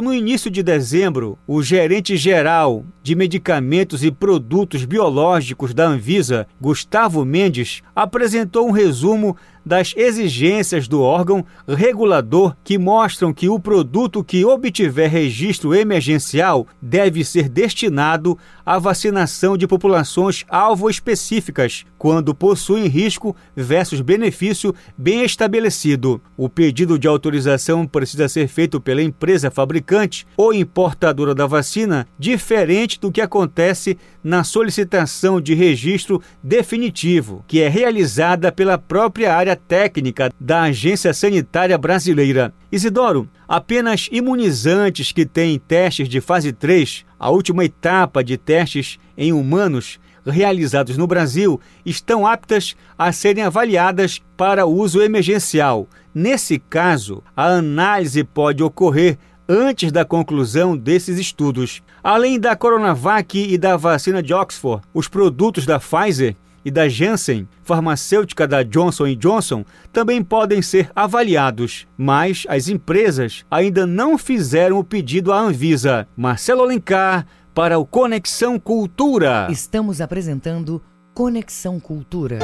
[0.00, 7.24] No início de dezembro, o gerente geral de medicamentos e produtos biológicos da Anvisa, Gustavo
[7.24, 9.36] Mendes, apresentou um resumo
[9.68, 17.22] das exigências do órgão regulador que mostram que o produto que obtiver registro emergencial deve
[17.22, 26.20] ser destinado à vacinação de populações alvo específicas, quando possuem risco versus benefício bem estabelecido.
[26.34, 32.98] O pedido de autorização precisa ser feito pela empresa fabricante ou importadora da vacina, diferente
[32.98, 40.32] do que acontece na solicitação de registro definitivo, que é realizada pela própria área técnica
[40.40, 42.54] da Agência Sanitária Brasileira.
[42.72, 49.32] Isidoro, apenas imunizantes que têm testes de fase 3, a última etapa de testes em
[49.32, 55.88] humanos realizados no Brasil, estão aptas a serem avaliadas para uso emergencial.
[56.14, 59.18] Nesse caso, a análise pode ocorrer
[59.48, 61.82] antes da conclusão desses estudos.
[62.02, 66.36] Além da Coronavac e da vacina de Oxford, os produtos da Pfizer
[66.68, 73.86] e da Janssen, farmacêutica da Johnson Johnson, também podem ser avaliados, mas as empresas ainda
[73.86, 76.06] não fizeram o pedido à Anvisa.
[76.14, 79.48] Marcelo Alencar para o Conexão Cultura.
[79.50, 80.82] Estamos apresentando
[81.14, 82.38] Conexão Cultura.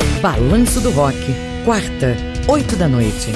[0.21, 1.17] Balanço do Rock,
[1.65, 2.15] quarta,
[2.47, 3.31] oito da noite.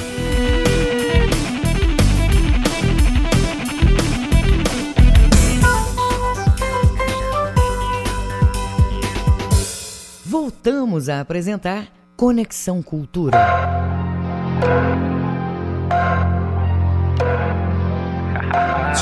[10.24, 13.36] Voltamos a apresentar Conexão Cultura.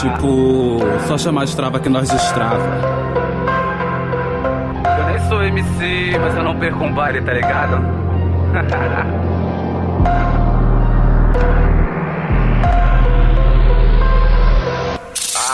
[0.00, 3.23] Tipo, só chamar de trava que nós destrava
[5.28, 7.76] sou MC, mas eu não perco um baile, tá ligado?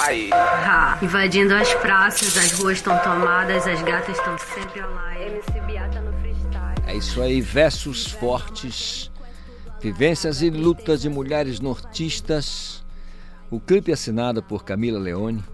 [0.06, 0.30] Ai.
[0.32, 5.36] Ha, invadindo as praças, as ruas estão tomadas, as gatas estão sempre online.
[5.36, 6.82] MC Beata no freestyle.
[6.86, 9.10] É isso aí, versos fortes,
[9.80, 12.84] vivências e lutas de mulheres nortistas.
[13.51, 15.44] O clipe assinado por Camila Leone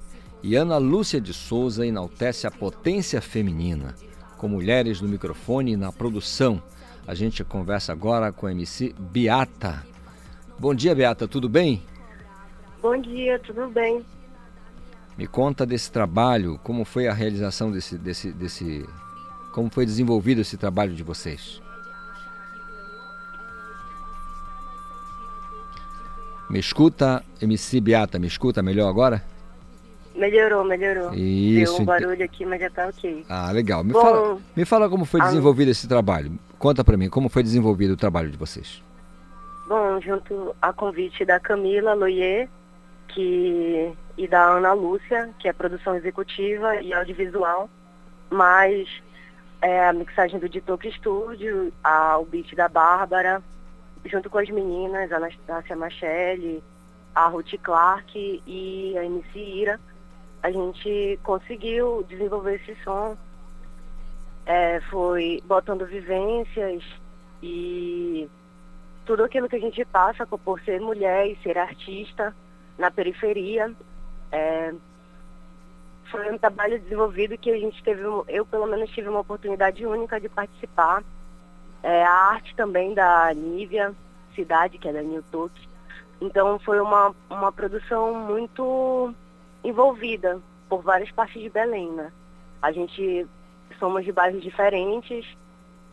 [0.42, 3.94] e Ana Lúcia de Souza enaltece a potência feminina.
[4.36, 6.62] Com mulheres no microfone e na produção.
[7.06, 9.84] A gente conversa agora com a MC Beata.
[10.58, 11.82] Bom dia, Beata, tudo bem?
[12.82, 14.04] Bom dia, tudo bem.
[15.16, 18.86] Me conta desse trabalho, como foi a realização desse, desse, desse.
[19.52, 21.62] Como foi desenvolvido esse trabalho de vocês?
[26.48, 29.24] Me escuta, MC Beata, me escuta melhor agora?
[30.16, 31.12] Melhorou, melhorou.
[31.14, 33.24] Isso, Deu um barulho aqui, mas já tá ok.
[33.28, 33.84] Ah, legal.
[33.84, 36.32] Me, Bom, fala, me fala como foi a- desenvolvido esse trabalho.
[36.58, 38.82] Conta pra mim, como foi desenvolvido o trabalho de vocês.
[39.68, 42.48] Bom, junto a convite da Camila Loyer
[43.08, 47.68] que, e da Ana Lúcia, que é produção executiva e audiovisual,
[48.30, 48.88] mais
[49.60, 53.42] é, a mixagem do Ditoque Studio, a, o beat da Bárbara,
[54.04, 56.62] junto com as meninas, a Anastácia Machelli,
[57.14, 59.80] a Ruth Clark e a MC Ira,
[60.46, 63.16] a gente conseguiu desenvolver esse som.
[64.46, 66.84] É, foi botando vivências
[67.42, 68.28] e
[69.04, 72.32] tudo aquilo que a gente passa por- ser mulher e ser artista
[72.78, 73.74] na periferia.
[74.30, 74.72] É,
[76.12, 80.20] foi um trabalho desenvolvido que a gente teve, eu pelo menos tive uma oportunidade única
[80.20, 81.02] de participar.
[81.82, 83.92] É, a arte também da Nívia
[84.36, 85.52] Cidade, que é da New Talk.
[86.20, 89.12] Então foi uma, uma produção muito
[89.66, 92.12] envolvida por várias partes de Belém, né?
[92.62, 93.26] A gente
[93.78, 95.26] somos de bairros diferentes,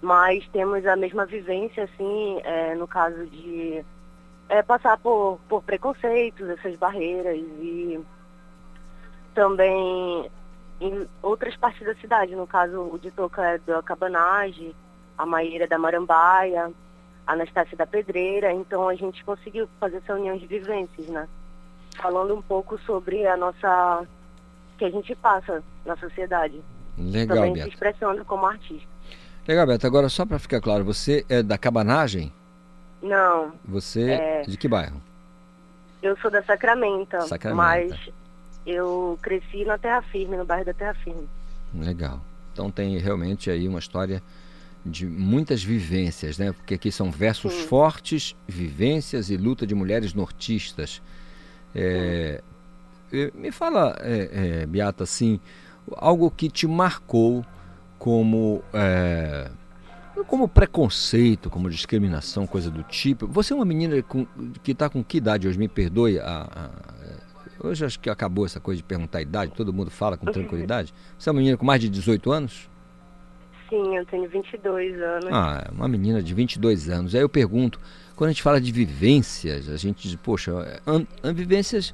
[0.02, 3.84] mas temos a mesma vivência, assim, é, no caso de
[4.48, 8.00] é, passar por, por preconceitos, essas barreiras e
[9.34, 10.30] também
[10.80, 14.76] em outras partes da cidade, no caso o de Toca é da Cabanagem,
[15.18, 16.72] a Maíra é da Marambaia,
[17.26, 21.28] a Anastácia da Pedreira, então a gente conseguiu fazer essa união de vivências, né?
[21.98, 24.06] Falando um pouco sobre a nossa
[24.78, 26.60] que a gente passa na sociedade.
[26.98, 27.70] Legal, também se Beata.
[27.74, 28.88] expressando como artista.
[29.48, 29.88] Legal, Beata.
[29.88, 32.32] Agora, só pra ficar claro, você é da Cabanagem?
[33.02, 34.42] Não, Você É.
[34.44, 35.02] de que bairro?
[36.02, 37.58] eu sou da Sacramento, Sacramento.
[37.58, 38.10] mas
[38.66, 41.28] eu cresci na Terra Firme, no bairro da Terra Firme.
[41.74, 42.22] Legal.
[42.54, 44.22] Então tem realmente aí uma história
[44.86, 46.52] de muitas vivências, né?
[46.54, 47.68] Porque aqui são versos Sim.
[47.68, 51.02] fortes, vivências e luta de mulheres nortistas.
[51.76, 52.42] É,
[53.12, 55.40] eh, me fala, é, é, Beata, assim,
[55.96, 57.46] algo que te marcou
[58.00, 59.50] como é,
[60.28, 63.26] como preconceito, como discriminação, coisa do tipo.
[63.28, 64.28] Você é uma menina com-
[64.62, 65.58] que está com que idade hoje?
[65.58, 66.20] Me perdoe.
[66.20, 70.18] A, a- hoje acho que acabou essa coisa de perguntar a idade, todo mundo fala
[70.18, 70.94] com tranquilidade.
[71.18, 72.70] Você é uma menina com mais de 18 anos?
[73.70, 75.30] Sim, eu tenho 22 anos.
[75.32, 77.16] Ah, uma menina de 22 anos.
[77.16, 77.80] Aí eu pergunto,
[78.24, 81.94] quando a gente fala de vivências, a gente diz, poxa, an, vivências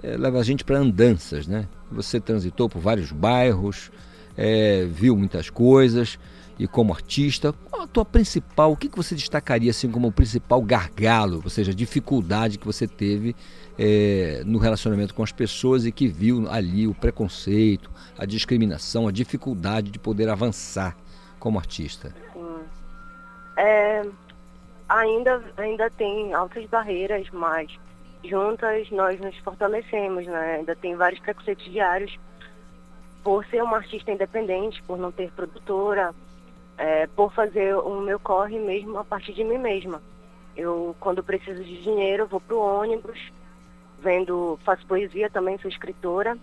[0.00, 1.66] eh, leva a gente para andanças, né?
[1.90, 3.90] Você transitou por vários bairros,
[4.36, 6.20] eh, viu muitas coisas,
[6.56, 10.12] e como artista, qual a tua principal, o que, que você destacaria assim como o
[10.12, 13.34] principal gargalo, ou seja, dificuldade que você teve
[13.76, 19.10] eh, no relacionamento com as pessoas e que viu ali o preconceito, a discriminação, a
[19.10, 20.96] dificuldade de poder avançar
[21.40, 22.14] como artista?
[22.32, 22.46] Sim.
[23.58, 24.04] É,
[24.88, 27.70] ainda, ainda tem altas barreiras, mas
[28.24, 30.56] juntas nós nos fortalecemos, né?
[30.56, 32.18] Ainda tem vários preconceitos diários
[33.22, 36.14] por ser uma artista independente, por não ter produtora,
[36.78, 40.00] é, por fazer o meu corre mesmo a partir de mim mesma.
[40.56, 43.18] Eu, quando preciso de dinheiro, vou pro ônibus,
[44.00, 46.38] vendo, faço poesia também, sou escritora.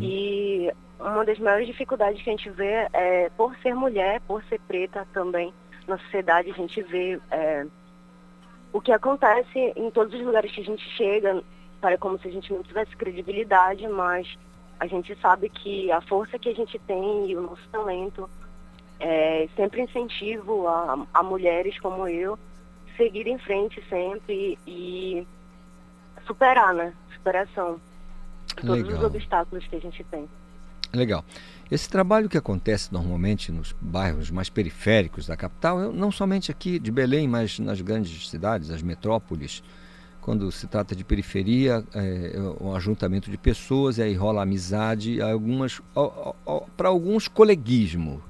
[0.00, 4.60] E uma das maiores dificuldades que a gente vê é, por ser mulher, por ser
[4.60, 5.52] preta também,
[5.90, 7.66] na sociedade a gente vê é,
[8.72, 11.42] o que acontece em todos os lugares que a gente chega,
[11.80, 14.38] para como se a gente não tivesse credibilidade, mas
[14.78, 18.30] a gente sabe que a força que a gente tem e o nosso talento
[18.98, 22.38] é sempre incentivo a, a mulheres como eu
[22.96, 25.26] seguir em frente sempre e
[26.26, 26.94] superar, né?
[27.14, 27.80] Superação.
[28.56, 29.06] Todos os Legal.
[29.06, 30.28] obstáculos que a gente tem.
[30.92, 31.24] Legal.
[31.70, 36.90] Esse trabalho que acontece normalmente nos bairros mais periféricos da capital, não somente aqui de
[36.90, 39.62] Belém, mas nas grandes cidades, as metrópoles,
[40.20, 45.22] quando se trata de periferia, é, é um ajuntamento de pessoas, e aí rola amizade,
[45.22, 45.80] algumas,
[46.76, 48.20] para alguns coleguismo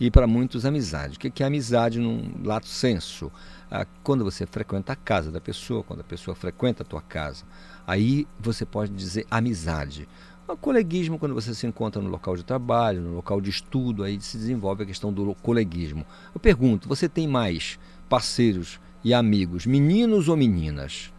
[0.00, 1.16] e para muitos amizade.
[1.16, 3.30] O que que é amizade num lato senso?
[3.70, 7.44] Ah, quando você frequenta a casa da pessoa, quando a pessoa frequenta a tua casa,
[7.86, 10.08] aí você pode dizer amizade.
[10.48, 14.18] O coleguismo, quando você se encontra no local de trabalho, no local de estudo, aí
[14.18, 16.06] se desenvolve a questão do coleguismo.
[16.34, 21.12] Eu pergunto, você tem mais parceiros e amigos, meninos ou meninas?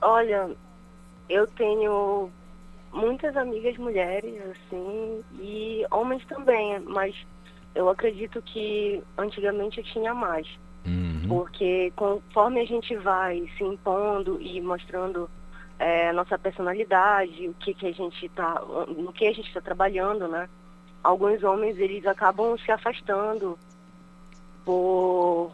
[0.00, 0.48] Olha,
[1.28, 2.30] eu tenho
[2.92, 7.16] muitas amigas mulheres, assim, e homens também, mas
[7.74, 10.46] eu acredito que antigamente eu tinha mais.
[11.26, 15.28] Porque conforme a gente vai se impondo e mostrando
[15.78, 18.62] é, nossa personalidade, o que, que a gente tá,
[18.96, 20.48] no que a gente está trabalhando, né?
[21.02, 23.58] Alguns homens eles acabam se afastando
[24.64, 25.52] por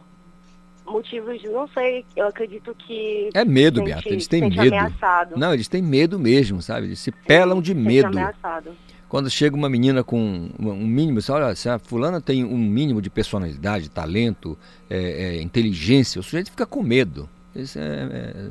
[0.84, 3.30] Motivos, não sei, eu acredito que.
[3.34, 4.08] É medo, sente- Beata.
[4.08, 4.60] Eles têm medo.
[4.60, 5.38] ameaçado.
[5.38, 6.88] Não, eles têm medo mesmo, sabe?
[6.88, 8.08] Eles se pelam de medo.
[8.08, 8.72] ameaçado.
[9.08, 12.58] Quando chega uma menina com um um mínimo, você olha, se a fulana tem um
[12.58, 14.58] mínimo de personalidade, talento,
[14.90, 17.28] é, é, inteligência, o sujeito fica com medo.
[17.54, 18.50] Isso é, é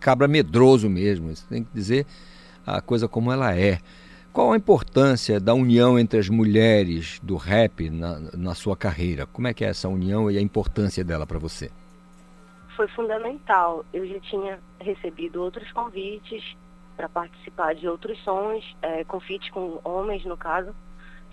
[0.00, 1.34] cabra medroso mesmo.
[1.34, 2.06] Você tem que dizer
[2.66, 3.78] a coisa como ela é.
[4.32, 9.24] Qual a importância da união entre as mulheres do rap na, na sua carreira?
[9.26, 11.70] Como é que é essa união e a importância dela para você?
[12.76, 13.82] Foi fundamental.
[13.94, 16.54] Eu já tinha recebido outros convites
[16.96, 20.74] para participar de outros sons, é, convites com homens, no caso.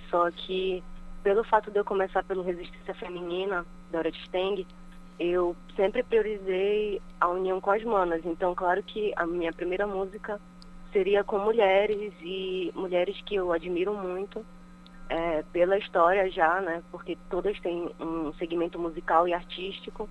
[0.10, 0.82] Só que,
[1.24, 4.66] pelo fato de eu começar pelo Resistência Feminina, da Hora de Steng,
[5.20, 8.26] eu sempre priorizei a união com as manas.
[8.26, 10.40] Então, claro que a minha primeira música
[10.92, 14.46] seria com mulheres e mulheres que eu admiro muito
[15.10, 16.84] é, pela história já, né?
[16.92, 20.10] Porque todas têm um segmento musical e artístico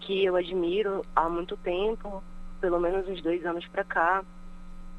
[0.00, 2.22] que eu admiro há muito tempo,
[2.60, 4.24] pelo menos uns dois anos para cá.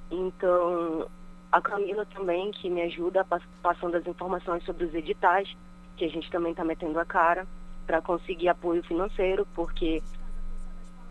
[0.10, 1.08] Então,
[1.52, 5.52] a Camila também, que me ajuda pass- passando as informações sobre os editais,
[5.98, 7.46] que a gente também está metendo a cara,
[7.86, 10.02] para conseguir apoio financeiro, porque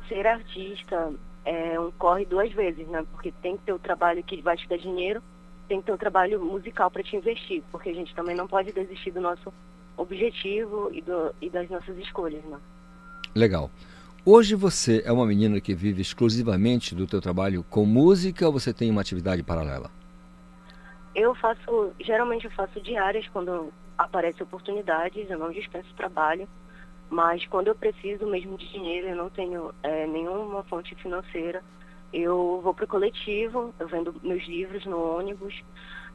[0.08, 1.12] ser artista
[1.44, 3.04] é um corre duas vezes, né?
[3.10, 5.22] Porque tem que ter o trabalho que vai te dar dinheiro,
[5.68, 8.72] tem que ter o trabalho musical para te investir, porque a gente também não pode
[8.72, 9.52] desistir do nosso
[9.96, 12.58] objetivo e, do, e das nossas escolhas, né?
[13.34, 13.70] Legal.
[14.24, 18.72] Hoje você é uma menina que vive exclusivamente do teu trabalho com música ou você
[18.72, 19.90] tem uma atividade paralela?
[21.14, 26.48] Eu faço, geralmente eu faço diárias quando aparecem oportunidades, eu não dispenso trabalho,
[27.10, 31.62] mas quando eu preciso mesmo de dinheiro, eu não tenho eh, nenhuma fonte financeira,
[32.12, 35.62] eu vou para o coletivo, eu vendo meus livros no ônibus,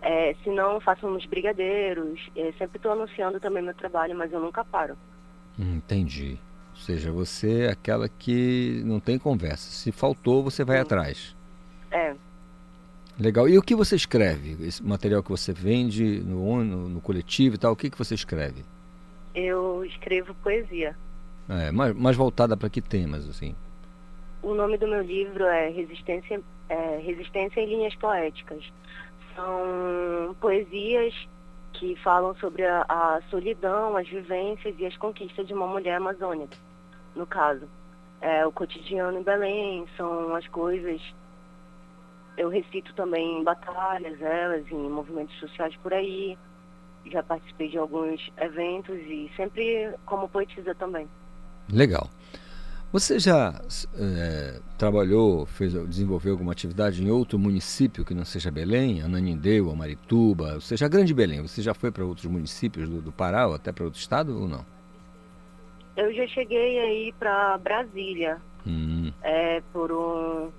[0.02, 4.40] eh, se não faço uns brigadeiros, eh, sempre estou anunciando também meu trabalho, mas eu
[4.40, 4.98] nunca paro.
[5.58, 6.38] Entendi.
[6.72, 9.72] Ou seja, você é aquela que não tem conversa.
[9.72, 11.36] Se faltou, você vai atrás.
[13.20, 13.50] Legal.
[13.50, 14.58] E o que você escreve?
[14.66, 18.14] Esse material que você vende no, no, no coletivo e tal, o que, que você
[18.14, 18.64] escreve?
[19.38, 20.96] eu escrevo poesia.
[21.48, 23.56] É, mais, mais voltada para que temas, assim?
[24.42, 28.64] O nome do meu livro é Resistência, é, Resistência em Linhas Poéticas.
[29.36, 31.14] São poesias
[31.74, 36.58] que falam sobre a, a solidão, as vivências e as conquistas de uma mulher amazônica,
[37.16, 37.68] no caso.
[38.20, 41.00] É, o cotidiano em Belém, são as coisas.
[42.38, 46.38] Eu recito também em batalhas, elas, em movimentos sociais por aí.
[47.12, 51.08] Já participei de alguns eventos e sempre como poetisa também.
[51.72, 52.10] Legal.
[52.92, 53.62] Você já
[53.96, 59.02] eh, trabalhou, fez, desenvolveu alguma atividade em outro município que não seja Belém?
[59.02, 61.42] Ananindeua, Marituba, ou seja, a Grande Belém.
[61.42, 64.48] Você já foi para outros municípios do, do Pará ou até para outro estado ou
[64.48, 64.66] não?
[65.98, 70.52] Eu já cheguei aí para Brasília, Hum, é, por um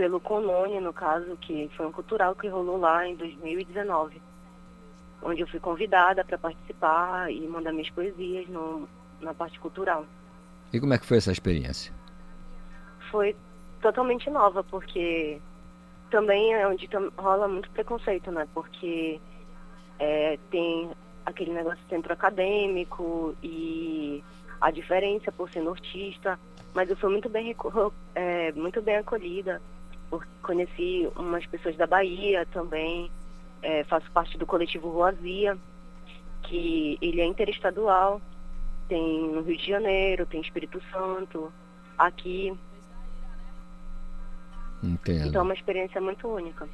[0.00, 4.18] pelo Conone, no caso, que foi um cultural que rolou lá em 2019,
[5.22, 8.88] onde eu fui convidada para participar e mandar minhas poesias no,
[9.20, 10.06] na parte cultural.
[10.72, 11.92] E como é que foi essa experiência?
[13.10, 13.36] Foi
[13.82, 15.38] totalmente nova, porque
[16.10, 18.48] também é onde rola muito preconceito, né?
[18.54, 19.20] Porque
[19.98, 20.92] é, tem
[21.26, 24.24] aquele negócio de centro acadêmico e
[24.58, 26.40] a diferença por ser nortista,
[26.72, 27.54] mas eu fui muito bem,
[28.14, 29.60] é, muito bem acolhida,
[30.42, 33.10] conheci umas pessoas da Bahia também,
[33.62, 35.56] é, faço parte do coletivo Roazia,
[36.42, 38.20] que ele é interestadual,
[38.88, 41.52] tem no Rio de Janeiro, tem Espírito Santo,
[41.96, 42.52] aqui,
[44.82, 45.28] Entendo.
[45.28, 46.68] então é uma experiência muito única.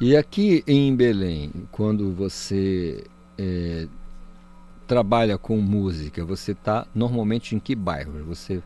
[0.00, 3.04] E aqui em Belém, quando você
[3.36, 3.86] eh,
[4.86, 8.24] trabalha com música, você está normalmente em que bairros?
[8.26, 8.62] Você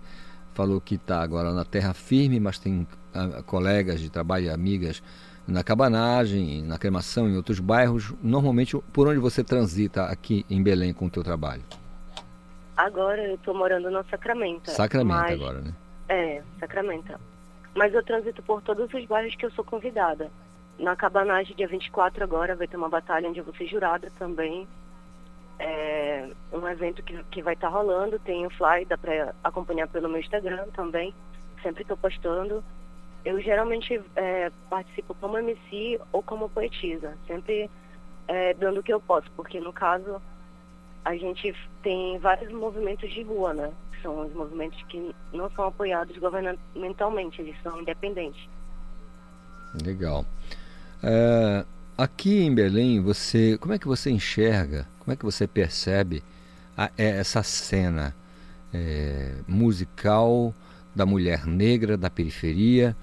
[0.55, 5.03] falou que está agora na Terra Firme, mas tem ah, colegas de trabalho e amigas
[5.47, 8.12] na Cabanagem, na Cremação, em outros bairros.
[8.23, 11.62] Normalmente, por onde você transita aqui em Belém com o teu trabalho?
[12.77, 14.70] Agora eu tô morando no Sacramento.
[14.70, 15.73] Sacramento mas- agora, né?
[16.09, 17.15] É, Sacramento.
[17.74, 20.31] Mas eu transito por todos os bairros que eu sou convidada.
[20.78, 24.66] Na Cabanagem, dia 24 agora, vai ter uma batalha onde eu vou ser jurada também.
[25.59, 30.09] É um evento que, que vai estar rolando, tem o fly, dá pra acompanhar pelo
[30.09, 31.15] meu Instagram também.
[31.62, 32.62] Sempre estou postando.
[33.24, 37.70] Eu geralmente é, participo como MC ou como poetisa, sempre
[38.28, 40.20] é, dando o que eu posso, porque no caso
[41.05, 43.70] a gente tem vários movimentos de rua, né?
[44.02, 48.46] São os movimentos que não são apoiados governamentalmente, eles são independentes.
[49.82, 50.24] Legal.
[51.02, 51.64] É,
[51.96, 56.22] aqui em Belém, você, como é que você enxerga, como é que você percebe
[56.76, 58.14] a- é, essa cena
[58.72, 60.55] é, musical
[60.94, 62.96] da mulher negra da periferia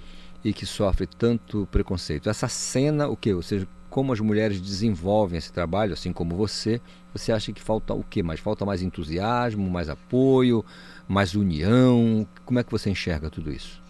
[0.43, 2.29] e que sofre tanto preconceito.
[2.29, 3.33] Essa cena, o que?
[3.33, 6.81] Ou seja, como as mulheres desenvolvem esse trabalho, assim como você,
[7.13, 8.39] você acha que falta o que mais?
[8.39, 10.63] Falta mais entusiasmo, mais apoio,
[11.07, 12.27] mais união?
[12.45, 13.81] Como é que você enxerga tudo isso?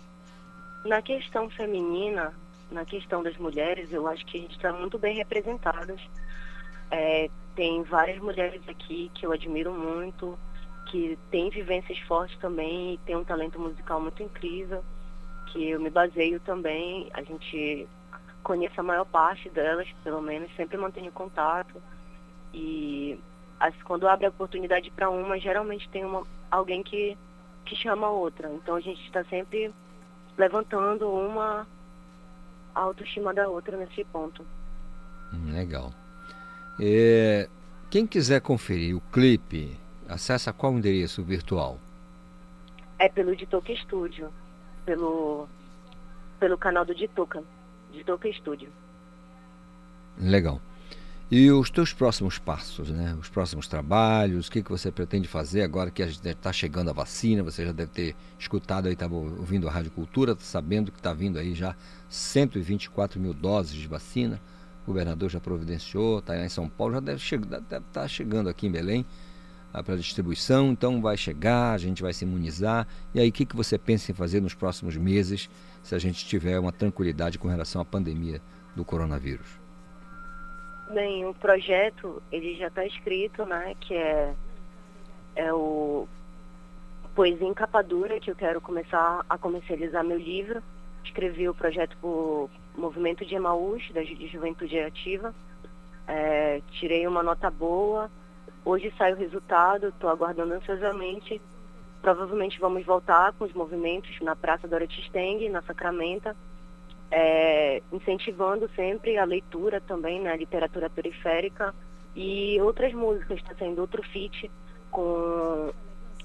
[0.86, 2.34] Na questão feminina,
[2.72, 6.02] na questão das mulheres, eu acho que a gente está muito bem representadas.
[6.90, 10.38] É, tem várias mulheres aqui que eu admiro muito,
[10.90, 14.84] que têm vivências fortes também e têm um talento musical muito incrível,
[15.52, 17.88] que eu me baseio também, a gente
[18.44, 21.82] conhece a maior parte delas, pelo menos, sempre mantenho contato.
[22.54, 23.20] E
[23.60, 27.18] as, quando abre a oportunidade para uma, geralmente tem uma, alguém que,
[27.66, 28.52] que chama a outra.
[28.54, 29.74] Então a gente está sempre
[30.38, 31.68] levantando uma
[32.74, 34.46] autoestima da outra nesse ponto.
[35.34, 35.94] Hum, legal.
[36.80, 37.48] É,
[37.90, 41.78] quem quiser conferir o clipe, acessa qual endereço virtual?
[42.98, 44.32] É pelo Ditoca Studio,
[44.86, 45.48] pelo,
[46.40, 47.44] pelo canal do Ditoca,
[47.92, 48.70] Ditoca Studio.
[50.20, 50.62] Legal.
[51.30, 53.16] E os teus próximos passos, né?
[53.18, 57.42] Os próximos trabalhos, o que, que você pretende fazer agora que está chegando a vacina?
[57.42, 61.40] Você já deve ter escutado aí, estava ouvindo a Rádio Cultura, sabendo que está vindo
[61.40, 61.74] aí já
[62.10, 64.42] 124 mil doses de vacina.
[64.84, 68.72] O governador já providenciou, está em São Paulo, já deve estar tá chegando aqui em
[68.72, 69.06] Belém
[69.72, 72.86] para distribuição, então vai chegar, a gente vai se imunizar.
[73.14, 75.50] E aí, o que, que você pensa em fazer nos próximos meses,
[75.82, 78.42] se a gente tiver uma tranquilidade com relação à pandemia
[78.76, 79.60] do coronavírus?
[80.94, 83.76] Bem, o projeto ele já está escrito, né?
[83.80, 84.34] Que é,
[85.38, 86.06] é o
[87.16, 90.62] Poesia em Capa Dura, que eu quero começar a comercializar meu livro.
[91.06, 95.34] Escrevi o projeto por Movimento de Emaús, da de Juventude Ativa.
[96.08, 98.12] É, tirei uma nota boa.
[98.64, 101.42] Hoje sai o resultado, estou aguardando ansiosamente.
[102.02, 106.36] Provavelmente vamos voltar com os movimentos na Praça Dorothy Steng, na Sacramenta
[107.12, 111.76] é, incentivando sempre a leitura também, né, a literatura periférica
[112.16, 114.50] e outras músicas, está sendo outro feat
[114.90, 115.72] com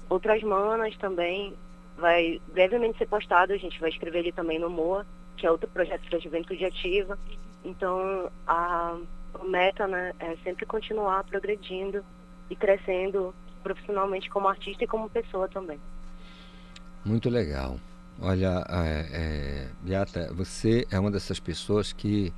[0.09, 1.53] outras manas também,
[1.97, 5.05] vai brevemente ser postado, a gente vai escrever ele também no MOA,
[5.35, 7.19] que é outro projeto da Juventude Ativa.
[7.63, 8.97] Então, a,
[9.43, 12.03] meta né, é sempre continuar progredindo
[12.49, 13.33] e crescendo
[13.63, 15.79] profissionalmente como artista e como pessoa também.
[17.03, 17.79] Muito legal.
[18.19, 22.33] Olha, é, é, Beata, você é uma dessas pessoas que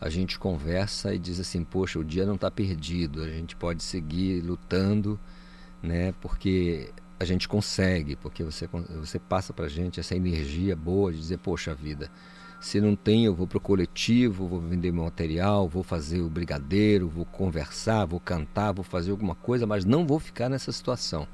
[0.00, 3.82] a gente conversa e diz assim, poxa, o dia não está perdido, a gente pode
[3.82, 5.18] seguir lutando,
[5.82, 6.14] né?
[6.20, 8.68] Porque a gente consegue, porque você,
[9.00, 12.10] você passa para gente essa energia boa de dizer, poxa vida,
[12.60, 16.28] se não tem, eu vou para o coletivo, vou vender meu material, vou fazer o
[16.28, 21.26] brigadeiro, vou conversar, vou cantar, vou fazer alguma coisa, mas não vou ficar nessa situação.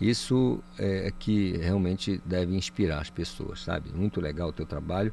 [0.00, 3.90] Isso é, é que realmente deve inspirar as pessoas, sabe?
[3.94, 5.12] Muito legal o teu trabalho.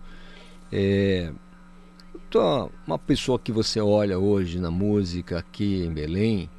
[0.72, 1.32] É,
[2.86, 6.50] uma pessoa que você olha hoje na música aqui em Belém,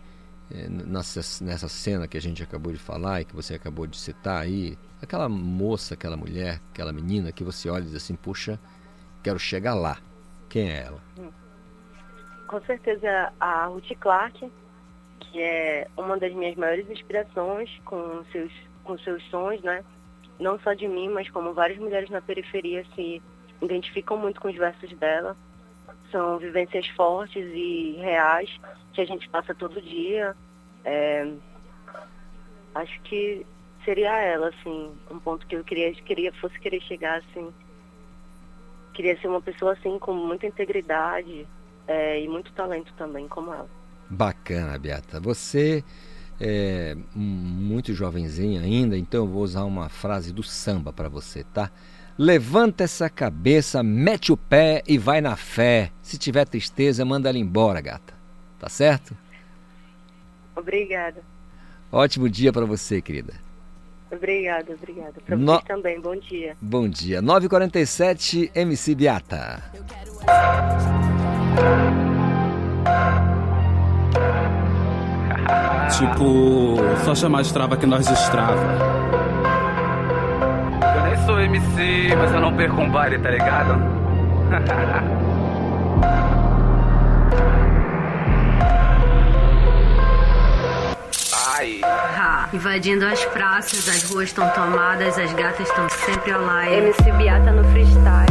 [0.51, 3.97] é, nessa, nessa cena que a gente acabou de falar e que você acabou de
[3.97, 8.59] citar aí, aquela moça, aquela mulher, aquela menina que você olha e diz assim, puxa,
[9.27, 9.98] quero chegar lá.
[10.48, 11.01] Quem é ela?
[12.47, 14.53] Com certeza a Ruth Clark,
[15.19, 18.53] que é uma das minhas maiores inspirações com seus,
[18.85, 19.85] com seus sons, né?
[20.39, 23.20] Não só de mim, mas como várias mulheres na periferia se
[23.61, 25.36] identificam muito com os versos dela.
[26.12, 28.48] São vivências fortes e reais
[28.93, 30.36] que a gente passa todo dia.
[30.85, 31.32] É,
[32.77, 33.44] acho que
[33.85, 37.53] seria ela, assim, um ponto que eu queria, queria fosse querer chegar, assim.
[38.97, 41.47] Queria ser uma pessoa, assim, com muita integridade
[41.86, 43.68] é, e muito talento também, como ela.
[44.09, 45.20] Bacana, Beata.
[45.20, 45.85] Você
[46.40, 51.70] é muito jovenzinha ainda, então eu vou usar uma frase do samba para você, tá?
[52.16, 55.93] Levanta essa cabeça, mete o pé e vai na fé.
[56.01, 58.14] Se tiver tristeza, manda ela embora, gata.
[58.59, 59.14] Tá certo?
[60.56, 61.23] Obrigada.
[61.93, 63.35] Ótimo dia para você, querida.
[64.11, 65.15] Obrigada, obrigada.
[65.24, 65.47] Para no...
[65.47, 66.57] vocês também, bom dia.
[66.61, 67.23] Bom dia.
[67.23, 69.62] 9h47, MC Beata.
[69.74, 70.16] Eu quero...
[75.97, 78.61] Tipo, só chamar de trava que nós destrava.
[80.95, 83.74] Eu nem sou MC, mas eu não perco um baile, tá ligado?
[92.57, 96.87] invadindo as praças, as ruas estão tomadas, as gatas estão sempre online.
[96.87, 98.26] MC Biata no freestyle.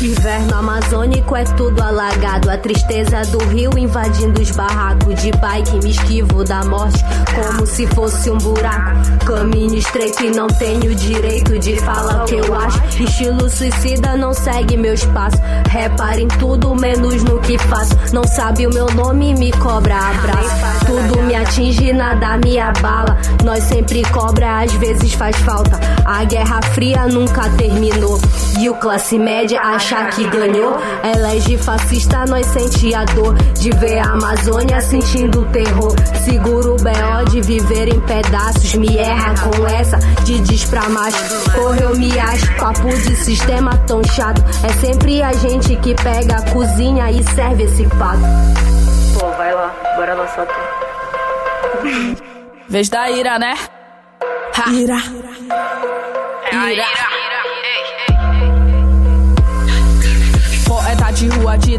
[0.00, 2.50] Inverno amazônico é tudo alagado.
[2.50, 5.22] A tristeza do rio invadindo os barracos.
[5.22, 7.02] De bike me esquivo da morte
[7.34, 9.24] como se fosse um buraco.
[9.24, 13.02] Caminho estreito e não tenho direito de falar o que eu acho.
[13.02, 15.40] Estilo suicida não segue meus passos.
[15.70, 17.96] Repara em tudo menos no que faço.
[18.12, 20.84] Não sabe o meu nome, me cobra abraço.
[20.86, 23.16] Tudo me atinge, nada me abala.
[23.42, 25.80] Nós sempre cobra, às vezes faz falta.
[26.04, 28.20] A guerra fria nunca terminou.
[28.58, 30.76] E o classe média achar que ganhou.
[31.14, 35.94] Elege fascista, nós sente a dor de ver a Amazônia sentindo terror.
[36.24, 37.24] Seguro o B.O.
[37.30, 38.74] de viver em pedaços.
[38.74, 41.16] Me erra com essa de diz pra macho.
[41.52, 42.52] Porra, eu me acho.
[42.56, 44.42] Papo de sistema tão chato.
[44.64, 48.18] É sempre a gente que pega a cozinha e serve esse pato.
[49.18, 50.54] Pô, vai lá, bora lá só tu.
[52.68, 53.54] Vez da ira, né?
[54.58, 54.70] Ha.
[54.72, 54.96] Ira.
[54.96, 56.84] Ira.
[56.84, 57.25] Poeta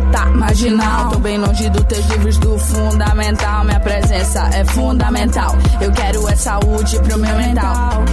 [0.07, 1.11] dita marginal.
[1.11, 3.63] Tô bem longe dos teus livros do fundamental.
[3.63, 5.55] Minha presença é fundamental.
[5.81, 8.03] Eu quero é saúde pro meu mental.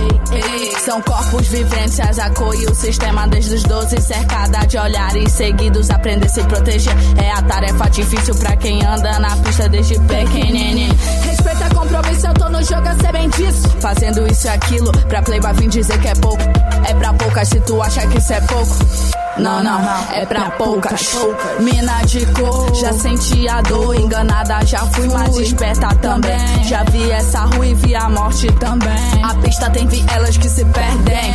[0.85, 5.91] São corpos vivências, e o sistema desde os 12, cercada de olhares seguidos.
[5.91, 10.95] Aprender se proteger é a tarefa difícil pra quem anda na pista desde pequenininho.
[11.23, 13.69] Respeita compromisso, eu tô no jogo, eu sei bem disso.
[13.81, 16.43] Fazendo isso e aquilo, pra playboy vir dizer que é pouco.
[16.87, 19.24] É pra poucas se tu acha que isso é pouco.
[19.37, 19.81] Não, não,
[20.13, 21.13] é pra poucas.
[21.59, 23.95] Mina de cor, já senti a dor.
[23.97, 26.65] Enganada, já fui mais esperta também.
[26.65, 29.25] Já vi essa rua e vi a morte também.
[29.25, 31.35] A pista tem vielas que se perdem.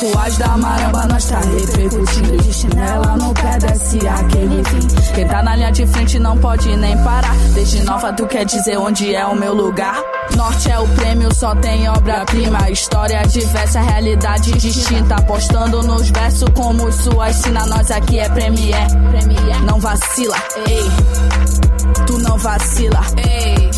[0.00, 2.36] Ruas da maramba, nós tá repercutindo.
[2.38, 5.14] De chinela no pé desce aquele fim.
[5.14, 7.36] Quem tá na linha de frente não pode nem parar.
[7.54, 10.02] Desde nova, tu quer dizer onde é o meu lugar?
[10.36, 12.70] Norte é o prêmio, só tem obra-prima.
[12.70, 15.16] História diversa, realidade distinta.
[15.16, 18.86] Apostando nos versos como suas ensina nós aqui é Premier.
[19.66, 20.36] Não vacila,
[20.68, 20.84] ei.
[22.06, 23.70] Tu não vacila, ei.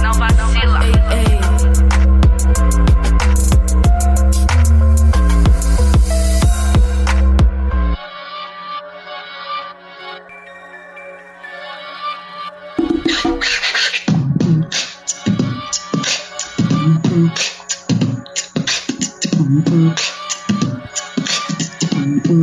[0.00, 0.78] Não vacila.
[0.84, 1.38] Ei, ei.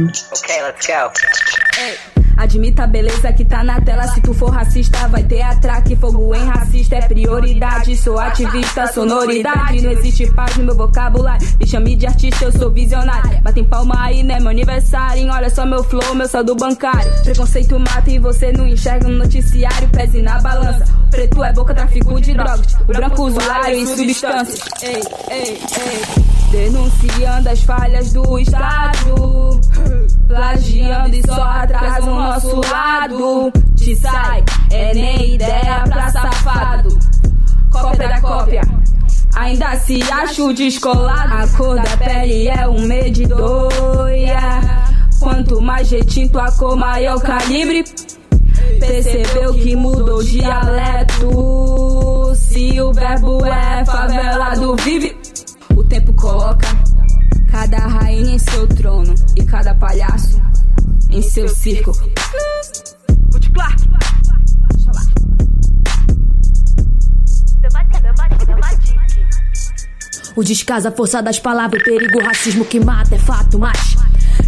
[0.04, 1.12] Ok, let's go.
[1.80, 1.98] Ei,
[2.38, 4.08] Admita a beleza que tá na tela.
[4.08, 5.96] Se tu for racista, vai ter atraque.
[5.96, 7.96] Fogo em racista é prioridade.
[7.98, 9.82] Sou ativista, sonoridade.
[9.82, 11.48] Não existe paz no meu vocabulário.
[11.60, 13.42] Me chame de artista, eu sou visionário.
[13.42, 14.40] Batem palma aí, né?
[14.40, 15.30] Meu aniversário.
[15.32, 17.12] Olha só meu flow, meu saldo bancário.
[17.24, 19.88] Preconceito mata e você não enxerga no noticiário.
[19.90, 20.86] Pese na balança.
[21.08, 22.76] O preto é boca, tráfico de drogas.
[22.82, 24.60] O branco usuário em substâncias.
[24.82, 25.02] Ei,
[25.32, 26.26] ei, ei.
[26.52, 29.62] Denunciando as falhas do Estado.
[30.28, 33.52] Plagiando e só atrasa o nosso lado.
[33.76, 36.98] Te sai, é nem ideia pra safado.
[37.72, 38.62] Cópia da cópia.
[39.36, 41.34] Ainda se acha o descolado.
[41.34, 44.10] A cor da pele é um medidor.
[44.10, 44.86] yeah.
[45.20, 47.84] Quanto mais retinto a cor, maior calibre.
[48.80, 52.34] Percebeu que mudou o dialeto.
[52.36, 55.16] Se o verbo é favelado, vive.
[55.76, 56.68] O tempo coloca
[57.52, 60.45] cada rainha em seu trono e cada palhaço
[61.16, 61.92] em seu circo.
[70.36, 73.96] O descaso, a força das palavras, o perigo, o racismo que mata é fato, mas.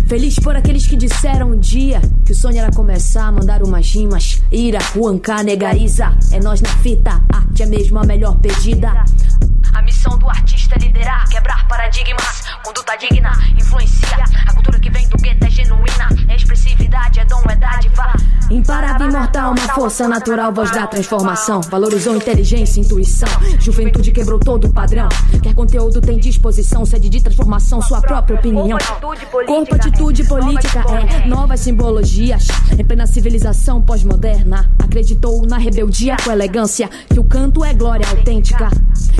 [0.07, 3.89] Feliz por aqueles que disseram um dia que o sonho era começar a mandar umas
[3.93, 4.41] rimas.
[4.51, 6.17] Ira, Huanca, negaiza.
[6.31, 9.05] É nós na fita, arte é mesmo a melhor pedida.
[9.73, 14.23] A missão do artista é liderar, quebrar paradigmas, conduta digna, influencia.
[14.45, 16.07] A cultura que vem do gueto é genuína,
[16.47, 18.13] expressividade, é dom, é dádiva.
[18.49, 21.59] Imparável, imortal, uma força natural, voz da transformação.
[21.61, 23.27] Valorizou inteligência, intuição.
[23.59, 25.09] Juventude quebrou todo o padrão.
[25.43, 28.77] Quer conteúdo, tem disposição, sede de transformação, sua própria opinião.
[29.45, 32.47] Corpo, atitude política, é novas simbologias.
[32.77, 36.89] Em plena civilização pós-moderna, acreditou na rebeldia com elegância.
[37.09, 38.69] Que o canto é glória autêntica.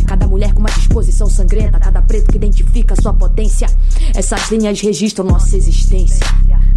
[0.08, 3.68] Cada mulher com uma disposição sangrenta, cada preto que identifica sua potência.
[4.16, 6.26] Essas linhas registram nossa existência.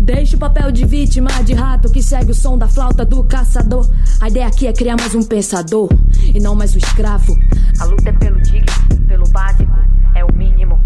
[0.01, 3.87] Deixa papel de vítima, de rato que segue o som da flauta do caçador.
[4.23, 5.91] A ideia aqui é criar mais um pensador
[6.35, 7.39] e não mais um escravo.
[7.79, 8.67] A luta é pelo digno,
[9.07, 9.71] pelo básico,
[10.15, 10.81] é o mínimo.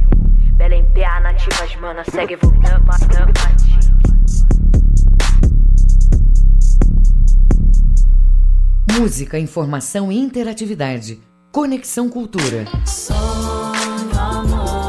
[0.57, 2.85] Belém PA, nativas, mana, segue voltando.
[8.99, 11.21] Música, informação e interatividade.
[11.53, 12.65] Conexão Cultura.
[12.85, 13.21] Sonho,
[14.19, 14.84] amor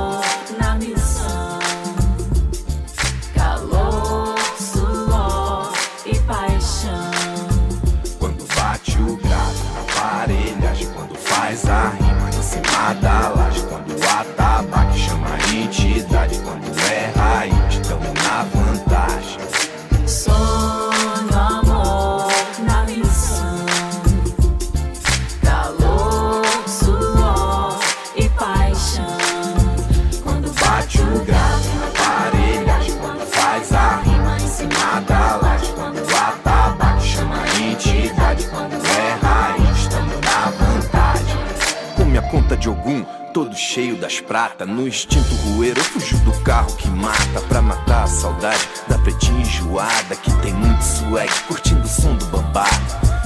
[43.76, 44.68] cheio das pratas.
[44.68, 47.42] No instinto rueiro, eu fujo do carro que mata.
[47.48, 50.16] Pra matar a saudade da pretinha enjoada.
[50.16, 52.68] Que tem muito swag, curtindo o som do bambá.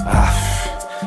[0.06, 0.34] Ah,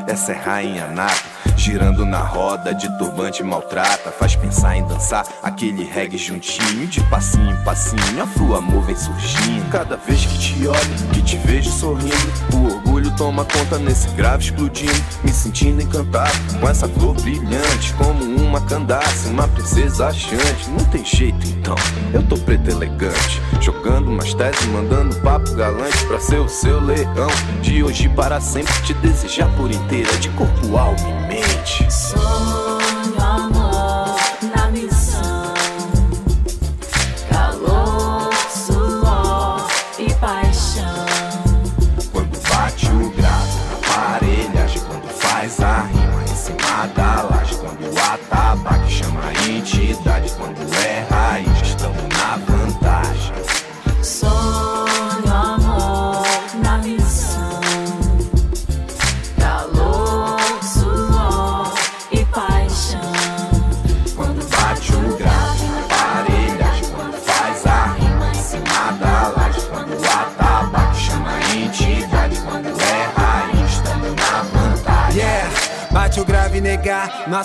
[0.07, 1.43] essa é rainha nata.
[1.63, 4.11] Girando na roda, de turbante maltrata.
[4.11, 6.89] Faz pensar em dançar aquele reggae juntinho.
[6.89, 9.71] De passinho em passinho, a flor amor vem surgindo.
[9.71, 14.43] Cada vez que te olho, que te vejo sorrindo, o orgulho toma conta nesse grave
[14.43, 15.05] explodindo.
[15.23, 20.69] Me sentindo encantado com essa flor brilhante, como uma candace, uma princesa achante.
[20.69, 21.77] Não tem jeito então,
[22.13, 23.41] eu tô preto elegante.
[23.61, 27.31] Jogando umas teses, mandando papo galante pra ser o seu leão.
[27.61, 31.52] De hoje para sempre te desejar por inteira, de corpo, alma e mente.
[31.65, 32.72] Sonho, amor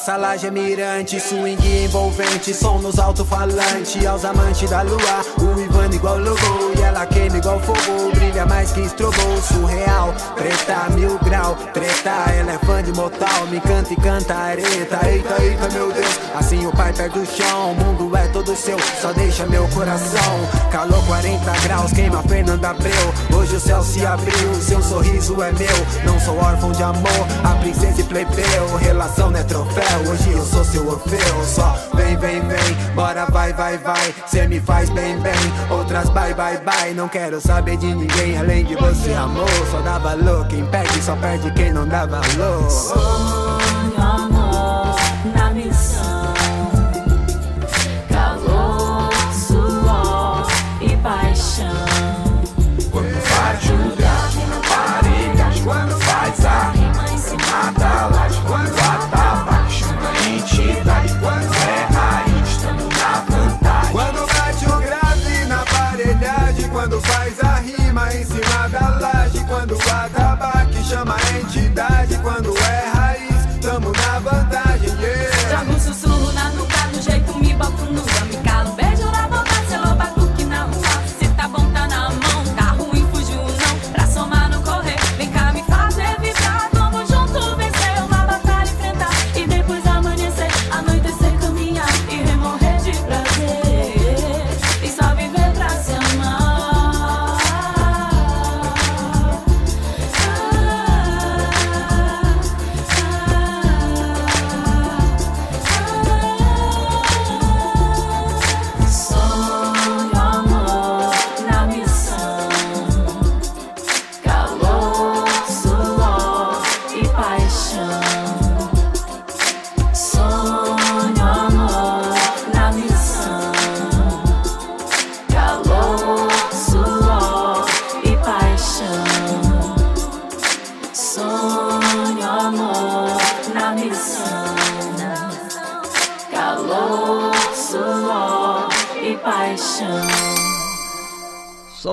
[0.07, 6.17] nossa laje mirante, swing envolvente, som nos alto-falante, aos amantes da lua, o Ivan igual
[6.17, 12.31] logo, e ela queima igual fogo, brilha mais que estrobou, surreal, preta, mil grau, treta,
[12.31, 16.65] ela é fã de motal, me canta e canta areta, eita, eita, meu Deus, assim
[16.65, 20.39] o pai perde o chão, o mundo é todo seu, só deixa meu coração,
[20.71, 26.05] calor 40 graus, queima Fernanda Abreu, hoje o céu se abriu, seu sorriso é meu,
[26.05, 30.45] não sou órfão de amor, a princesa e plebeu, relação não é troféu, hoje eu
[30.45, 35.17] sou seu Orfeu, só vem, vem, vem, bora, vai, vai, vai, cê me faz bem,
[35.19, 35.33] bem,
[35.69, 39.97] outras bye, bye, bye, não quero saber de ninguém além de você, amor, só dá
[39.97, 43.66] valor, quem perde só perde quem não dá valor.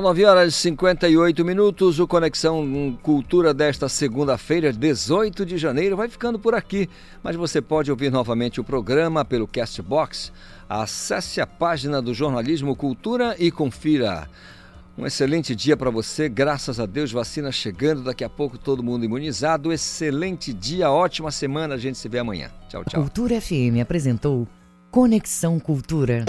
[0.05, 1.99] 9 horas e 58 minutos.
[1.99, 6.91] O Conexão Cultura desta segunda-feira, 18 de janeiro, vai ficando por aqui.
[7.23, 10.31] Mas você pode ouvir novamente o programa pelo Castbox.
[10.69, 14.29] Acesse a página do Jornalismo Cultura e confira.
[14.99, 19.07] Um excelente dia para você, graças a Deus, vacina chegando, daqui a pouco todo mundo
[19.07, 19.73] imunizado.
[19.73, 22.51] Excelente dia, ótima semana, a gente se vê amanhã.
[22.69, 23.01] Tchau, tchau.
[23.01, 24.47] Cultura FM apresentou
[24.91, 26.27] Conexão Cultura.